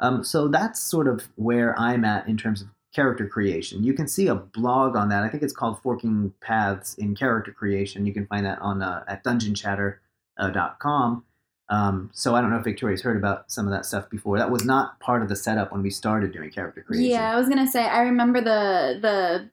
Um, 0.00 0.24
so 0.24 0.48
that's 0.48 0.80
sort 0.80 1.06
of 1.06 1.28
where 1.36 1.78
I'm 1.78 2.04
at 2.04 2.26
in 2.26 2.36
terms 2.36 2.62
of 2.62 2.68
character 2.94 3.26
creation. 3.26 3.84
You 3.84 3.92
can 3.92 4.08
see 4.08 4.26
a 4.26 4.34
blog 4.34 4.96
on 4.96 5.08
that. 5.10 5.22
I 5.22 5.28
think 5.28 5.42
it's 5.42 5.52
called 5.52 5.80
Forking 5.82 6.32
Paths 6.40 6.94
in 6.94 7.14
Character 7.14 7.52
Creation. 7.52 8.06
You 8.06 8.12
can 8.12 8.26
find 8.26 8.44
that 8.46 8.58
on 8.60 8.82
uh, 8.82 9.04
at 9.06 9.22
dungeonchatter.com. 9.24 11.24
Um, 11.68 12.10
so 12.12 12.34
I 12.34 12.40
don't 12.40 12.50
know 12.50 12.56
if 12.56 12.64
Victoria's 12.64 13.02
heard 13.02 13.16
about 13.16 13.52
some 13.52 13.66
of 13.66 13.72
that 13.72 13.86
stuff 13.86 14.10
before. 14.10 14.38
That 14.38 14.50
was 14.50 14.64
not 14.64 14.98
part 14.98 15.22
of 15.22 15.28
the 15.28 15.36
setup 15.36 15.70
when 15.70 15.82
we 15.82 15.90
started 15.90 16.32
doing 16.32 16.50
character 16.50 16.82
creation. 16.82 17.10
Yeah, 17.10 17.32
I 17.32 17.36
was 17.36 17.48
gonna 17.48 17.70
say 17.70 17.84
I 17.84 18.00
remember 18.00 18.40
the 18.40 18.98
the 19.00 19.50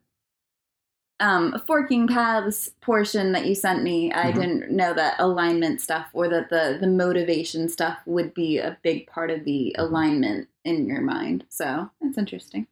um 1.19 1.59
forking 1.65 2.07
paths 2.07 2.69
portion 2.81 3.31
that 3.31 3.45
you 3.45 3.55
sent 3.55 3.83
me. 3.83 4.11
I 4.13 4.31
Mhm. 4.31 4.35
didn't 4.35 4.71
know 4.71 4.93
that 4.93 5.15
alignment 5.19 5.81
stuff 5.81 6.07
or 6.13 6.27
that 6.29 6.49
the 6.49 6.77
the 6.79 6.87
motivation 6.87 7.69
stuff 7.69 7.97
would 8.05 8.33
be 8.33 8.57
a 8.59 8.77
big 8.83 9.07
part 9.07 9.31
of 9.31 9.43
the 9.43 9.75
Mhm. 9.77 9.83
alignment 9.83 10.47
in 10.63 10.85
your 10.85 11.01
mind. 11.01 11.45
So 11.49 11.89
that's 12.01 12.17
interesting. 12.17 12.67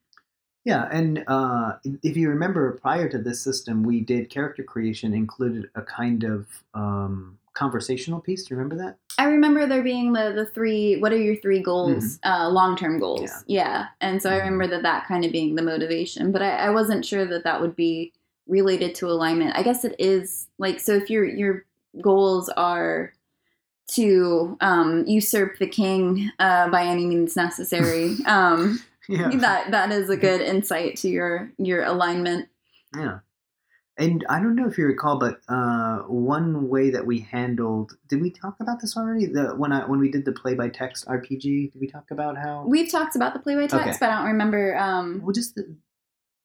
Yeah, 0.63 0.89
and 0.91 1.23
uh, 1.27 1.73
if 2.01 2.17
you 2.17 2.27
remember, 2.27 2.71
prior 2.81 3.07
to 3.09 3.19
this 3.19 3.39
system, 3.39 3.83
we 3.83 4.01
did 4.01 4.31
character 4.31 4.63
creation 4.63 5.13
included 5.13 5.69
a 5.75 5.83
kind 5.83 6.23
of 6.23 6.47
um, 6.73 7.37
conversational 7.53 8.19
piece. 8.19 8.45
Do 8.45 8.55
you 8.55 8.57
remember 8.59 8.75
that? 8.83 8.97
I 9.19 9.25
remember 9.25 9.65
there 9.67 9.83
being 9.83 10.11
the 10.13 10.33
the 10.35 10.47
three. 10.47 10.97
What 10.97 11.13
are 11.13 11.17
your 11.21 11.35
three 11.37 11.61
goals? 11.61 12.19
Uh, 12.23 12.49
long 12.49 12.75
term 12.75 12.99
goals. 12.99 13.21
Mm-hmm. 13.29 13.43
Yeah. 13.47 13.65
Yeah. 13.65 13.85
and 14.01 14.21
so 14.21 14.29
I 14.31 14.33
Mhm. 14.39 14.39
remember 14.39 14.67
that 14.67 14.81
that 14.83 15.07
kind 15.07 15.23
of 15.23 15.31
being 15.31 15.53
the 15.55 15.61
motivation. 15.61 16.31
But 16.31 16.41
I, 16.41 16.51
I 16.57 16.69
wasn't 16.71 17.05
sure 17.05 17.25
that 17.25 17.43
that 17.43 17.61
would 17.61 17.75
be 17.75 18.11
related 18.47 18.95
to 18.95 19.07
alignment. 19.07 19.55
I 19.57 19.63
guess 19.63 19.83
it 19.85 19.95
is 19.99 20.47
like 20.57 20.79
so. 20.79 20.93
If 20.95 21.09
your 21.09 21.25
your 21.25 21.65
goals 22.01 22.49
are 22.49 23.13
to 23.87 24.57
um, 24.61 25.05
usurp 25.05 25.57
the 25.59 25.67
king 25.67 26.31
uh, 26.39 26.69
by 26.69 26.83
any 26.85 27.05
means 27.05 27.35
necessary, 27.35 28.15
um, 28.25 28.79
Yeah. 29.07 29.29
that 29.37 29.71
that 29.71 29.91
is 29.91 30.09
a 30.09 30.17
good 30.17 30.41
insight 30.41 30.97
to 30.97 31.09
your 31.09 31.51
your 31.57 31.83
alignment. 31.83 32.49
Yeah. 32.95 33.19
And 33.97 34.25
I 34.27 34.41
don't 34.41 34.55
know 34.57 34.67
if 34.67 34.77
you 34.77 34.85
recall, 34.87 35.17
but 35.19 35.39
uh, 35.47 35.99
one 36.07 36.67
way 36.67 36.89
that 36.89 37.05
we 37.05 37.19
handled 37.19 37.93
did 38.09 38.21
we 38.21 38.29
talk 38.29 38.55
about 38.59 38.81
this 38.81 38.97
already? 38.97 39.25
The 39.27 39.53
when 39.55 39.71
I 39.71 39.85
when 39.85 39.99
we 39.99 40.11
did 40.11 40.25
the 40.25 40.33
play 40.33 40.53
by 40.53 40.67
text 40.69 41.07
RPG, 41.07 41.71
did 41.71 41.79
we 41.79 41.87
talk 41.87 42.11
about 42.11 42.35
how 42.37 42.65
We've 42.67 42.91
talked 42.91 43.15
about 43.15 43.33
the 43.33 43.39
play 43.39 43.55
by 43.55 43.67
text, 43.67 43.75
Okay. 43.87 43.97
but 44.01 44.09
I 44.09 44.17
don't 44.17 44.27
remember 44.33 44.75
um, 44.77 45.21
well 45.23 45.31
just 45.31 45.55
the, 45.55 45.73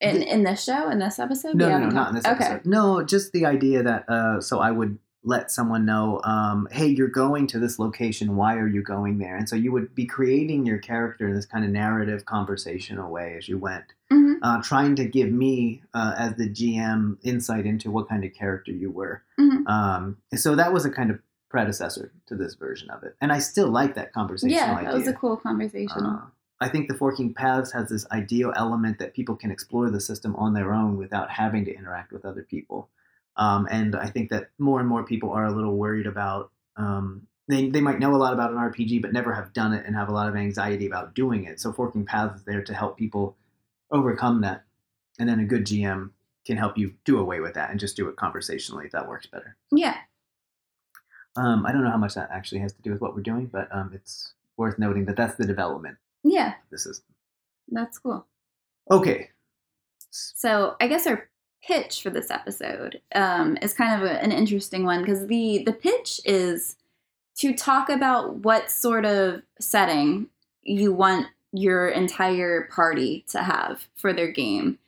in 0.00 0.22
in 0.22 0.42
this 0.44 0.64
show 0.64 0.88
in 0.90 0.98
this 0.98 1.18
episode. 1.18 1.54
no 1.54 1.68
no 1.68 1.78
no 1.78 1.94
haven't 1.94 2.08
in 2.08 2.14
this 2.16 2.24
talked- 2.24 2.40
episode 2.42 2.66
no 2.66 3.02
just 3.02 3.32
the 3.32 3.44
idea 3.46 3.82
that 3.82 4.08
uh, 4.08 4.40
so 4.40 4.58
I 4.60 4.70
would 4.70 4.98
let 5.22 5.50
someone 5.50 5.84
know 5.84 6.20
um, 6.24 6.66
hey 6.72 6.86
you're 6.86 7.06
going 7.08 7.46
to 7.48 7.58
this 7.58 7.78
location 7.78 8.36
why 8.36 8.56
are 8.56 8.66
you 8.66 8.82
going 8.82 9.18
there 9.18 9.36
and 9.36 9.46
so 9.48 9.54
you 9.54 9.70
would 9.70 9.94
be 9.94 10.06
creating 10.06 10.64
your 10.64 10.78
character 10.78 11.28
in 11.28 11.34
this 11.34 11.44
kind 11.44 11.62
of 11.64 11.70
narrative 11.70 12.24
conversational 12.24 13.10
way 13.10 13.34
as 13.36 13.46
you 13.48 13.58
went 13.58 13.84
Mhm. 14.10 14.36
uh, 14.42 14.62
trying 14.62 14.96
to 14.96 15.04
give 15.04 15.30
me 15.30 15.82
uh, 15.94 16.14
as 16.18 16.34
the 16.36 16.48
GM 16.48 17.18
insight 17.22 17.66
into 17.66 17.90
what 17.90 18.08
kind 18.08 18.24
of 18.24 18.32
character 18.32 18.72
you 18.72 18.90
were. 18.90 19.22
Mhm. 19.38 19.68
Um, 19.68 20.16
so 20.34 20.56
that 20.56 20.72
was 20.72 20.84
a 20.86 20.90
kind 20.90 21.10
of 21.12 21.20
predecessor 21.50 22.10
to 22.26 22.34
this 22.34 22.54
version 22.54 22.88
of 22.90 23.02
it, 23.04 23.14
and 23.20 23.30
I 23.32 23.38
still 23.38 23.68
like 23.70 23.94
that 23.96 24.12
conversation. 24.12 24.56
Yeah, 24.56 24.74
idea. 24.76 24.88
that 24.90 24.94
was 24.98 25.06
a 25.08 25.12
cool 25.12 25.36
conversation. 25.36 26.02
Uh, 26.04 26.22
I 26.60 26.68
think 26.68 26.88
the 26.88 26.94
Forking 26.94 27.32
Paths 27.32 27.72
has 27.72 27.88
this 27.88 28.06
ideal 28.10 28.52
element 28.54 28.98
that 28.98 29.14
people 29.14 29.34
can 29.34 29.50
explore 29.50 29.90
the 29.90 30.00
system 30.00 30.36
on 30.36 30.52
their 30.52 30.74
own 30.74 30.98
without 30.98 31.30
having 31.30 31.64
to 31.64 31.74
interact 31.74 32.12
with 32.12 32.26
other 32.26 32.42
people. 32.42 32.90
Um, 33.36 33.66
and 33.70 33.96
I 33.96 34.06
think 34.06 34.28
that 34.30 34.50
more 34.58 34.78
and 34.78 34.88
more 34.88 35.04
people 35.04 35.30
are 35.32 35.46
a 35.46 35.52
little 35.52 35.76
worried 35.76 36.06
about. 36.06 36.50
Um, 36.76 37.26
they, 37.48 37.70
they 37.70 37.80
might 37.80 37.98
know 37.98 38.14
a 38.14 38.18
lot 38.18 38.34
about 38.34 38.50
an 38.50 38.58
RPG, 38.58 39.00
but 39.00 39.12
never 39.12 39.32
have 39.32 39.54
done 39.54 39.72
it 39.72 39.86
and 39.86 39.96
have 39.96 40.10
a 40.10 40.12
lot 40.12 40.28
of 40.28 40.36
anxiety 40.36 40.86
about 40.86 41.14
doing 41.14 41.44
it. 41.44 41.60
So 41.60 41.72
Forking 41.72 42.04
Paths 42.04 42.40
is 42.40 42.44
there 42.44 42.62
to 42.62 42.74
help 42.74 42.98
people 42.98 43.36
overcome 43.90 44.42
that. 44.42 44.64
And 45.18 45.28
then 45.28 45.40
a 45.40 45.44
good 45.44 45.64
GM 45.64 46.10
can 46.44 46.58
help 46.58 46.76
you 46.76 46.94
do 47.04 47.18
away 47.18 47.40
with 47.40 47.54
that 47.54 47.70
and 47.70 47.80
just 47.80 47.96
do 47.96 48.08
it 48.08 48.16
conversationally 48.16 48.86
if 48.86 48.92
that 48.92 49.08
works 49.08 49.26
better. 49.26 49.56
yeah, 49.72 49.96
Um, 51.36 51.64
I 51.64 51.72
don't 51.72 51.84
know 51.84 51.90
how 51.90 51.96
much 51.96 52.14
that 52.14 52.30
actually 52.30 52.60
has 52.60 52.72
to 52.74 52.82
do 52.82 52.90
with 52.90 53.00
what 53.00 53.14
we're 53.14 53.22
doing, 53.22 53.46
but 53.46 53.68
um, 53.74 53.92
it's 53.94 54.34
worth 54.56 54.78
noting 54.78 55.06
that 55.06 55.16
that's 55.16 55.36
the 55.36 55.46
development 55.46 55.96
yeah, 56.22 56.54
the 56.70 56.78
system. 56.78 57.14
that's 57.68 57.98
cool. 57.98 58.26
Okay. 58.90 59.30
So 60.11 60.76
I 60.80 60.88
guess 60.88 61.06
our 61.06 61.28
pitch 61.62 62.02
for 62.02 62.11
this 62.11 62.30
episode 62.30 63.00
um, 63.14 63.56
is 63.62 63.72
kind 63.72 64.02
of 64.02 64.09
a, 64.09 64.22
an 64.22 64.33
interesting 64.33 64.85
one 64.85 65.00
because 65.00 65.26
the 65.26 65.62
the 65.64 65.72
pitch 65.72 66.20
is 66.24 66.76
to 67.37 67.54
talk 67.54 67.88
about 67.88 68.37
what 68.37 68.70
sort 68.70 69.04
of 69.04 69.42
setting 69.61 70.26
you 70.62 70.92
want 70.92 71.26
your 71.52 71.88
entire 71.88 72.68
party 72.72 73.24
to 73.28 73.42
have 73.42 73.88
for 73.96 74.12
their 74.12 74.30
game. 74.30 74.78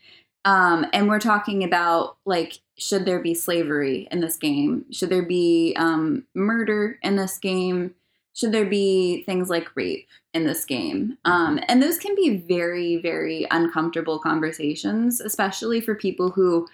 Um, 0.45 0.87
and 0.93 1.09
we're 1.09 1.21
talking 1.21 1.63
about 1.65 2.17
like, 2.25 2.61
should 2.77 3.05
there 3.05 3.21
be 3.21 3.35
slavery 3.35 4.09
in 4.11 4.21
this 4.21 4.37
game? 4.37 4.85
Should 4.91 5.11
there 5.11 5.23
be 5.23 5.75
um, 5.79 6.25
murder 6.35 6.99
in 7.03 7.17
this 7.17 7.39
game? 7.39 7.95
Should 8.35 8.53
there 8.53 8.67
be 8.67 9.23
things 9.25 9.51
like 9.51 9.75
rape 9.77 10.07
in 10.33 10.47
this 10.47 10.65
game? 10.65 11.19
Um, 11.25 11.61
and 11.69 11.83
those 11.83 11.99
can 11.99 12.15
be 12.15 12.39
very, 12.39 12.97
very 12.97 13.47
uncomfortable 13.51 14.19
conversations, 14.19 15.21
especially 15.21 15.81
for 15.81 15.95
people 15.95 16.31
who, 16.31 16.67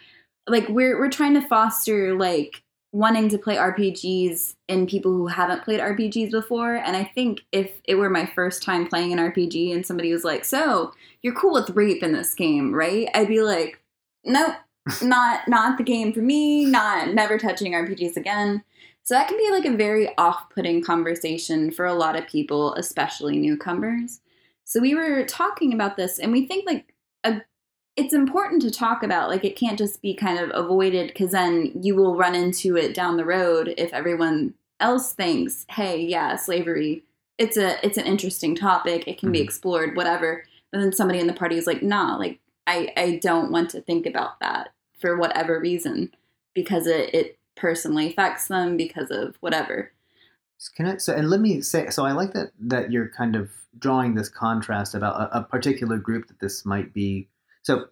like, 0.48 0.68
we're 0.68 0.98
we're 0.98 1.10
trying 1.10 1.34
to 1.34 1.46
foster 1.48 2.14
like 2.16 2.62
wanting 2.92 3.28
to 3.28 3.38
play 3.38 3.56
RPGs 3.56 4.54
in 4.68 4.86
people 4.86 5.12
who 5.12 5.26
haven't 5.26 5.62
played 5.62 5.80
RPGs 5.80 6.30
before. 6.30 6.76
And 6.76 6.96
I 6.96 7.04
think 7.04 7.42
if 7.52 7.72
it 7.84 7.96
were 7.96 8.08
my 8.08 8.24
first 8.26 8.62
time 8.62 8.86
playing 8.88 9.12
an 9.12 9.18
RPG 9.18 9.74
and 9.74 9.84
somebody 9.86 10.12
was 10.12 10.24
like, 10.24 10.44
"So 10.44 10.92
you're 11.22 11.34
cool 11.34 11.52
with 11.52 11.70
rape 11.76 12.02
in 12.02 12.12
this 12.12 12.34
game, 12.34 12.72
right?" 12.74 13.08
I'd 13.14 13.28
be 13.28 13.42
like, 13.42 13.80
"Nope, 14.24 14.54
not 15.02 15.48
not 15.48 15.78
the 15.78 15.84
game 15.84 16.12
for 16.12 16.20
me. 16.20 16.64
Not 16.64 17.14
never 17.14 17.38
touching 17.38 17.72
RPGs 17.74 18.16
again." 18.16 18.62
So 19.08 19.14
that 19.14 19.26
can 19.28 19.38
be 19.38 19.50
like 19.50 19.64
a 19.64 19.74
very 19.74 20.14
off-putting 20.18 20.84
conversation 20.84 21.70
for 21.70 21.86
a 21.86 21.94
lot 21.94 22.14
of 22.14 22.26
people, 22.26 22.74
especially 22.74 23.38
newcomers. 23.38 24.20
So 24.64 24.80
we 24.80 24.94
were 24.94 25.24
talking 25.24 25.72
about 25.72 25.96
this, 25.96 26.18
and 26.18 26.30
we 26.30 26.46
think 26.46 26.66
like 26.68 26.92
a 27.24 27.40
it's 27.96 28.12
important 28.12 28.60
to 28.62 28.70
talk 28.70 29.02
about. 29.02 29.30
Like, 29.30 29.46
it 29.46 29.56
can't 29.56 29.78
just 29.78 30.02
be 30.02 30.12
kind 30.14 30.38
of 30.38 30.50
avoided 30.52 31.06
because 31.08 31.30
then 31.30 31.72
you 31.82 31.96
will 31.96 32.16
run 32.18 32.34
into 32.34 32.76
it 32.76 32.92
down 32.92 33.16
the 33.16 33.24
road 33.24 33.72
if 33.78 33.94
everyone 33.94 34.52
else 34.78 35.14
thinks, 35.14 35.64
"Hey, 35.70 36.02
yeah, 36.04 36.36
slavery. 36.36 37.02
It's 37.38 37.56
a 37.56 37.82
it's 37.82 37.96
an 37.96 38.04
interesting 38.04 38.54
topic. 38.54 39.08
It 39.08 39.16
can 39.18 39.32
be 39.32 39.38
Mhm. 39.38 39.44
explored, 39.44 39.96
whatever." 39.96 40.44
But 40.70 40.80
then 40.80 40.92
somebody 40.92 41.18
in 41.18 41.28
the 41.28 41.32
party 41.32 41.56
is 41.56 41.66
like, 41.66 41.82
"Nah, 41.82 42.16
like 42.18 42.40
I 42.66 42.92
I 42.94 43.18
don't 43.22 43.50
want 43.50 43.70
to 43.70 43.80
think 43.80 44.04
about 44.04 44.38
that 44.40 44.68
for 45.00 45.16
whatever 45.16 45.58
reason 45.58 46.12
because 46.54 46.86
it 46.86 47.14
it 47.14 47.37
personally 47.58 48.10
affects 48.10 48.48
them 48.48 48.76
because 48.76 49.10
of 49.10 49.36
whatever." 49.40 49.92
Can 50.74 50.86
I, 50.86 50.96
so 50.96 51.14
and 51.14 51.30
let 51.30 51.40
me 51.40 51.60
say 51.60 51.88
so 51.90 52.04
I 52.04 52.12
like 52.12 52.32
that 52.32 52.50
that 52.58 52.90
you're 52.90 53.08
kind 53.08 53.36
of 53.36 53.50
drawing 53.78 54.14
this 54.14 54.28
contrast 54.28 54.94
about 54.94 55.20
a, 55.20 55.38
a 55.38 55.42
particular 55.44 55.98
group 55.98 56.26
that 56.28 56.40
this 56.40 56.64
might 56.64 56.92
be. 56.92 57.28
So 57.62 57.86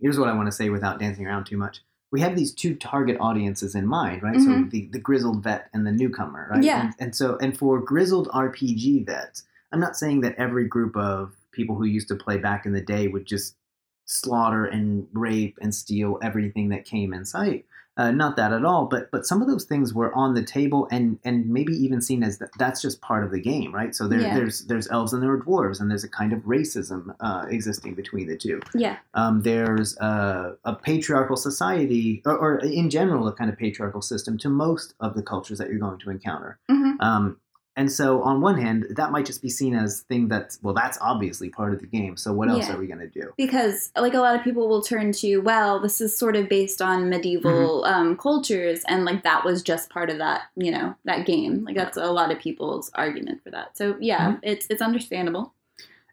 here's 0.00 0.18
what 0.18 0.28
I 0.28 0.34
want 0.34 0.46
to 0.46 0.52
say 0.52 0.68
without 0.68 1.00
dancing 1.00 1.26
around 1.26 1.44
too 1.46 1.56
much. 1.56 1.82
We 2.12 2.20
have 2.20 2.36
these 2.36 2.54
two 2.54 2.76
target 2.76 3.16
audiences 3.18 3.74
in 3.74 3.88
mind, 3.88 4.22
right? 4.22 4.38
So 4.38 4.50
Mhm. 4.50 4.70
the, 4.70 4.88
the 4.92 5.00
grizzled 5.00 5.42
vet 5.42 5.68
and 5.72 5.84
the 5.84 5.90
newcomer, 5.90 6.46
right? 6.48 6.62
Yeah. 6.62 6.84
And, 6.84 6.94
and 7.00 7.16
so 7.16 7.36
and 7.38 7.58
for 7.58 7.80
grizzled 7.80 8.28
RPG 8.28 9.06
vets, 9.06 9.42
I'm 9.72 9.80
not 9.80 9.96
saying 9.96 10.20
that 10.20 10.36
every 10.36 10.68
group 10.68 10.96
of 10.96 11.34
people 11.50 11.74
who 11.74 11.84
used 11.84 12.06
to 12.08 12.14
play 12.14 12.38
back 12.38 12.64
in 12.66 12.72
the 12.72 12.80
day 12.80 13.08
would 13.08 13.26
just 13.26 13.56
slaughter 14.04 14.66
and 14.66 15.08
rape 15.12 15.58
and 15.60 15.74
steal 15.74 16.18
everything 16.22 16.68
that 16.68 16.84
came 16.84 17.12
in 17.12 17.24
sight. 17.24 17.64
Uh, 17.96 18.10
not 18.10 18.34
that 18.36 18.52
at 18.52 18.64
all, 18.64 18.86
but 18.86 19.08
but 19.12 19.24
some 19.24 19.40
of 19.40 19.46
those 19.46 19.64
things 19.64 19.94
were 19.94 20.12
on 20.14 20.34
the 20.34 20.42
table 20.42 20.88
and 20.90 21.18
and 21.24 21.46
maybe 21.48 21.72
even 21.72 22.00
seen 22.00 22.24
as 22.24 22.38
th- 22.38 22.50
that's 22.58 22.82
just 22.82 23.00
part 23.00 23.22
of 23.22 23.30
the 23.30 23.40
game, 23.40 23.72
right? 23.72 23.94
So 23.94 24.08
there, 24.08 24.20
Yeah. 24.20 24.34
there's 24.34 24.64
there's 24.66 24.88
elves 24.88 25.12
and 25.12 25.22
there 25.22 25.30
are 25.30 25.40
dwarves, 25.40 25.80
and 25.80 25.88
there's 25.90 26.02
a 26.02 26.08
kind 26.08 26.32
of 26.32 26.40
racism 26.40 27.14
uh, 27.20 27.46
existing 27.48 27.94
between 27.94 28.26
the 28.26 28.36
two. 28.36 28.60
Yeah. 28.74 28.96
Um, 29.14 29.42
there's 29.42 29.96
a, 29.98 30.56
a 30.64 30.74
patriarchal 30.74 31.36
society, 31.36 32.20
or, 32.26 32.36
or 32.36 32.58
in 32.58 32.90
general, 32.90 33.28
a 33.28 33.32
kind 33.32 33.48
of 33.50 33.56
patriarchal 33.56 34.02
system 34.02 34.38
to 34.38 34.48
most 34.48 34.94
of 34.98 35.14
the 35.14 35.22
cultures 35.22 35.58
that 35.58 35.68
you're 35.70 35.78
going 35.78 36.00
to 36.00 36.10
encounter. 36.10 36.58
hmm 36.68 36.92
Um, 37.00 37.36
and 37.76 37.90
so, 37.90 38.22
on 38.22 38.40
one 38.40 38.56
hand, 38.60 38.86
that 38.90 39.10
might 39.10 39.26
just 39.26 39.42
be 39.42 39.48
seen 39.50 39.74
as 39.74 40.02
thing 40.02 40.28
that's 40.28 40.58
well, 40.62 40.74
that's 40.74 40.96
obviously 41.00 41.48
part 41.50 41.72
of 41.74 41.80
the 41.80 41.86
game. 41.86 42.16
So, 42.16 42.32
what 42.32 42.48
else 42.48 42.68
Yeah. 42.68 42.74
are 42.74 42.78
we 42.78 42.86
going 42.86 43.00
to 43.00 43.08
do? 43.08 43.32
because 43.36 43.90
like 43.96 44.14
a 44.14 44.18
lot 44.20 44.36
of 44.36 44.42
people 44.44 44.68
will 44.68 44.82
turn 44.82 45.10
to 45.12 45.38
well 45.38 45.80
this 45.80 46.00
is 46.00 46.16
sort 46.16 46.36
of 46.36 46.48
based 46.48 46.80
on 46.80 47.08
medieval 47.08 47.82
Mm-hmm. 47.82 47.94
um, 47.94 48.16
cultures 48.16 48.82
and 48.86 49.04
like 49.04 49.22
that 49.24 49.44
was 49.44 49.62
just 49.62 49.90
part 49.90 50.08
of 50.10 50.18
that 50.18 50.42
you 50.56 50.70
know 50.70 50.94
that 51.04 51.26
game 51.26 51.64
like 51.64 51.76
that's 51.76 51.96
a 51.96 52.12
lot 52.12 52.30
of 52.30 52.38
people's 52.38 52.90
argument 52.94 53.42
for 53.42 53.50
that 53.50 53.76
so 53.76 53.96
yeah 54.00 54.28
Mm-hmm. 54.32 54.38
it's 54.50 54.66
it's 54.70 54.82
understandable 54.82 55.52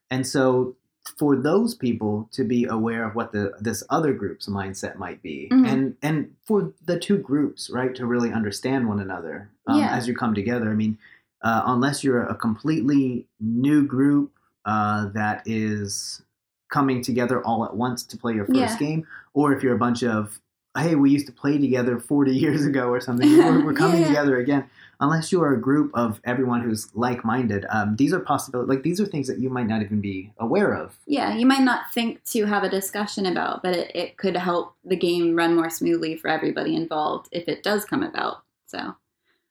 And 0.09 0.25
so, 0.27 0.75
for 1.17 1.35
those 1.35 1.73
people 1.75 2.27
to 2.31 2.43
be 2.43 2.65
aware 2.65 3.03
of 3.07 3.15
what 3.15 3.31
the 3.31 3.53
this 3.59 3.81
other 3.89 4.13
group's 4.13 4.47
mindset 4.47 4.95
might 4.97 5.21
be, 5.21 5.47
Mhm. 5.51 5.67
and 5.71 5.95
and 6.01 6.17
for 6.47 6.73
the 6.85 6.97
two 6.99 7.17
groups, 7.17 7.69
right, 7.69 7.93
to 7.95 8.05
really 8.05 8.31
understand 8.31 8.87
one 8.87 8.99
another 8.99 9.49
um, 9.67 9.79
Yeah. 9.79 9.95
as 9.97 10.07
you 10.07 10.13
come 10.15 10.33
together. 10.35 10.69
I 10.69 10.75
mean, 10.83 10.97
uh, 11.43 11.63
unless 11.65 12.03
you're 12.03 12.23
a 12.23 12.35
completely 12.35 13.25
new 13.39 13.85
group 13.85 14.31
uh, 14.65 15.07
that 15.13 15.41
is 15.45 16.21
coming 16.69 17.01
together 17.03 17.43
all 17.45 17.65
at 17.65 17.75
once 17.75 18.03
to 18.03 18.17
play 18.17 18.33
your 18.33 18.45
first 18.45 18.57
Yeah. 18.57 18.77
game, 18.77 19.07
or 19.33 19.53
if 19.53 19.61
you're 19.63 19.75
a 19.75 19.79
bunch 19.79 20.03
of 20.03 20.39
hey, 20.77 20.95
we 20.95 21.11
used 21.11 21.25
to 21.25 21.33
play 21.33 21.57
together 21.57 21.99
40 21.99 22.33
years 22.33 22.65
ago 22.65 22.87
or 22.87 23.01
something. 23.01 23.27
We're, 23.39 23.65
we're 23.65 23.73
coming 23.83 23.95
Yeah, 23.99 24.01
yeah. 24.03 24.07
together 24.07 24.39
again. 24.39 24.69
Unless 25.01 25.29
you 25.29 25.41
are 25.43 25.53
a 25.53 25.59
group 25.59 25.91
of 25.93 26.21
everyone 26.23 26.61
who's 26.61 26.87
like-minded, 26.95 27.65
um, 27.69 27.97
these 27.97 28.13
are 28.13 28.21
possibilities. 28.21 28.69
Like 28.69 28.83
these 28.83 29.01
are 29.01 29.05
things 29.05 29.27
that 29.27 29.37
you 29.39 29.49
might 29.49 29.67
not 29.67 29.81
even 29.81 29.99
be 29.99 30.31
aware 30.37 30.71
of. 30.73 30.97
yeah 31.07 31.35
you 31.35 31.45
might 31.45 31.63
not 31.63 31.91
think 31.93 32.23
to 32.25 32.45
have 32.45 32.63
a 32.63 32.69
discussion 32.69 33.25
about 33.25 33.61
but 33.63 33.75
it, 33.75 33.93
it 33.93 34.15
could 34.15 34.37
help 34.37 34.73
the 34.85 34.95
game 34.95 35.35
run 35.35 35.55
more 35.57 35.69
smoothly 35.69 36.15
for 36.15 36.29
everybody 36.29 36.73
involved 36.77 37.27
if 37.33 37.49
it 37.49 37.63
does 37.63 37.83
come 37.83 38.01
about 38.03 38.43
so 38.65 38.95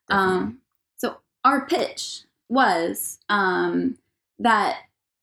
Um, 0.09 0.53
so 0.53 0.57
our 1.45 1.67
pitch 1.67 2.23
was 2.49 3.19
um, 3.29 3.97
that 4.39 4.79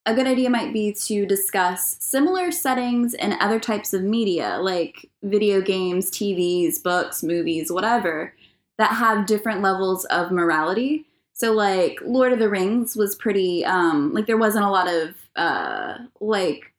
a 0.07 0.13
good 0.13 0.26
idea 0.26 0.49
might 0.49 0.72
be 0.72 0.93
to 0.93 1.26
discuss 1.26 1.97
similar 1.99 2.49
settings 2.49 3.13
and 3.13 3.34
other 3.41 3.59
types 3.59 3.93
of 3.93 4.01
media, 4.01 4.57
like 4.61 5.09
video 5.22 5.61
games, 5.61 6.09
TVs, 6.09 6.82
books, 6.82 7.22
movies, 7.22 7.72
whatever, 7.72 8.34
that 8.78 8.93
have 8.93 9.26
different 9.26 9.61
levels 9.61 10.05
of 10.05 10.32
morality. 10.32 11.05
So, 11.34 11.51
like 11.51 11.99
Lord 12.03 12.32
of 12.32 12.39
the 12.39 12.49
Rings 12.49 12.95
was 12.95 13.15
pretty 13.15 13.65
um, 13.65 14.13
like 14.13 14.28
there 14.28 14.38
wasn't 14.38 14.65
a 14.65 14.72
lot 14.72 14.88
of 14.88 15.15
uh, 15.36 15.97
like. 16.20 16.74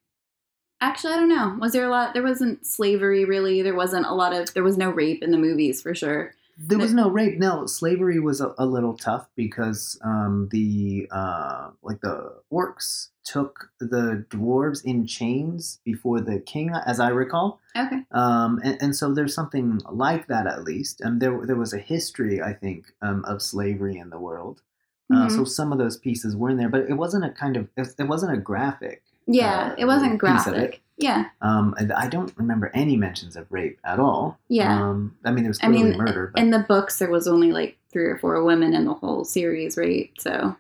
Actually, 0.80 1.12
I 1.14 1.16
don't 1.16 1.28
know. 1.28 1.56
Was 1.60 1.72
there 1.72 1.84
a 1.84 1.90
lot? 1.90 2.14
There 2.14 2.22
wasn't 2.22 2.64
slavery 2.64 3.24
really. 3.24 3.62
There 3.62 3.74
wasn't 3.74 4.06
a 4.06 4.14
lot 4.14 4.32
of. 4.32 4.54
There 4.54 4.64
was 4.64 4.78
no 4.78 4.90
rape 4.90 5.22
in 5.22 5.32
the 5.32 5.38
movies 5.38 5.82
for 5.82 5.94
sure. 5.94 6.34
There 6.60 6.78
was 6.78 6.92
no 6.92 7.08
rape. 7.08 7.38
No, 7.38 7.66
slavery 7.66 8.18
was 8.18 8.40
a, 8.40 8.52
a 8.58 8.66
little 8.66 8.96
tough 8.96 9.28
because 9.36 9.98
um, 10.02 10.48
the 10.50 11.06
uh, 11.10 11.70
like 11.82 12.00
the 12.00 12.34
orcs 12.52 13.08
took 13.24 13.70
the 13.78 14.24
dwarves 14.30 14.84
in 14.84 15.06
chains 15.06 15.80
before 15.84 16.20
the 16.20 16.40
king, 16.40 16.70
as 16.84 16.98
I 16.98 17.10
recall. 17.10 17.60
Okay. 17.76 18.02
Um, 18.10 18.60
and, 18.64 18.76
and 18.82 18.96
so 18.96 19.12
there's 19.14 19.34
something 19.34 19.80
like 19.90 20.26
that 20.26 20.46
at 20.48 20.64
least. 20.64 21.00
And 21.00 21.20
there 21.22 21.46
there 21.46 21.56
was 21.56 21.72
a 21.72 21.78
history, 21.78 22.42
I 22.42 22.54
think, 22.54 22.86
um, 23.02 23.24
of 23.24 23.40
slavery 23.40 23.96
in 23.96 24.10
the 24.10 24.18
world. 24.18 24.62
Uh, 25.10 25.26
Mhm. 25.26 25.30
so 25.36 25.44
some 25.44 25.72
of 25.72 25.78
those 25.78 25.96
pieces 25.96 26.36
were 26.36 26.50
in 26.50 26.58
there, 26.58 26.68
but 26.68 26.82
it 26.88 26.94
wasn't 26.94 27.24
a 27.24 27.30
kind 27.30 27.56
of 27.56 27.68
it 27.76 28.08
wasn't 28.08 28.32
a 28.32 28.36
graphic. 28.40 29.02
Yeah, 29.28 29.68
uh, 29.72 29.74
it 29.78 29.84
wasn't 29.84 30.12
of 30.12 30.14
it. 30.14 30.18
graphic. 30.18 30.82
Yeah, 31.00 31.26
Um, 31.42 31.76
I 31.96 32.08
don't 32.08 32.32
remember 32.36 32.72
any 32.74 32.96
mentions 32.96 33.36
of 33.36 33.46
rape 33.52 33.78
at 33.84 34.00
all. 34.00 34.36
Yeah. 34.48 34.82
Um, 34.82 35.16
I 35.24 35.30
mean, 35.30 35.44
there 35.44 35.50
was 35.50 35.60
I 35.62 35.68
mean, 35.68 35.96
murder, 35.96 36.32
but 36.34 36.42
in 36.42 36.50
the 36.50 36.58
books 36.58 36.98
there 36.98 37.08
was 37.10 37.28
only 37.28 37.52
like 37.52 37.78
three 37.92 38.06
or 38.06 38.18
four 38.18 38.42
women 38.42 38.74
in 38.74 38.84
the 38.84 38.94
whole 38.94 39.24
series, 39.24 39.76
right? 39.76 40.10
So 40.18 40.56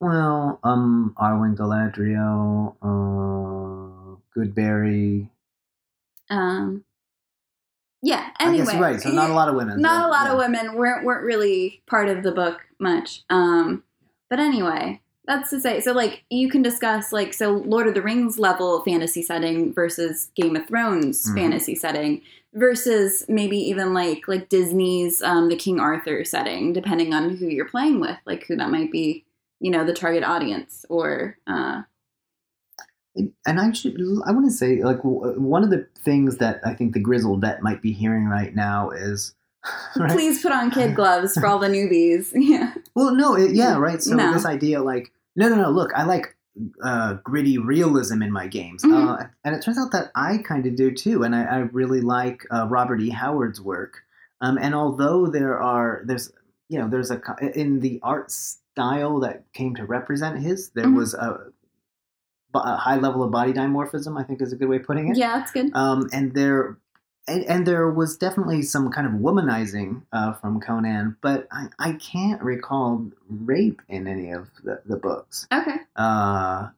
Well, 0.00 0.60
um, 0.64 1.14
Arwen 1.18 1.56
Galadriel, 1.56 2.74
uh, 2.80 4.16
Goldberry. 4.34 5.28
um 6.30 6.84
yeah, 8.02 8.30
I 8.38 8.44
anyway. 8.48 8.64
guess 8.64 8.72
you're 8.72 8.82
right. 8.82 9.00
So 9.00 9.10
not 9.10 9.30
a 9.30 9.34
lot 9.34 9.48
of 9.48 9.56
women. 9.56 9.80
Not 9.80 10.00
Yeah, 10.02 10.06
a 10.06 10.08
lot 10.10 10.26
yeah. 10.26 10.32
of 10.32 10.38
women 10.38 10.74
weren't 10.74 11.04
weren't 11.04 11.24
really 11.24 11.82
part 11.86 12.08
of 12.08 12.22
the 12.22 12.32
book 12.32 12.60
much. 12.78 13.24
Um 13.30 13.82
but 14.30 14.38
anyway, 14.40 15.00
that's 15.26 15.50
to 15.50 15.60
say 15.60 15.80
so 15.80 15.92
like 15.92 16.24
you 16.30 16.48
can 16.48 16.62
discuss 16.62 17.12
like 17.12 17.34
so 17.34 17.52
Lord 17.66 17.86
of 17.88 17.94
the 17.94 18.02
Rings 18.02 18.38
level 18.38 18.82
fantasy 18.84 19.22
setting 19.22 19.72
versus 19.74 20.30
Game 20.36 20.56
of 20.56 20.66
Thrones 20.68 21.28
Mhm. 21.30 21.34
fantasy 21.34 21.74
setting 21.74 22.22
versus 22.54 23.24
maybe 23.28 23.56
even 23.58 23.92
like 23.92 24.28
like 24.28 24.48
Disney's 24.48 25.22
um 25.22 25.48
the 25.48 25.56
King 25.56 25.80
Arthur 25.80 26.24
setting 26.24 26.72
depending 26.72 27.12
on 27.12 27.36
who 27.36 27.46
you're 27.48 27.68
playing 27.68 28.00
with, 28.00 28.16
like 28.24 28.46
who 28.46 28.56
that 28.56 28.70
might 28.70 28.90
be, 28.92 29.24
you 29.60 29.70
know, 29.70 29.84
the 29.84 29.92
target 29.92 30.24
audience 30.24 30.84
or 30.88 31.36
uh 31.46 31.82
And 33.46 33.58
I 33.60 33.72
should, 33.72 33.94
I 34.26 34.32
want 34.32 34.44
to 34.44 34.50
say, 34.50 34.82
like, 34.82 34.98
w- 34.98 35.40
one 35.40 35.64
of 35.64 35.70
the 35.70 35.86
things 36.04 36.36
that 36.36 36.60
I 36.66 36.74
think 36.74 36.92
the 36.92 37.00
grizzled 37.00 37.40
vet 37.40 37.62
might 37.62 37.80
be 37.80 37.92
hearing 37.92 38.26
right 38.26 38.54
now 38.54 38.90
is, 38.90 39.34
right? 39.96 40.10
please 40.12 40.42
put 40.42 40.52
on 40.52 40.70
kid 40.70 40.94
gloves 41.00 41.32
for 41.34 41.46
all 41.46 41.58
the 41.58 41.68
newbies. 41.68 42.30
Yeah. 42.34 42.74
Well, 42.94 43.14
no, 43.14 43.34
it, 43.34 43.52
yeah, 43.52 43.78
right. 43.78 44.02
So 44.02 44.16
No. 44.16 44.32
this 44.32 44.44
idea, 44.44 44.82
like, 44.82 45.10
no, 45.36 45.48
no, 45.48 45.56
no. 45.56 45.70
Look, 45.70 45.92
I 45.94 46.04
like 46.04 46.36
uh, 46.82 47.14
gritty 47.22 47.58
realism 47.58 48.22
in 48.22 48.32
my 48.32 48.46
games, 48.46 48.82
Mhm. 48.82 48.92
uh, 49.20 49.26
and 49.44 49.54
it 49.54 49.62
turns 49.62 49.78
out 49.78 49.92
that 49.92 50.10
I 50.14 50.38
kind 50.38 50.66
of 50.66 50.74
do 50.74 50.90
too. 50.90 51.22
And 51.22 51.34
I, 51.36 51.44
I 51.44 51.56
really 51.58 52.00
like 52.00 52.44
uh, 52.50 52.66
Robert 52.68 53.00
E. 53.00 53.10
Howard's 53.10 53.60
work. 53.60 53.98
Um, 54.40 54.58
and 54.58 54.74
although 54.74 55.26
there 55.26 55.60
are, 55.60 56.02
there's, 56.04 56.32
you 56.68 56.78
know, 56.78 56.88
there's 56.88 57.10
a 57.10 57.20
in 57.54 57.80
the 57.80 58.00
art 58.02 58.30
style 58.30 59.20
that 59.20 59.44
came 59.52 59.74
to 59.76 59.84
represent 59.84 60.38
his, 60.38 60.70
there 60.70 60.86
Mhm. 60.86 60.96
was 60.96 61.14
a, 61.14 61.38
a 62.54 62.76
high 62.76 62.96
level 62.96 63.22
of 63.22 63.30
body 63.30 63.52
dimorphism. 63.52 64.18
I 64.18 64.24
think 64.24 64.40
is 64.40 64.52
a 64.52 64.56
good 64.56 64.68
way 64.68 64.76
of 64.76 64.84
putting 64.84 65.08
it. 65.08 65.16
Yeah, 65.18 65.38
that's 65.38 65.52
good. 65.52 65.70
Um, 65.74 66.08
and 66.12 66.32
there, 66.34 66.78
and, 67.28 67.44
and 67.44 67.66
there 67.66 67.90
was 67.90 68.16
definitely 68.16 68.62
some 68.62 68.90
kind 68.90 69.06
of 69.06 69.14
womanizing 69.14 70.02
uh, 70.12 70.32
from 70.34 70.60
Conan, 70.60 71.16
but 71.20 71.46
I, 71.50 71.66
I 71.78 71.92
can't 71.94 72.42
recall 72.42 73.06
rape 73.28 73.82
in 73.88 74.06
any 74.06 74.30
of 74.30 74.48
the, 74.64 74.80
the 74.86 74.96
books. 74.96 75.46
Okay. 75.52 75.76
Uh, 75.96 76.68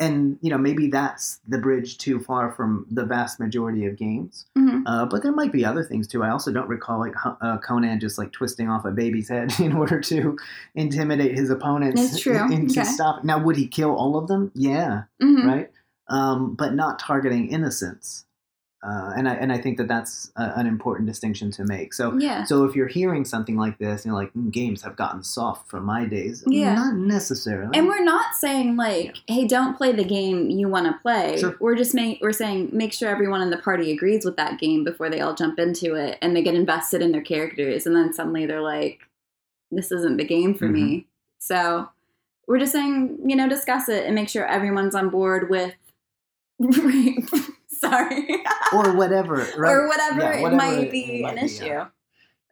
and 0.00 0.38
you 0.42 0.50
know 0.50 0.58
maybe 0.58 0.88
that's 0.88 1.38
the 1.46 1.56
bridge 1.56 1.98
too 1.98 2.18
far 2.18 2.50
from 2.52 2.84
the 2.90 3.04
vast 3.04 3.38
majority 3.38 3.86
of 3.86 3.96
games. 3.96 4.44
hmm 4.56 4.82
Uh, 4.86 5.06
but 5.06 5.22
there 5.22 5.32
might 5.32 5.52
be 5.52 5.64
other 5.64 5.84
things 5.84 6.08
too. 6.08 6.22
I 6.24 6.30
also 6.30 6.52
don't 6.52 6.68
recall 6.68 6.98
like 6.98 7.14
uh, 7.24 7.58
Conan 7.58 8.00
just 8.00 8.18
like 8.18 8.32
twisting 8.32 8.68
off 8.68 8.84
a 8.84 8.90
baby's 8.90 9.28
head 9.28 9.52
in 9.60 9.72
order 9.72 10.00
to 10.00 10.36
intimidate 10.74 11.36
his 11.36 11.48
opponents 11.50 12.12
It's 12.12 12.20
true. 12.20 12.44
into 12.52 12.80
Okay. 12.80 12.88
stop. 12.88 13.22
Now, 13.24 13.42
would 13.42 13.56
he 13.56 13.66
kill 13.68 13.94
all 13.94 14.16
of 14.16 14.26
them? 14.26 14.50
Yeah, 14.54 15.04
hmm 15.20 15.46
right. 15.46 15.70
Um, 16.08 16.54
but 16.54 16.74
not 16.74 16.98
targeting 16.98 17.48
innocents. 17.48 18.24
Uh, 18.80 19.12
and 19.16 19.28
I 19.28 19.34
and 19.34 19.52
I 19.52 19.58
think 19.58 19.76
that 19.78 19.88
that's 19.88 20.30
a, 20.36 20.52
an 20.56 20.66
important 20.66 21.08
distinction 21.08 21.50
to 21.52 21.64
make. 21.64 21.92
So 21.92 22.16
Yeah. 22.16 22.44
so 22.44 22.64
if 22.64 22.76
you're 22.76 22.86
hearing 22.86 23.24
something 23.24 23.56
like 23.56 23.78
this, 23.78 24.04
you 24.04 24.12
know, 24.12 24.16
like 24.16 24.32
"Mm, 24.34 24.52
games 24.52 24.82
have 24.82 24.94
gotten 24.94 25.24
soft 25.24 25.68
from 25.68 25.84
my 25.84 26.04
days, 26.04 26.44
Yeah. 26.46 26.74
not 26.74 26.94
necessarily. 26.94 27.76
And 27.76 27.88
we're 27.88 28.04
not 28.04 28.34
saying 28.36 28.76
like, 28.76 29.16
hey, 29.26 29.48
don't 29.48 29.76
play 29.76 29.90
the 29.90 30.04
game 30.04 30.48
you 30.50 30.68
want 30.68 30.86
to 30.86 30.96
play. 31.02 31.38
Sure. 31.38 31.56
We're 31.58 31.74
just 31.74 31.92
make, 31.92 32.20
we're 32.22 32.32
saying 32.32 32.70
make 32.72 32.92
sure 32.92 33.08
everyone 33.08 33.40
in 33.42 33.50
the 33.50 33.58
party 33.58 33.90
agrees 33.90 34.24
with 34.24 34.36
that 34.36 34.60
game 34.60 34.84
before 34.84 35.10
they 35.10 35.20
all 35.20 35.34
jump 35.34 35.58
into 35.58 35.94
it 35.96 36.16
and 36.22 36.36
they 36.36 36.42
get 36.42 36.54
invested 36.54 37.02
in 37.02 37.10
their 37.10 37.22
characters 37.22 37.84
and 37.84 37.96
then 37.96 38.12
suddenly 38.14 38.46
they're 38.46 38.62
like, 38.62 39.00
this 39.72 39.90
isn't 39.90 40.18
the 40.18 40.24
game 40.24 40.54
for 40.54 40.68
me. 40.68 40.80
Mm-hmm. 40.80 41.08
So 41.40 41.88
we're 42.46 42.60
just 42.60 42.72
saying, 42.72 43.18
you 43.26 43.34
know, 43.36 43.48
discuss 43.48 43.88
it 43.88 44.06
and 44.06 44.14
make 44.14 44.28
sure 44.28 44.46
everyone's 44.46 44.94
on 44.94 45.10
board 45.10 45.50
with. 45.50 45.74
Sorry. 47.84 48.26
or 48.72 48.92
whatever, 48.94 49.36
right? 49.56 49.72
or 49.72 49.88
whatever, 49.88 50.20
Yeah, 50.20 50.46
it 50.48 50.52
might 50.54 50.90
be 50.90 51.00
it 51.04 51.22
might 51.22 51.34
an 51.38 51.40
be, 51.40 51.44
issue. 51.46 51.64
yeah. 51.66 51.86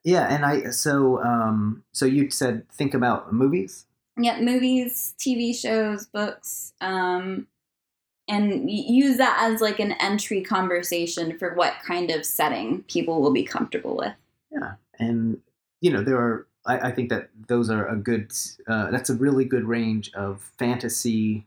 Yeah, 0.04 0.32
and 0.32 0.44
I 0.44 0.70
so 0.70 1.22
um 1.22 1.84
so 1.92 2.04
you 2.06 2.30
said 2.30 2.68
think 2.70 2.94
about 2.94 3.32
movies. 3.32 3.86
yeah 4.18 4.40
movies 4.40 5.14
tv 5.18 5.54
shows 5.54 6.06
books 6.06 6.72
um 6.80 7.46
and 8.28 8.70
use 8.70 9.18
that 9.18 9.36
as 9.40 9.60
like 9.60 9.78
an 9.78 9.92
entry 10.00 10.42
conversation 10.42 11.38
for 11.38 11.54
what 11.54 11.74
kind 11.86 12.10
of 12.10 12.24
setting 12.24 12.82
people 12.94 13.20
will 13.22 13.32
be 13.32 13.44
comfortable 13.44 13.96
with 13.96 14.14
Yeah, 14.50 14.72
and 14.98 15.38
you 15.80 15.90
know 15.92 16.02
there 16.02 16.16
are 16.18 16.46
I, 16.66 16.88
I 16.88 16.90
think 16.92 17.10
that 17.10 17.28
those 17.46 17.68
are 17.70 17.86
a 17.88 17.96
good 17.96 18.32
uh, 18.66 18.90
that's 18.90 19.10
a 19.10 19.14
really 19.14 19.44
good 19.44 19.64
range 19.64 20.12
of 20.14 20.40
fantasy 20.58 21.46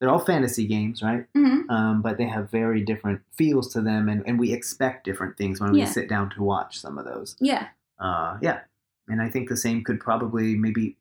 they're 0.00 0.10
all 0.10 0.18
fantasy 0.18 0.66
games 0.66 1.02
right? 1.02 1.26
Hmm 1.34 1.60
um, 1.70 2.02
but 2.02 2.18
they 2.18 2.26
have 2.26 2.50
very 2.50 2.82
different 2.82 3.20
feels 3.32 3.72
to 3.72 3.80
them 3.80 4.08
and, 4.08 4.24
and 4.26 4.38
we 4.38 4.52
expect 4.52 5.04
different 5.04 5.36
things 5.36 5.60
when 5.60 5.72
we 5.72 5.86
sit 5.86 6.08
down 6.08 6.30
to 6.30 6.42
watch 6.42 6.78
some 6.78 6.98
of 6.98 7.04
those. 7.04 7.36
Yeah. 7.40 7.68
Uh, 7.98 8.38
yeah. 8.42 8.60
And 9.08 9.22
i 9.22 9.28
think 9.28 9.48
the 9.48 9.56
same 9.56 9.84
could 9.84 10.00
probably 10.00 10.56
maybe 10.56 10.96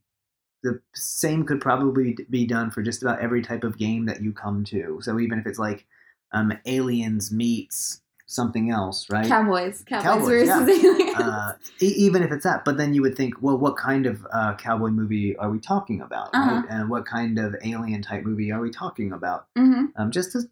the 0.61 0.79
same 0.93 1.45
could 1.45 1.61
probably 1.61 2.17
be 2.29 2.45
done 2.45 2.69
for 2.69 2.81
just 2.81 3.01
about 3.01 3.19
every 3.19 3.41
type 3.41 3.63
of 3.63 3.77
game 3.77 4.05
that 4.05 4.21
you 4.21 4.33
come 4.33 4.63
to. 4.65 4.99
So 5.01 5.19
even 5.19 5.39
if 5.39 5.47
it's 5.47 5.59
like 5.59 5.85
um, 6.31 6.53
aliens 6.65 7.31
meets 7.31 8.01
something 8.31 8.69
else 8.69 9.09
right 9.09 9.25
cowboys 9.27 9.83
cowboys, 9.87 10.45
Cowboys, 10.45 10.45
yeah. 10.45 10.61
aliens 10.89 11.15
uh, 11.15 11.53
e- 11.81 11.95
even 11.97 12.21
if 12.21 12.31
it's 12.31 12.43
that. 12.43 12.63
But 12.63 12.77
then 12.77 12.93
you 12.93 13.01
would 13.01 13.17
think, 13.17 13.41
well, 13.41 13.57
what 13.57 13.75
kind 13.75 14.05
of 14.05 14.25
uh, 14.31 14.55
cowboy 14.55 14.89
movie 14.89 15.35
are 15.37 15.49
we 15.49 15.59
talking 15.59 15.99
about, 16.01 16.29
Uh-huh. 16.33 16.51
right? 16.61 16.65
And 16.69 16.89
what 16.91 17.05
kind 17.07 17.39
of 17.39 17.55
alien 17.63 18.01
type 18.03 18.23
movie 18.23 18.51
are 18.51 18.61
we 18.61 18.69
talking 18.69 19.11
about? 19.11 19.47
hmm 19.57 19.85
Um, 19.95 20.11
just 20.11 20.35
as 20.35 20.47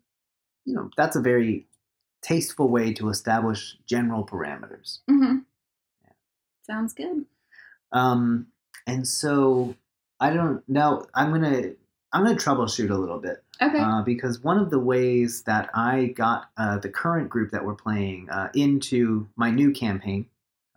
you 0.65 0.73
know, 0.73 0.89
that's 0.97 1.15
a 1.15 1.21
very 1.21 1.67
tasteful 2.23 2.67
way 2.69 2.93
to 2.93 3.09
establish 3.09 3.77
general 3.85 4.25
parameters. 4.25 4.99
hmm 5.07 5.37
sounds 6.65 6.93
good 6.93 7.25
Um, 7.91 8.47
and 8.85 9.07
so 9.07 9.75
I 10.19 10.31
don't 10.33 10.63
now. 10.67 11.05
I'm 11.13 11.31
gonna 11.31 11.73
I'm 12.13 12.23
gonna 12.23 12.35
troubleshoot 12.37 12.89
a 12.89 12.95
little 12.95 13.19
bit 13.19 13.43
okay. 13.61 13.79
uh, 13.79 14.01
because 14.01 14.43
one 14.43 14.57
of 14.57 14.69
the 14.69 14.79
ways 14.79 15.43
that 15.43 15.69
I 15.73 16.13
got 16.15 16.49
uh, 16.57 16.77
the 16.77 16.89
current 16.89 17.29
group 17.29 17.51
that 17.51 17.65
we're 17.65 17.75
playing 17.75 18.29
uh, 18.29 18.49
into 18.53 19.27
my 19.35 19.51
new 19.51 19.71
campaign, 19.71 20.27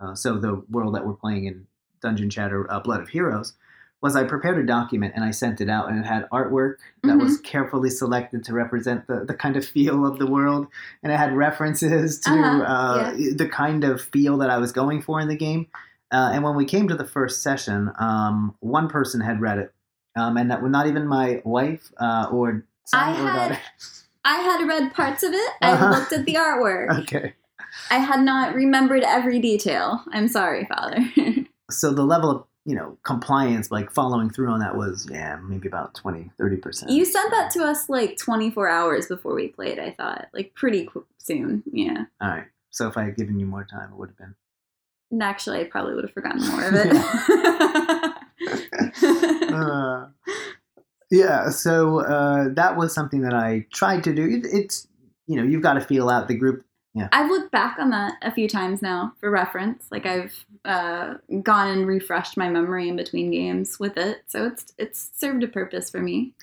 uh, 0.00 0.14
so 0.14 0.38
the 0.38 0.62
world 0.70 0.94
that 0.94 1.06
we're 1.06 1.14
playing 1.14 1.44
in 1.44 1.66
Dungeon 2.02 2.30
Chatter 2.30 2.70
uh, 2.70 2.80
Blood 2.80 3.00
of 3.00 3.08
Heroes, 3.08 3.54
was 4.02 4.16
I 4.16 4.24
prepared 4.24 4.58
a 4.58 4.66
document 4.66 5.12
and 5.14 5.24
I 5.24 5.30
sent 5.30 5.60
it 5.60 5.68
out, 5.68 5.88
and 5.90 5.98
it 5.98 6.06
had 6.06 6.28
artwork 6.30 6.76
that 7.04 7.18
was 7.18 7.38
carefully 7.40 7.90
selected 7.90 8.44
to 8.44 8.54
represent 8.54 9.06
the, 9.06 9.24
the 9.24 9.34
kind 9.34 9.56
of 9.56 9.64
feel 9.64 10.06
of 10.06 10.18
the 10.18 10.26
world, 10.26 10.66
and 11.02 11.12
it 11.12 11.16
had 11.16 11.36
references 11.36 12.18
to 12.20 12.30
Uh-huh, 12.30 12.62
uh, 12.62 13.12
the 13.36 13.48
kind 13.50 13.84
of 13.84 14.00
feel 14.00 14.38
that 14.38 14.50
I 14.50 14.58
was 14.58 14.72
going 14.72 15.02
for 15.02 15.20
in 15.20 15.28
the 15.28 15.36
game. 15.36 15.66
Uh, 16.10 16.30
and 16.32 16.42
when 16.42 16.56
we 16.56 16.64
came 16.64 16.88
to 16.88 16.96
the 16.96 17.06
first 17.06 17.42
session, 17.42 17.92
um, 17.98 18.56
one 18.60 18.88
person 18.88 19.20
had 19.20 19.40
read 19.40 19.58
it, 19.58 19.72
um, 20.16 20.36
and 20.36 20.50
that 20.50 20.62
was 20.62 20.70
not 20.70 20.86
even 20.86 21.06
my 21.06 21.40
wife 21.44 21.90
uh, 21.98 22.28
or 22.30 22.64
son 22.84 23.00
I 23.00 23.12
or 23.12 23.28
had- 23.28 23.36
daughter. 23.48 23.60
i 24.24 24.36
had 24.36 24.66
read 24.68 24.92
parts 24.92 25.22
of 25.22 25.32
it 25.32 25.50
i 25.62 25.72
Uh-huh. 25.72 25.90
looked 25.90 26.12
at 26.12 26.24
the 26.26 26.34
artwork 26.34 26.90
Okay. 27.02 27.34
i 27.90 27.96
had 27.98 28.20
not 28.20 28.54
remembered 28.54 29.02
every 29.02 29.38
detail 29.40 30.02
i'm 30.12 30.28
sorry 30.28 30.66
father 30.66 30.98
So 31.72 31.92
the 31.92 32.02
level 32.02 32.30
of, 32.32 32.44
you 32.64 32.74
know, 32.74 32.98
compliance, 33.04 33.70
like 33.70 33.92
following 33.92 34.28
through 34.28 34.48
on 34.50 34.58
that 34.58 34.74
was, 34.76 35.06
yeah, 35.08 35.38
maybe 35.40 35.68
about 35.68 35.94
20, 35.94 36.32
30%. 36.36 36.90
you 36.90 37.04
sent 37.04 37.30
that 37.30 37.52
to 37.52 37.62
us 37.62 37.88
like 37.88 38.16
24 38.18 38.68
hours 38.68 39.06
before 39.06 39.36
we 39.36 39.46
played 39.48 39.78
i 39.78 39.92
thought 39.92 40.26
like 40.34 40.52
pretty 40.56 40.88
soon 41.18 41.62
yeah 41.70 42.06
All 42.20 42.28
right. 42.28 42.46
So 42.70 42.88
if 42.88 42.96
I 42.96 43.04
had 43.04 43.14
given 43.16 43.38
you 43.38 43.46
more 43.46 43.64
time, 43.64 43.90
it 43.92 43.96
would 43.96 44.08
have 44.08 44.18
been. 44.18 44.34
And 45.12 45.22
Actually, 45.22 45.60
I 45.60 45.64
probably 45.64 45.94
would 45.94 46.02
have 46.04 46.12
forgotten 46.12 46.42
more 46.48 46.64
of 46.64 46.74
it. 46.74 48.09
Uh, 49.62 50.06
yeah. 51.10 51.50
So 51.50 52.00
uh, 52.00 52.48
that 52.54 52.76
was 52.76 52.94
something 52.94 53.22
that 53.22 53.34
I 53.34 53.66
tried 53.72 54.04
to 54.04 54.14
do. 54.14 54.28
It, 54.28 54.46
it's, 54.46 54.88
you 55.26 55.36
know, 55.36 55.42
you've 55.42 55.62
got 55.62 55.74
to 55.74 55.80
feel 55.80 56.08
out 56.08 56.28
the 56.28 56.34
group. 56.34 56.64
Yeah, 56.92 57.08
I've 57.12 57.30
looked 57.30 57.52
back 57.52 57.78
on 57.78 57.90
that 57.90 58.14
a 58.22 58.32
few 58.32 58.48
times 58.48 58.82
now 58.82 59.12
for 59.20 59.30
reference. 59.30 59.86
Like 59.92 60.06
I've 60.06 60.44
uh, 60.64 61.14
gone 61.42 61.68
and 61.68 61.86
refreshed 61.86 62.36
my 62.36 62.48
memory 62.48 62.88
in 62.88 62.96
between 62.96 63.30
games 63.30 63.78
with 63.78 63.96
it, 63.96 64.24
so 64.26 64.46
it's 64.46 64.72
it's 64.76 65.10
served 65.14 65.44
a 65.44 65.48
purpose 65.48 65.88
for 65.88 66.00
me. 66.00 66.34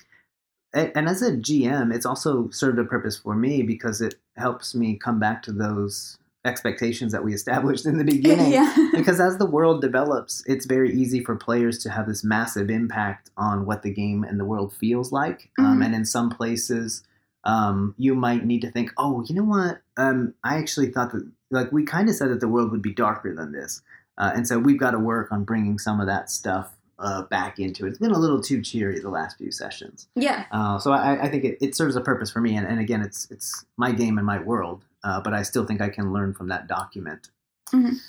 And, 0.72 0.90
and 0.94 1.08
as 1.08 1.20
a 1.20 1.32
GM, 1.32 1.94
it's 1.94 2.06
also 2.06 2.48
served 2.48 2.78
a 2.78 2.84
purpose 2.84 3.18
for 3.18 3.34
me 3.34 3.62
because 3.62 4.00
it 4.00 4.14
helps 4.36 4.74
me 4.74 4.96
come 4.96 5.20
back 5.20 5.42
to 5.42 5.52
those 5.52 6.16
expectations 6.44 7.12
that 7.12 7.24
we 7.24 7.34
established 7.34 7.86
in 7.86 7.98
the 7.98 8.04
beginning. 8.16 8.52
yeah. 8.52 8.74
because 8.92 9.20
as 9.20 9.38
the 9.38 9.46
world 9.46 9.80
develops, 9.80 10.42
it's 10.46 10.66
very 10.66 10.92
easy 10.92 11.22
for 11.22 11.36
players 11.36 11.78
to 11.78 11.90
have 11.90 12.06
this 12.06 12.22
massive 12.24 12.70
impact 12.70 13.30
on 13.36 13.66
what 13.66 13.82
the 13.82 13.90
game 13.92 14.24
and 14.24 14.38
the 14.38 14.44
world 14.44 14.72
feels 14.72 15.12
like. 15.12 15.50
Um, 15.58 15.80
Mhm. 15.80 15.86
and 15.86 15.94
in 15.94 16.04
some 16.04 16.30
places, 16.30 17.02
um, 17.44 17.94
you 17.98 18.14
might 18.14 18.44
need 18.44 18.60
to 18.62 18.70
think, 18.70 18.92
oh, 18.98 19.22
you 19.26 19.34
know 19.34 19.44
what? 19.44 19.80
Um, 19.96 20.34
I 20.44 20.56
actually 20.58 20.90
thought 20.90 21.12
that, 21.12 21.28
like, 21.50 21.72
we 21.72 21.84
kind 21.84 22.08
of 22.08 22.14
said 22.14 22.30
that 22.30 22.40
the 22.40 22.48
world 22.48 22.70
would 22.72 22.82
be 22.82 22.92
darker 22.94 23.34
than 23.34 23.52
this. 23.52 23.82
Uh, 24.16 24.32
and 24.34 24.46
so 24.48 24.58
we've 24.58 24.78
got 24.80 24.90
to 24.92 24.98
work 24.98 25.30
on 25.30 25.44
bringing 25.44 25.78
some 25.78 26.00
of 26.00 26.06
that 26.06 26.30
stuff 26.30 26.74
uh, 26.98 27.22
back 27.22 27.60
into 27.60 27.86
it. 27.86 27.90
It's 27.90 27.98
been 27.98 28.10
a 28.10 28.18
little 28.18 28.42
too 28.42 28.60
cheery 28.60 28.98
the 28.98 29.08
last 29.08 29.38
few 29.38 29.52
sessions. 29.52 30.08
yeah. 30.16 30.46
Uh, 30.50 30.78
so 30.80 30.90
I, 30.92 31.22
I 31.26 31.28
think 31.30 31.44
it, 31.44 31.58
it 31.60 31.76
serves 31.76 31.94
a 31.94 32.00
purpose 32.00 32.28
for 32.30 32.40
me. 32.40 32.56
And, 32.56 32.66
and 32.66 32.80
again, 32.80 33.02
it's 33.02 33.30
it's 33.30 33.64
my 33.76 33.92
game 33.92 34.18
and 34.18 34.26
my 34.26 34.40
world, 34.40 34.82
uh, 35.04 35.20
but 35.20 35.34
I 35.34 35.42
still 35.42 35.64
think 35.64 35.80
I 35.80 35.88
can 35.88 36.12
learn 36.12 36.34
from 36.34 36.48
that 36.48 36.66
document. 36.66 37.30
Mhm. 37.72 38.00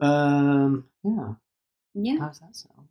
Um, 0.00 0.86
yeah. 1.04 1.34
Yeah. 1.94 2.18
How 2.20 2.28
does 2.28 2.40
that 2.40 2.56
sound? 2.56 2.88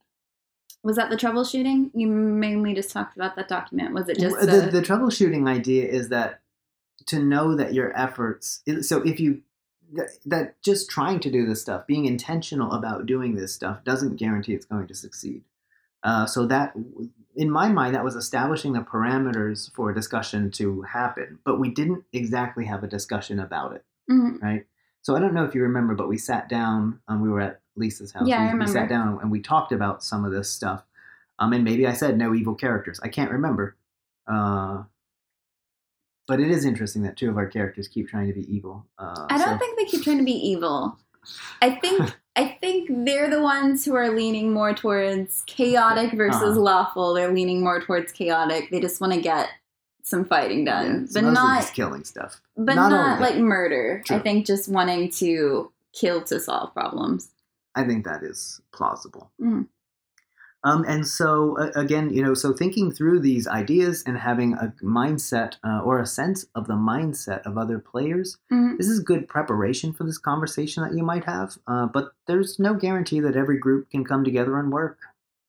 Was 0.84 0.96
that 0.96 1.10
the 1.10 1.16
troubleshooting? 1.16 1.92
You 1.94 2.08
mainly 2.08 2.74
just 2.74 2.92
talked 2.92 3.16
about 3.16 3.36
that 3.36 3.48
document. 3.48 3.94
Was 3.94 4.10
it 4.10 4.18
just 4.18 4.40
the, 4.40 4.46
the, 4.46 4.62
the 4.72 4.82
troubleshooting 4.82 5.48
idea 5.48 5.88
is 5.88 6.10
that 6.10 6.42
to 7.08 7.20
know 7.20 7.56
that 7.56 7.74
your 7.74 7.98
efforts. 7.98 8.64
So 8.82 9.02
if 9.02 9.20
you 9.20 9.42
that 10.26 10.62
just 10.64 10.90
trying 10.90 11.20
to 11.20 11.30
do 11.30 11.46
this 11.46 11.62
stuff, 11.62 11.86
being 11.86 12.06
intentional 12.06 12.72
about 12.72 13.06
doing 13.06 13.36
this 13.36 13.54
stuff, 13.54 13.84
doesn't 13.84 14.16
guarantee 14.16 14.54
it's 14.54 14.66
going 14.66 14.88
to 14.88 14.96
succeed. 14.96 15.44
Uh, 16.04 16.26
so 16.26 16.46
that, 16.48 16.74
in 17.36 17.50
my 17.50 17.70
mind, 17.70 17.96
that 17.96 18.04
was 18.04 18.16
establishing 18.16 18.74
the 18.74 18.80
parameters 18.82 19.72
for 19.74 19.90
a 19.92 19.96
discussion 19.96 20.50
to 20.52 20.82
happen, 20.84 21.40
but 21.46 21.60
we 21.60 21.70
didn't 21.70 22.04
exactly 22.14 22.66
have 22.66 22.84
a 22.84 22.88
discussion 22.88 23.40
about 23.40 23.74
it, 23.74 23.86
Mhm. 24.10 24.42
right? 24.42 24.66
So 25.04 25.16
I 25.16 25.20
don't 25.20 25.34
know 25.34 25.44
if 25.46 25.54
you 25.56 25.62
remember, 25.64 25.96
but 25.96 26.08
we 26.10 26.18
sat 26.18 26.50
down. 26.50 27.00
Um, 27.08 27.22
we 27.22 27.30
were 27.30 27.42
at 27.42 27.62
Lisa's 27.76 28.12
house. 28.12 28.28
Yeah, 28.28 28.50
I 28.50 28.54
we, 28.54 28.60
we 28.60 28.68
sat 28.68 28.90
down 28.90 29.20
and 29.22 29.32
we 29.32 29.40
talked 29.42 29.72
about 29.72 30.04
some 30.04 30.26
of 30.26 30.32
this 30.32 30.50
stuff. 30.50 30.84
Um, 31.40 31.54
and 31.54 31.64
maybe 31.64 31.88
I 31.88 31.94
said 31.94 32.18
no 32.18 32.34
evil 32.36 32.54
characters. 32.54 33.00
I 33.02 33.08
can't 33.08 33.32
remember. 33.32 33.76
Uh, 34.28 34.84
but 36.28 36.40
it 36.40 36.52
is 36.52 36.66
interesting 36.66 37.02
that 37.04 37.18
two 37.18 37.30
of 37.30 37.38
our 37.38 37.48
characters 37.48 37.88
keep 37.88 38.08
trying 38.08 38.28
to 38.28 38.34
be 38.34 38.52
evil. 38.54 38.86
Uh, 39.00 39.26
I 39.30 39.38
don't 39.38 39.48
so- 39.50 39.58
think 39.58 39.78
they 39.78 39.86
keep 39.86 40.04
trying 40.04 40.20
to 40.20 40.24
be 40.24 40.32
evil. 40.50 40.98
I 41.62 41.72
think 41.76 42.16
I 42.36 42.58
think 42.62 42.90
they're 43.06 43.30
the 43.30 43.42
ones 43.42 43.84
who 43.84 43.94
are 43.96 44.10
leaning 44.10 44.54
more 44.54 44.74
towards 44.74 45.44
chaotic 45.48 46.14
versus 46.14 46.42
Uh-huh. 46.42 46.60
lawful. 46.60 47.14
They're 47.14 47.34
leaning 47.34 47.62
more 47.62 47.82
towards 47.82 48.12
chaotic. 48.12 48.70
They 48.72 48.80
just 48.80 49.02
want 49.02 49.14
to 49.14 49.22
get 49.22 49.50
some 50.04 50.24
fighting 50.26 50.66
Yeah, 50.66 50.84
done, 50.84 51.04
it's 51.04 51.14
but 51.14 51.24
not 51.26 51.62
just 51.62 51.74
killing 51.74 52.04
stuff. 52.06 52.42
but 52.58 52.76
not 52.76 52.90
not, 52.92 53.22
like 53.22 53.36
murder. 53.38 54.02
True. 54.06 54.16
I 54.18 54.20
think 54.20 54.46
just 54.46 54.70
wanting 54.70 55.10
to 55.12 55.72
kill 55.94 56.22
to 56.24 56.40
solve 56.40 56.74
problems. 56.74 57.30
I 57.76 57.84
think 57.84 58.06
that 58.06 58.24
is 58.24 58.62
plausible. 58.72 59.30
Mhm. 59.40 59.68
Um, 60.64 60.86
and 60.88 61.08
so 61.08 61.58
uh, 61.58 61.72
again, 61.76 62.12
you 62.14 62.22
know, 62.22 62.34
so 62.36 62.54
thinking 62.54 62.92
through 62.92 63.20
these 63.22 63.48
ideas 63.48 64.04
and 64.06 64.18
having 64.18 64.54
a 64.54 64.74
mindset 64.84 65.56
uh, 65.64 65.82
or 65.84 66.00
a 66.00 66.06
sense 66.06 66.46
of 66.54 66.68
the 66.68 66.76
mindset 66.76 67.42
of 67.48 67.58
other 67.58 67.80
players, 67.80 68.38
Mhm. 68.52 68.78
this 68.78 68.88
is 68.88 69.00
good 69.00 69.28
preparation 69.28 69.92
for 69.92 70.04
this 70.04 70.20
conversation 70.20 70.84
that 70.84 70.94
you 70.94 71.04
might 71.04 71.24
have. 71.26 71.58
Uh, 71.66 71.88
but 71.88 72.14
there's 72.28 72.60
no 72.60 72.76
guarantee 72.76 73.20
that 73.22 73.36
every 73.36 73.58
group 73.58 73.90
can 73.90 74.04
come 74.04 74.24
together 74.24 74.60
and 74.60 74.72
work. 74.72 75.00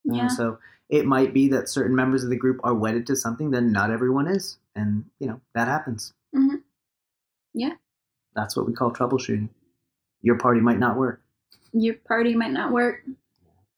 And 0.07 0.17
Yeah. 0.17 0.29
so 0.29 0.59
it 0.89 1.05
might 1.07 1.35
be 1.35 1.49
that 1.49 1.69
certain 1.69 1.95
members 1.95 2.25
of 2.25 2.31
the 2.31 2.37
group 2.37 2.61
are 2.65 2.75
wedded 2.75 3.07
to 3.09 3.17
something, 3.17 3.51
that 3.51 3.63
not 3.63 3.91
everyone 3.91 4.27
is, 4.29 4.59
and 4.75 5.05
you 5.21 5.27
know 5.27 5.41
that 5.55 5.69
happens. 5.69 6.15
Mhm. 6.35 6.63
Yeah. 7.53 7.75
That's 8.35 8.57
what 8.57 8.67
we 8.67 8.73
call 8.73 8.93
troubleshooting. 8.93 9.51
Your 10.23 10.39
party 10.39 10.61
might 10.61 10.79
not 10.79 10.97
work. 10.97 11.21
Your 11.73 11.95
party 11.97 12.35
might 12.35 12.53
not 12.53 12.73
work, 12.73 13.03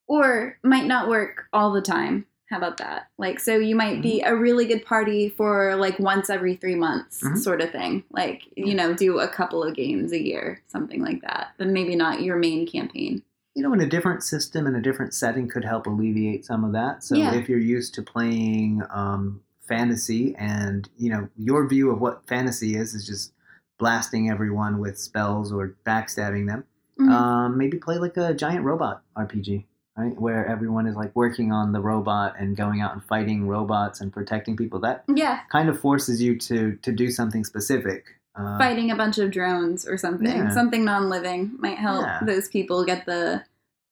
or 0.07 0.59
might 0.63 0.87
not 0.87 1.09
work 1.09 1.47
all 1.53 1.73
the 1.73 1.81
time. 1.83 2.27
How 2.51 2.59
about 2.59 2.77
that? 2.77 3.09
Like, 3.19 3.41
so 3.41 3.57
you 3.57 3.75
might 3.75 4.03
be 4.03 4.21
a 4.21 4.37
really 4.37 4.67
good 4.67 4.85
party 4.85 5.29
for 5.31 5.75
like 5.77 5.99
once 5.99 6.29
every 6.31 6.57
three 6.57 6.75
months, 6.75 7.23
Mhm. 7.23 7.39
sort 7.39 7.61
of 7.63 7.71
thing. 7.71 8.05
Like, 8.11 8.43
you 8.57 8.75
know, 8.75 8.93
do 8.95 9.19
a 9.19 9.29
couple 9.29 9.63
of 9.65 9.75
games 9.75 10.13
a 10.13 10.23
year, 10.23 10.61
something 10.67 11.03
like 11.03 11.23
that. 11.23 11.49
But 11.59 11.69
maybe 11.69 11.97
not 11.97 12.23
your 12.23 12.37
main 12.37 12.67
campaign. 12.67 13.23
You 13.55 13.63
know, 13.63 13.73
in 13.73 13.81
a 13.81 13.89
different 13.89 14.23
system 14.23 14.67
and 14.67 14.77
a 14.77 14.81
different 14.81 15.15
setting 15.15 15.49
could 15.49 15.65
help 15.65 15.87
alleviate 15.87 16.45
some 16.45 16.65
of 16.65 16.73
that. 16.73 17.03
So 17.03 17.17
Yeah. 17.17 17.33
if 17.35 17.49
you're 17.49 17.59
used 17.59 17.95
to 17.95 18.03
playing 18.03 18.83
um, 18.91 19.41
fantasy 19.67 20.35
and, 20.37 20.89
you 20.99 21.11
know, 21.11 21.29
your 21.39 21.67
view 21.67 21.91
of 21.91 22.01
what 22.01 22.27
fantasy 22.27 22.77
is 22.77 22.95
is 22.95 23.07
just 23.07 23.33
blasting 23.79 24.29
everyone 24.31 24.79
with 24.79 24.99
spells 24.99 25.51
or 25.53 25.75
backstabbing 25.87 26.47
them, 26.47 26.65
Mhm. 27.01 27.09
um, 27.11 27.57
maybe 27.59 27.79
play 27.79 27.97
like 27.99 28.17
a 28.19 28.35
giant 28.35 28.65
robot 28.65 29.03
RPG, 29.17 29.67
right? 29.97 30.19
Where 30.21 30.47
everyone 30.47 30.87
is 30.87 30.97
like 30.97 31.15
working 31.15 31.53
on 31.53 31.73
the 31.73 31.81
robot 31.81 32.35
and 32.39 32.57
going 32.57 32.81
out 32.81 32.93
and 32.93 33.05
fighting 33.05 33.47
robots 33.47 34.01
and 34.01 34.13
protecting 34.13 34.57
people. 34.57 34.81
That 34.81 35.05
yeah, 35.09 35.41
kind 35.51 35.69
of 35.69 35.79
forces 35.81 36.21
you 36.23 36.37
to 36.41 36.77
to 36.83 36.93
do 36.93 37.11
something 37.11 37.45
specific. 37.45 38.05
Uh, 38.37 38.59
fighting 38.59 38.91
a 38.91 38.97
bunch 38.97 39.19
of 39.19 39.31
drones 39.31 39.87
or 39.87 39.97
something, 39.97 40.27
Yeah. 40.27 40.51
something 40.51 40.85
non-living 40.85 41.55
might 41.59 41.79
help 41.79 42.03
Yeah. 42.03 42.19
those 42.25 42.49
people 42.49 42.85
get 42.85 43.07
the 43.07 43.45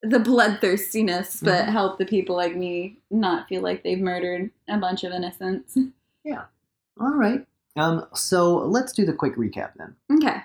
the 0.05 0.19
bloodthirstiness, 0.19 1.41
but 1.45 1.67
Mhm. 1.67 1.69
help 1.69 1.99
the 1.99 2.05
people 2.05 2.35
like 2.35 2.57
me 2.57 2.99
not 3.11 3.47
feel 3.49 3.63
like 3.63 3.85
they've 3.85 4.01
murdered 4.01 4.51
a 4.69 4.77
bunch 4.79 5.05
of 5.05 5.13
innocents. 5.13 5.79
Yeah. 6.25 6.47
All 7.01 7.15
right. 7.15 7.47
Um, 7.77 8.07
so 8.13 8.57
let's 8.67 8.93
do 8.93 9.07
the 9.07 9.13
quick 9.13 9.37
recap 9.37 9.75
then. 9.77 9.95
Okay, 10.13 10.43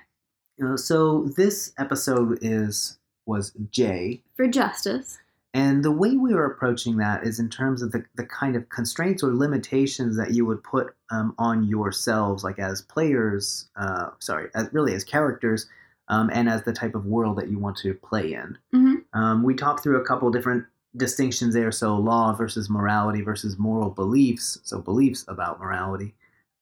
Uh, 0.63 0.77
so 0.77 1.23
this 1.35 1.73
episode 1.79 2.37
is 2.41 2.99
was 3.25 3.51
J, 3.71 4.21
for 4.35 4.47
justice. 4.47 5.17
And 5.57 5.83
the 5.83 5.91
way 5.91 6.15
we 6.15 6.35
were 6.35 6.45
approaching 6.45 6.97
that 6.97 7.23
is 7.23 7.39
in 7.39 7.49
terms 7.49 7.81
of 7.81 7.91
the, 7.91 8.05
the 8.13 8.27
kind 8.27 8.55
of 8.55 8.69
constraints 8.69 9.23
or 9.23 9.33
limitations 9.33 10.15
that 10.15 10.35
you 10.35 10.45
would 10.45 10.63
put 10.63 10.95
um, 11.09 11.33
on 11.39 11.63
yourselves, 11.63 12.43
like 12.43 12.59
as 12.59 12.83
players, 12.83 13.67
uh, 13.75 14.11
sorry, 14.19 14.49
as 14.53 14.71
really 14.71 14.93
as 14.93 15.03
characters, 15.03 15.67
um, 16.09 16.29
and 16.31 16.47
as 16.47 16.61
the 16.61 16.73
type 16.73 16.93
of 16.93 17.07
world 17.07 17.39
that 17.39 17.49
you 17.49 17.57
want 17.57 17.75
to 17.77 17.95
play 17.95 18.33
in. 18.33 18.55
Mhm. 18.71 19.03
Um, 19.13 19.41
we 19.41 19.55
talked 19.55 19.81
through 19.81 19.99
a 19.99 20.05
couple 20.05 20.29
different 20.29 20.63
distinctions 20.95 21.55
there, 21.55 21.71
so 21.71 21.97
law 21.97 22.33
versus 22.33 22.69
morality 22.69 23.21
versus 23.21 23.57
moral 23.57 23.89
beliefs, 23.89 24.59
so 24.63 24.79
beliefs 24.79 25.25
about 25.27 25.59
morality. 25.59 26.13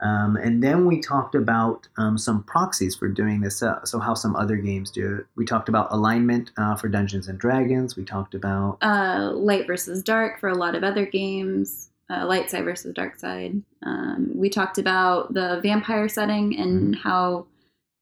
Um, 0.01 0.35
and 0.35 0.61
then 0.61 0.85
we 0.85 0.99
talked 0.99 1.35
about 1.35 1.87
um, 1.97 2.17
some 2.17 2.43
proxies 2.43 2.95
for 2.95 3.07
doing 3.07 3.41
this, 3.41 3.63
uh, 3.63 3.83
so 3.85 3.99
how 3.99 4.13
some 4.13 4.35
other 4.35 4.57
games 4.57 4.91
do 4.91 5.17
it. 5.19 5.25
We 5.35 5.45
talked 5.45 5.69
about 5.69 5.87
alignment 5.91 6.51
uh, 6.57 6.75
for 6.75 6.89
Dungeons 6.89 7.27
and 7.27 7.39
Dragons. 7.39 7.95
We 7.95 8.03
talked 8.03 8.35
about 8.35 8.77
uh, 8.81 9.31
light 9.33 9.67
versus 9.67 10.03
dark 10.03 10.39
for 10.39 10.49
a 10.49 10.55
lot 10.55 10.75
of 10.75 10.83
other 10.83 11.05
games, 11.05 11.89
uh, 12.09 12.25
light 12.25 12.51
side 12.51 12.65
versus 12.65 12.93
dark 12.93 13.17
side. 13.17 13.61
Um, 13.83 14.31
we 14.35 14.49
talked 14.49 14.77
about 14.77 15.33
the 15.33 15.61
vampire 15.63 16.09
setting 16.09 16.59
and 16.59 16.95
how 16.95 17.45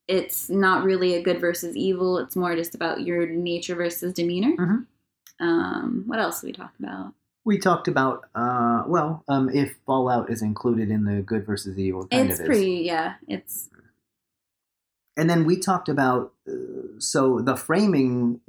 it's 0.07 0.49
not 0.49 0.83
really 0.83 1.15
a 1.15 1.21
good 1.21 1.39
versus 1.39 1.77
evil. 1.77 2.17
It's 2.17 2.35
more 2.35 2.55
just 2.55 2.75
about 2.75 3.01
your 3.01 3.27
nature 3.27 3.75
versus 3.75 4.13
demeanor. 4.13 4.55
Mhm. 4.57 4.85
Um, 5.39 6.03
what 6.07 6.19
else 6.19 6.41
did 6.41 6.47
we 6.47 6.53
talk 6.53 6.73
about? 6.79 7.13
We 7.45 7.57
talked 7.57 7.87
about 7.87 8.25
uh, 8.35 8.83
well, 8.87 9.23
um, 9.27 9.49
if 9.49 9.75
Fallout 9.85 10.29
is 10.29 10.41
included 10.41 10.89
in 10.89 11.05
the 11.05 11.21
good 11.21 11.45
versus 11.45 11.77
evil, 11.77 12.03
it 12.03 12.11
kind 12.11 12.29
it's 12.29 12.39
of 12.39 12.43
is. 12.43 12.47
pretty, 12.47 12.81
yeah. 12.83 13.15
It's 13.27 13.69
And 15.17 15.29
then 15.29 15.45
we 15.45 15.59
talked 15.59 15.89
about 15.89 16.33
uh, 16.47 16.53
so 16.99 17.39
the 17.39 17.55
framing 17.55 18.39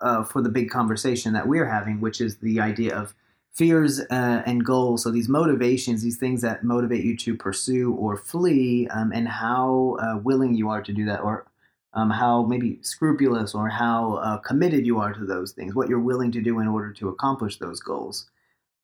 uh, 0.00 0.24
for 0.24 0.42
the 0.42 0.48
big 0.48 0.70
conversation 0.70 1.32
that 1.32 1.46
we're 1.46 1.68
having, 1.68 2.00
which 2.00 2.20
is 2.20 2.38
the 2.38 2.60
idea 2.60 2.94
of 2.94 3.14
fears 3.52 4.00
uh, 4.00 4.42
and 4.46 4.64
goals. 4.64 5.02
So 5.02 5.10
these 5.10 5.28
motivations, 5.28 6.02
these 6.02 6.16
things 6.16 6.40
that 6.42 6.64
motivate 6.64 7.04
you 7.04 7.16
to 7.18 7.36
pursue 7.36 7.92
or 7.92 8.16
flee, 8.16 8.88
um, 8.88 9.12
and 9.12 9.28
how 9.28 9.96
uh, 10.00 10.18
willing 10.18 10.54
you 10.54 10.70
are 10.70 10.82
to 10.82 10.92
do 10.92 11.04
that, 11.06 11.20
or 11.20 11.46
um, 11.94 12.10
how 12.10 12.44
maybe 12.44 12.78
scrupulous 12.82 13.54
or 13.54 13.68
how 13.68 14.14
uh, 14.14 14.38
committed 14.38 14.86
you 14.86 14.98
are 14.98 15.12
to 15.12 15.24
those 15.24 15.52
things, 15.52 15.74
what 15.74 15.88
you're 15.88 16.00
willing 16.00 16.32
to 16.32 16.40
do 16.40 16.58
in 16.60 16.68
order 16.68 16.92
to 16.92 17.08
accomplish 17.08 17.58
those 17.58 17.80
goals. 17.80 18.30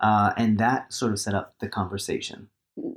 Uh, 0.01 0.33
and 0.37 0.59
that 0.59 0.93
sort 0.93 1.13
of 1.13 1.19
set 1.19 1.35
up 1.35 1.55
the 1.61 1.69
conversation. 1.69 2.49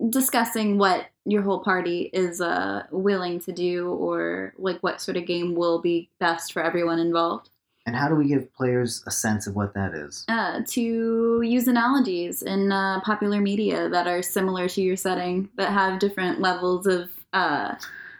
discussing 0.09 0.77
what 0.77 1.07
your 1.25 1.41
whole 1.41 1.59
party 1.59 2.09
is 2.13 2.41
uh, 2.41 2.83
willing 2.91 3.39
to 3.39 3.51
do 3.51 3.89
or 3.89 4.53
like 4.57 4.79
what 4.81 5.01
sort 5.01 5.17
of 5.17 5.25
game 5.25 5.55
will 5.55 5.79
be 5.79 6.09
best 6.19 6.53
for 6.53 6.61
everyone 6.61 6.99
involved. 6.99 7.49
And 7.85 7.95
how 7.95 8.07
do 8.07 8.15
we 8.15 8.27
give 8.27 8.53
players 8.53 9.03
a 9.07 9.11
sense 9.11 9.47
of 9.47 9.55
what 9.55 9.73
that 9.73 9.95
is? 9.95 10.23
uh, 10.29 10.61
to 10.67 11.41
use 11.43 11.67
analogies 11.67 12.43
in 12.43 12.71
uh, 12.71 13.01
popular 13.01 13.41
media 13.41 13.89
that 13.89 14.07
are 14.07 14.21
similar 14.21 14.69
to 14.69 14.81
your 14.81 14.95
setting, 14.95 15.49
that 15.55 15.71
have 15.71 15.99
different 15.99 16.39
levels 16.39 16.85
of 16.85 17.09
uh, 17.33 17.73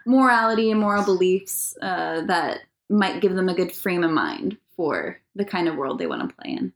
morality 0.05 0.71
and 0.71 0.79
moral 0.79 1.05
beliefs 1.05 1.77
uh, 1.81 2.21
that 2.21 2.61
might 2.89 3.21
give 3.21 3.35
them 3.35 3.49
a 3.49 3.53
good 3.53 3.71
frame 3.71 4.03
of 4.03 4.11
mind 4.11 4.57
for 4.75 5.19
the 5.35 5.45
kind 5.45 5.67
of 5.67 5.75
world 5.75 5.99
they 5.99 6.07
want 6.07 6.27
to 6.27 6.35
play 6.35 6.53
in. 6.53 6.73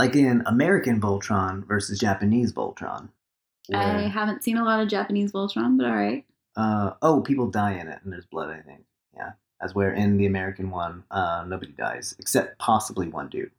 Like 0.00 0.16
in 0.16 0.42
American 0.46 1.00
Voltron 1.00 1.66
versus 1.66 1.98
Japanese 1.98 2.52
Voltron. 2.52 3.08
I 3.72 4.00
haven't 4.08 4.42
seen 4.42 4.56
a 4.56 4.64
lot 4.64 4.80
of 4.80 4.88
Japanese 4.88 5.30
Voltron, 5.32 5.76
but 5.76 5.86
all 5.86 5.94
right. 5.94 6.24
uh, 6.56 6.90
oh, 7.02 7.20
people 7.20 7.46
die 7.48 7.74
in 7.74 7.86
it, 7.86 8.00
and 8.02 8.12
there's 8.12 8.26
blood. 8.26 8.50
I 8.50 8.60
think, 8.62 8.80
yeah. 9.14 9.32
As 9.62 9.74
where 9.74 9.92
in 9.92 10.16
the 10.16 10.26
American 10.26 10.70
one, 10.70 11.04
uh, 11.10 11.44
nobody 11.46 11.72
dies 11.72 12.16
except 12.18 12.58
possibly 12.58 13.08
one 13.08 13.28
dude. 13.28 13.50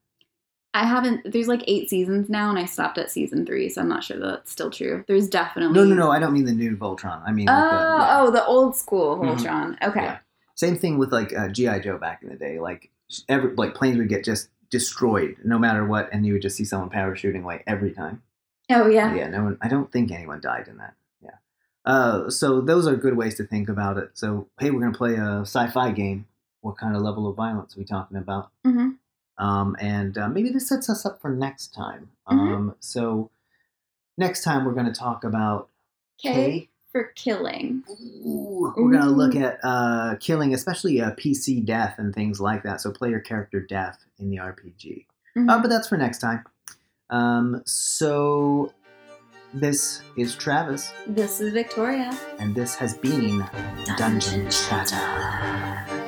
I 0.74 0.86
haven't. 0.86 1.32
There's 1.32 1.48
like 1.48 1.64
eight 1.68 1.90
seasons 1.90 2.28
now, 2.30 2.50
and 2.50 2.58
I 2.60 2.66
stopped 2.66 2.98
at 2.98 3.12
season 3.12 3.46
three, 3.46 3.70
so 3.70 3.82
I'm 3.82 3.88
not 3.90 4.04
sure 4.04 4.18
that's 4.20 4.52
still 4.52 4.72
true. 4.72 5.04
There's 5.08 5.30
definitely 5.30 5.76
No, 5.78 5.84
no, 5.86 5.96
no. 5.96 6.12
I 6.12 6.20
don't 6.20 6.34
mean 6.34 6.46
the 6.46 6.54
new 6.54 6.76
Voltron. 6.76 7.22
I 7.26 7.32
mean, 7.32 7.48
Oh, 7.50 7.54
like 7.54 7.70
the, 7.72 7.76
yeah. 7.78 8.22
oh, 8.22 8.32
the 8.32 8.46
old 8.46 8.76
school 8.76 9.18
Mhm. 9.18 9.38
Voltron. 9.38 9.78
Okay. 9.88 10.04
Yeah. 10.04 10.18
Same 10.56 10.76
thing 10.78 10.98
with 10.98 11.12
like 11.14 11.32
uh, 11.38 11.48
GI 11.50 11.80
Joe 11.82 11.98
back 11.98 12.24
in 12.24 12.30
the 12.30 12.36
day. 12.36 12.60
Like 12.60 12.90
every 13.30 13.54
like 13.56 13.76
planes 13.76 13.98
would 13.98 14.10
get 14.10 14.24
just 14.26 14.50
destroyed 14.72 15.38
no 15.44 15.60
matter 15.60 15.86
what, 15.86 16.10
and 16.12 16.26
you 16.26 16.34
would 16.34 16.42
just 16.42 16.58
see 16.58 16.66
someone 16.66 16.90
parachuting 16.90 17.44
away 17.44 17.64
every 17.68 17.92
time. 17.92 18.24
Oh 18.72 18.88
yeah. 18.88 19.14
yeah 19.14 19.28
no 19.28 19.44
one 19.44 19.58
i 19.62 19.68
don't 19.68 19.92
think 19.92 20.12
anyone 20.12 20.40
died 20.40 20.68
in 20.70 20.78
that 20.78 20.94
yeah. 21.22 21.38
Uh, 21.86 22.30
so 22.30 22.62
those 22.62 22.88
are 22.88 22.96
good 22.96 23.18
ways 23.18 23.36
to 23.36 23.44
think 23.44 23.68
about 23.70 23.98
it. 23.98 24.12
So 24.14 24.48
hey 24.60 24.72
we're 24.72 24.80
going 24.80 24.94
to 24.94 24.98
play 24.98 25.16
a 25.16 25.42
sci-fi 25.42 25.92
game. 25.92 26.26
What 26.62 26.78
kind 26.78 26.96
of 26.96 27.02
level 27.02 27.28
of 27.28 27.36
violence 27.36 27.76
are 27.76 27.80
we 27.80 27.86
talking 27.86 28.18
about? 28.18 28.50
Hmm 28.66 28.92
um, 29.42 29.76
and 29.80 30.18
uh, 30.18 30.30
maybe 30.30 30.50
this 30.50 30.70
sets 30.70 30.90
us 30.90 31.06
up 31.06 31.20
for 31.20 31.32
next 31.32 31.74
time. 31.74 32.12
Mhm. 32.30 32.56
um, 32.56 32.76
so 32.80 33.32
next 34.18 34.44
time 34.44 34.64
we're 34.64 34.74
going 34.74 34.86
to 34.86 34.94
talk 34.94 35.24
about 35.24 35.70
K 36.22 36.70
for 36.92 37.06
killing. 37.16 37.84
Ooh, 38.26 38.74
we're 38.76 38.92
going 38.92 39.04
to 39.04 39.10
look 39.10 39.36
at 39.36 39.60
uh, 39.64 40.16
killing 40.20 40.54
especially 40.54 41.00
uh, 41.02 41.12
pc 41.12 41.64
death 41.66 41.96
and 41.98 42.14
things 42.14 42.40
like 42.42 42.64
that 42.64 42.82
so 42.82 42.92
player 42.92 43.20
character 43.20 43.60
death 43.62 44.04
in 44.20 44.30
the 44.30 44.38
rpg 44.38 45.06
Mhm. 45.38 45.50
uh, 45.50 45.62
but 45.62 45.70
that's 45.70 45.88
for 45.88 45.98
next 45.98 46.20
time 46.20 46.44
um, 47.10 47.62
so 47.66 48.74
this 49.54 50.02
is 50.18 50.36
travis 50.36 50.92
This 51.08 51.40
is 51.42 51.54
Victoria. 51.54 52.12
and 52.40 52.54
this 52.56 52.76
has 52.76 52.98
been 52.98 53.46
Dungeon 53.98 54.50
Chatter. 54.50 56.01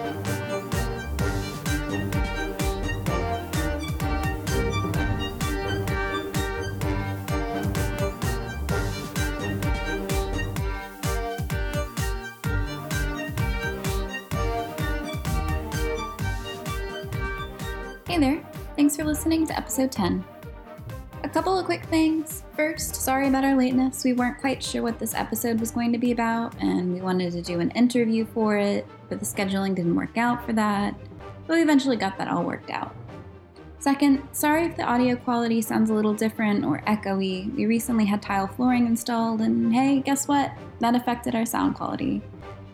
Listening 19.23 19.47
to 19.47 19.57
episode 19.57 19.89
10. 19.89 20.21
A 21.23 21.29
couple 21.29 21.57
of 21.57 21.63
quick 21.63 21.85
things. 21.85 22.43
First, 22.57 22.93
sorry 22.93 23.29
about 23.29 23.45
our 23.45 23.55
lateness. 23.55 24.03
We 24.03 24.11
weren't 24.11 24.37
quite 24.37 24.61
sure 24.61 24.83
what 24.83 24.99
this 24.99 25.15
episode 25.15 25.61
was 25.61 25.71
going 25.71 25.93
to 25.93 25.97
be 25.97 26.11
about, 26.11 26.61
and 26.61 26.93
we 26.93 26.99
wanted 26.99 27.31
to 27.31 27.41
do 27.41 27.61
an 27.61 27.71
interview 27.71 28.25
for 28.25 28.57
it, 28.57 28.85
but 29.07 29.21
the 29.21 29.25
scheduling 29.25 29.75
didn't 29.75 29.95
work 29.95 30.17
out 30.17 30.45
for 30.45 30.51
that. 30.51 30.93
But 31.47 31.53
we 31.53 31.61
eventually 31.61 31.95
got 31.95 32.17
that 32.17 32.27
all 32.27 32.43
worked 32.43 32.69
out. 32.69 32.93
Second, 33.79 34.27
sorry 34.33 34.65
if 34.65 34.75
the 34.75 34.83
audio 34.83 35.15
quality 35.15 35.61
sounds 35.61 35.89
a 35.89 35.93
little 35.93 36.13
different 36.13 36.65
or 36.65 36.81
echoey. 36.81 37.49
We 37.55 37.65
recently 37.65 38.03
had 38.03 38.21
tile 38.21 38.47
flooring 38.47 38.87
installed, 38.87 39.39
and 39.39 39.73
hey, 39.73 40.01
guess 40.01 40.27
what? 40.27 40.51
That 40.81 40.95
affected 40.95 41.33
our 41.33 41.45
sound 41.45 41.75
quality. 41.75 42.21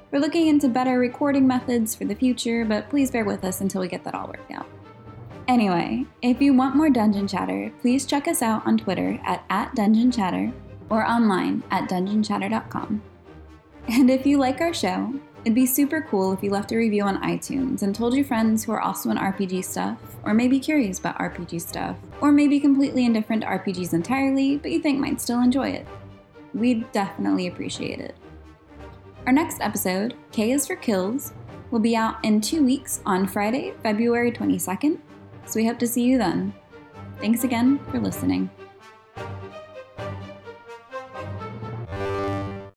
We're 0.10 0.18
looking 0.18 0.48
into 0.48 0.68
better 0.68 0.98
recording 0.98 1.46
methods 1.46 1.94
for 1.94 2.06
the 2.06 2.16
future, 2.16 2.66
but 2.66 2.90
please 2.90 3.12
bear 3.12 3.24
with 3.24 3.46
us 3.46 3.62
until 3.62 3.82
we 3.82 3.88
get 3.88 4.04
that 4.04 4.16
all 4.16 4.26
worked 4.26 4.50
out. 4.50 4.66
Anyway, 5.50 6.06
if 6.22 6.42
you 6.42 6.54
want 6.54 6.76
more 6.76 6.92
Dungeon 6.92 7.28
Chatter, 7.28 7.72
please 7.82 8.06
check 8.06 8.28
us 8.28 8.44
out 8.44 8.66
on 8.68 8.78
Twitter 8.78 9.20
at, 9.26 9.44
at 9.50 9.74
Dungeon 9.74 10.12
Chatter 10.12 10.54
or 10.92 11.04
online 11.04 11.64
at 11.72 11.90
dungeonchatter.com. 11.90 13.02
And 13.88 14.12
if 14.12 14.28
you 14.28 14.38
like 14.38 14.62
our 14.62 14.76
show, 14.76 15.12
It'd 15.46 15.56
be 15.56 15.66
super 15.66 16.02
cool 16.02 16.34
if 16.34 16.44
you 16.44 16.52
left 16.52 16.74
a 16.74 16.78
review 16.78 17.04
on 17.04 17.24
iTunes 17.24 17.82
and 17.82 17.96
told 17.96 18.14
your 18.14 18.26
friends 18.26 18.66
who 18.66 18.74
are 18.74 18.82
also 18.82 19.10
in 19.10 19.18
RPG 19.18 19.64
stuff, 19.64 19.98
or 20.24 20.34
maybe 20.34 20.60
curious 20.60 21.00
about 21.00 21.18
RPG 21.18 21.62
stuff, 21.62 21.96
or 22.20 22.34
maybe 22.34 22.60
completely 22.60 23.06
indifferent 23.06 23.44
to 23.44 23.48
RPGs 23.48 23.94
entirely, 23.94 24.58
but 24.58 24.70
you 24.70 24.82
think 24.82 25.00
might 25.00 25.22
still 25.22 25.42
enjoy 25.42 25.70
it. 25.70 25.88
We'd 26.54 26.92
definitely 26.92 27.48
appreciate 27.48 28.02
it. 28.02 28.16
Our 29.28 29.32
next 29.32 29.62
episode, 29.62 30.16
K 30.34 30.52
is 30.52 30.68
for 30.68 30.76
Kills, 30.76 31.32
will 31.72 31.80
be 31.80 31.96
out 31.96 32.18
in 32.26 32.42
two 32.42 32.62
weeks 32.62 33.00
on 33.06 33.26
Friday, 33.26 33.74
February 33.82 34.34
22nd, 34.34 35.00
so 35.50 35.60
we 35.60 35.66
hope 35.66 35.80
to 35.80 35.88
see 35.88 36.04
you 36.04 36.20
then. 36.20 36.54
Thanks 37.20 37.44
again 37.44 37.80
for 37.90 38.00
listening. 38.00 38.50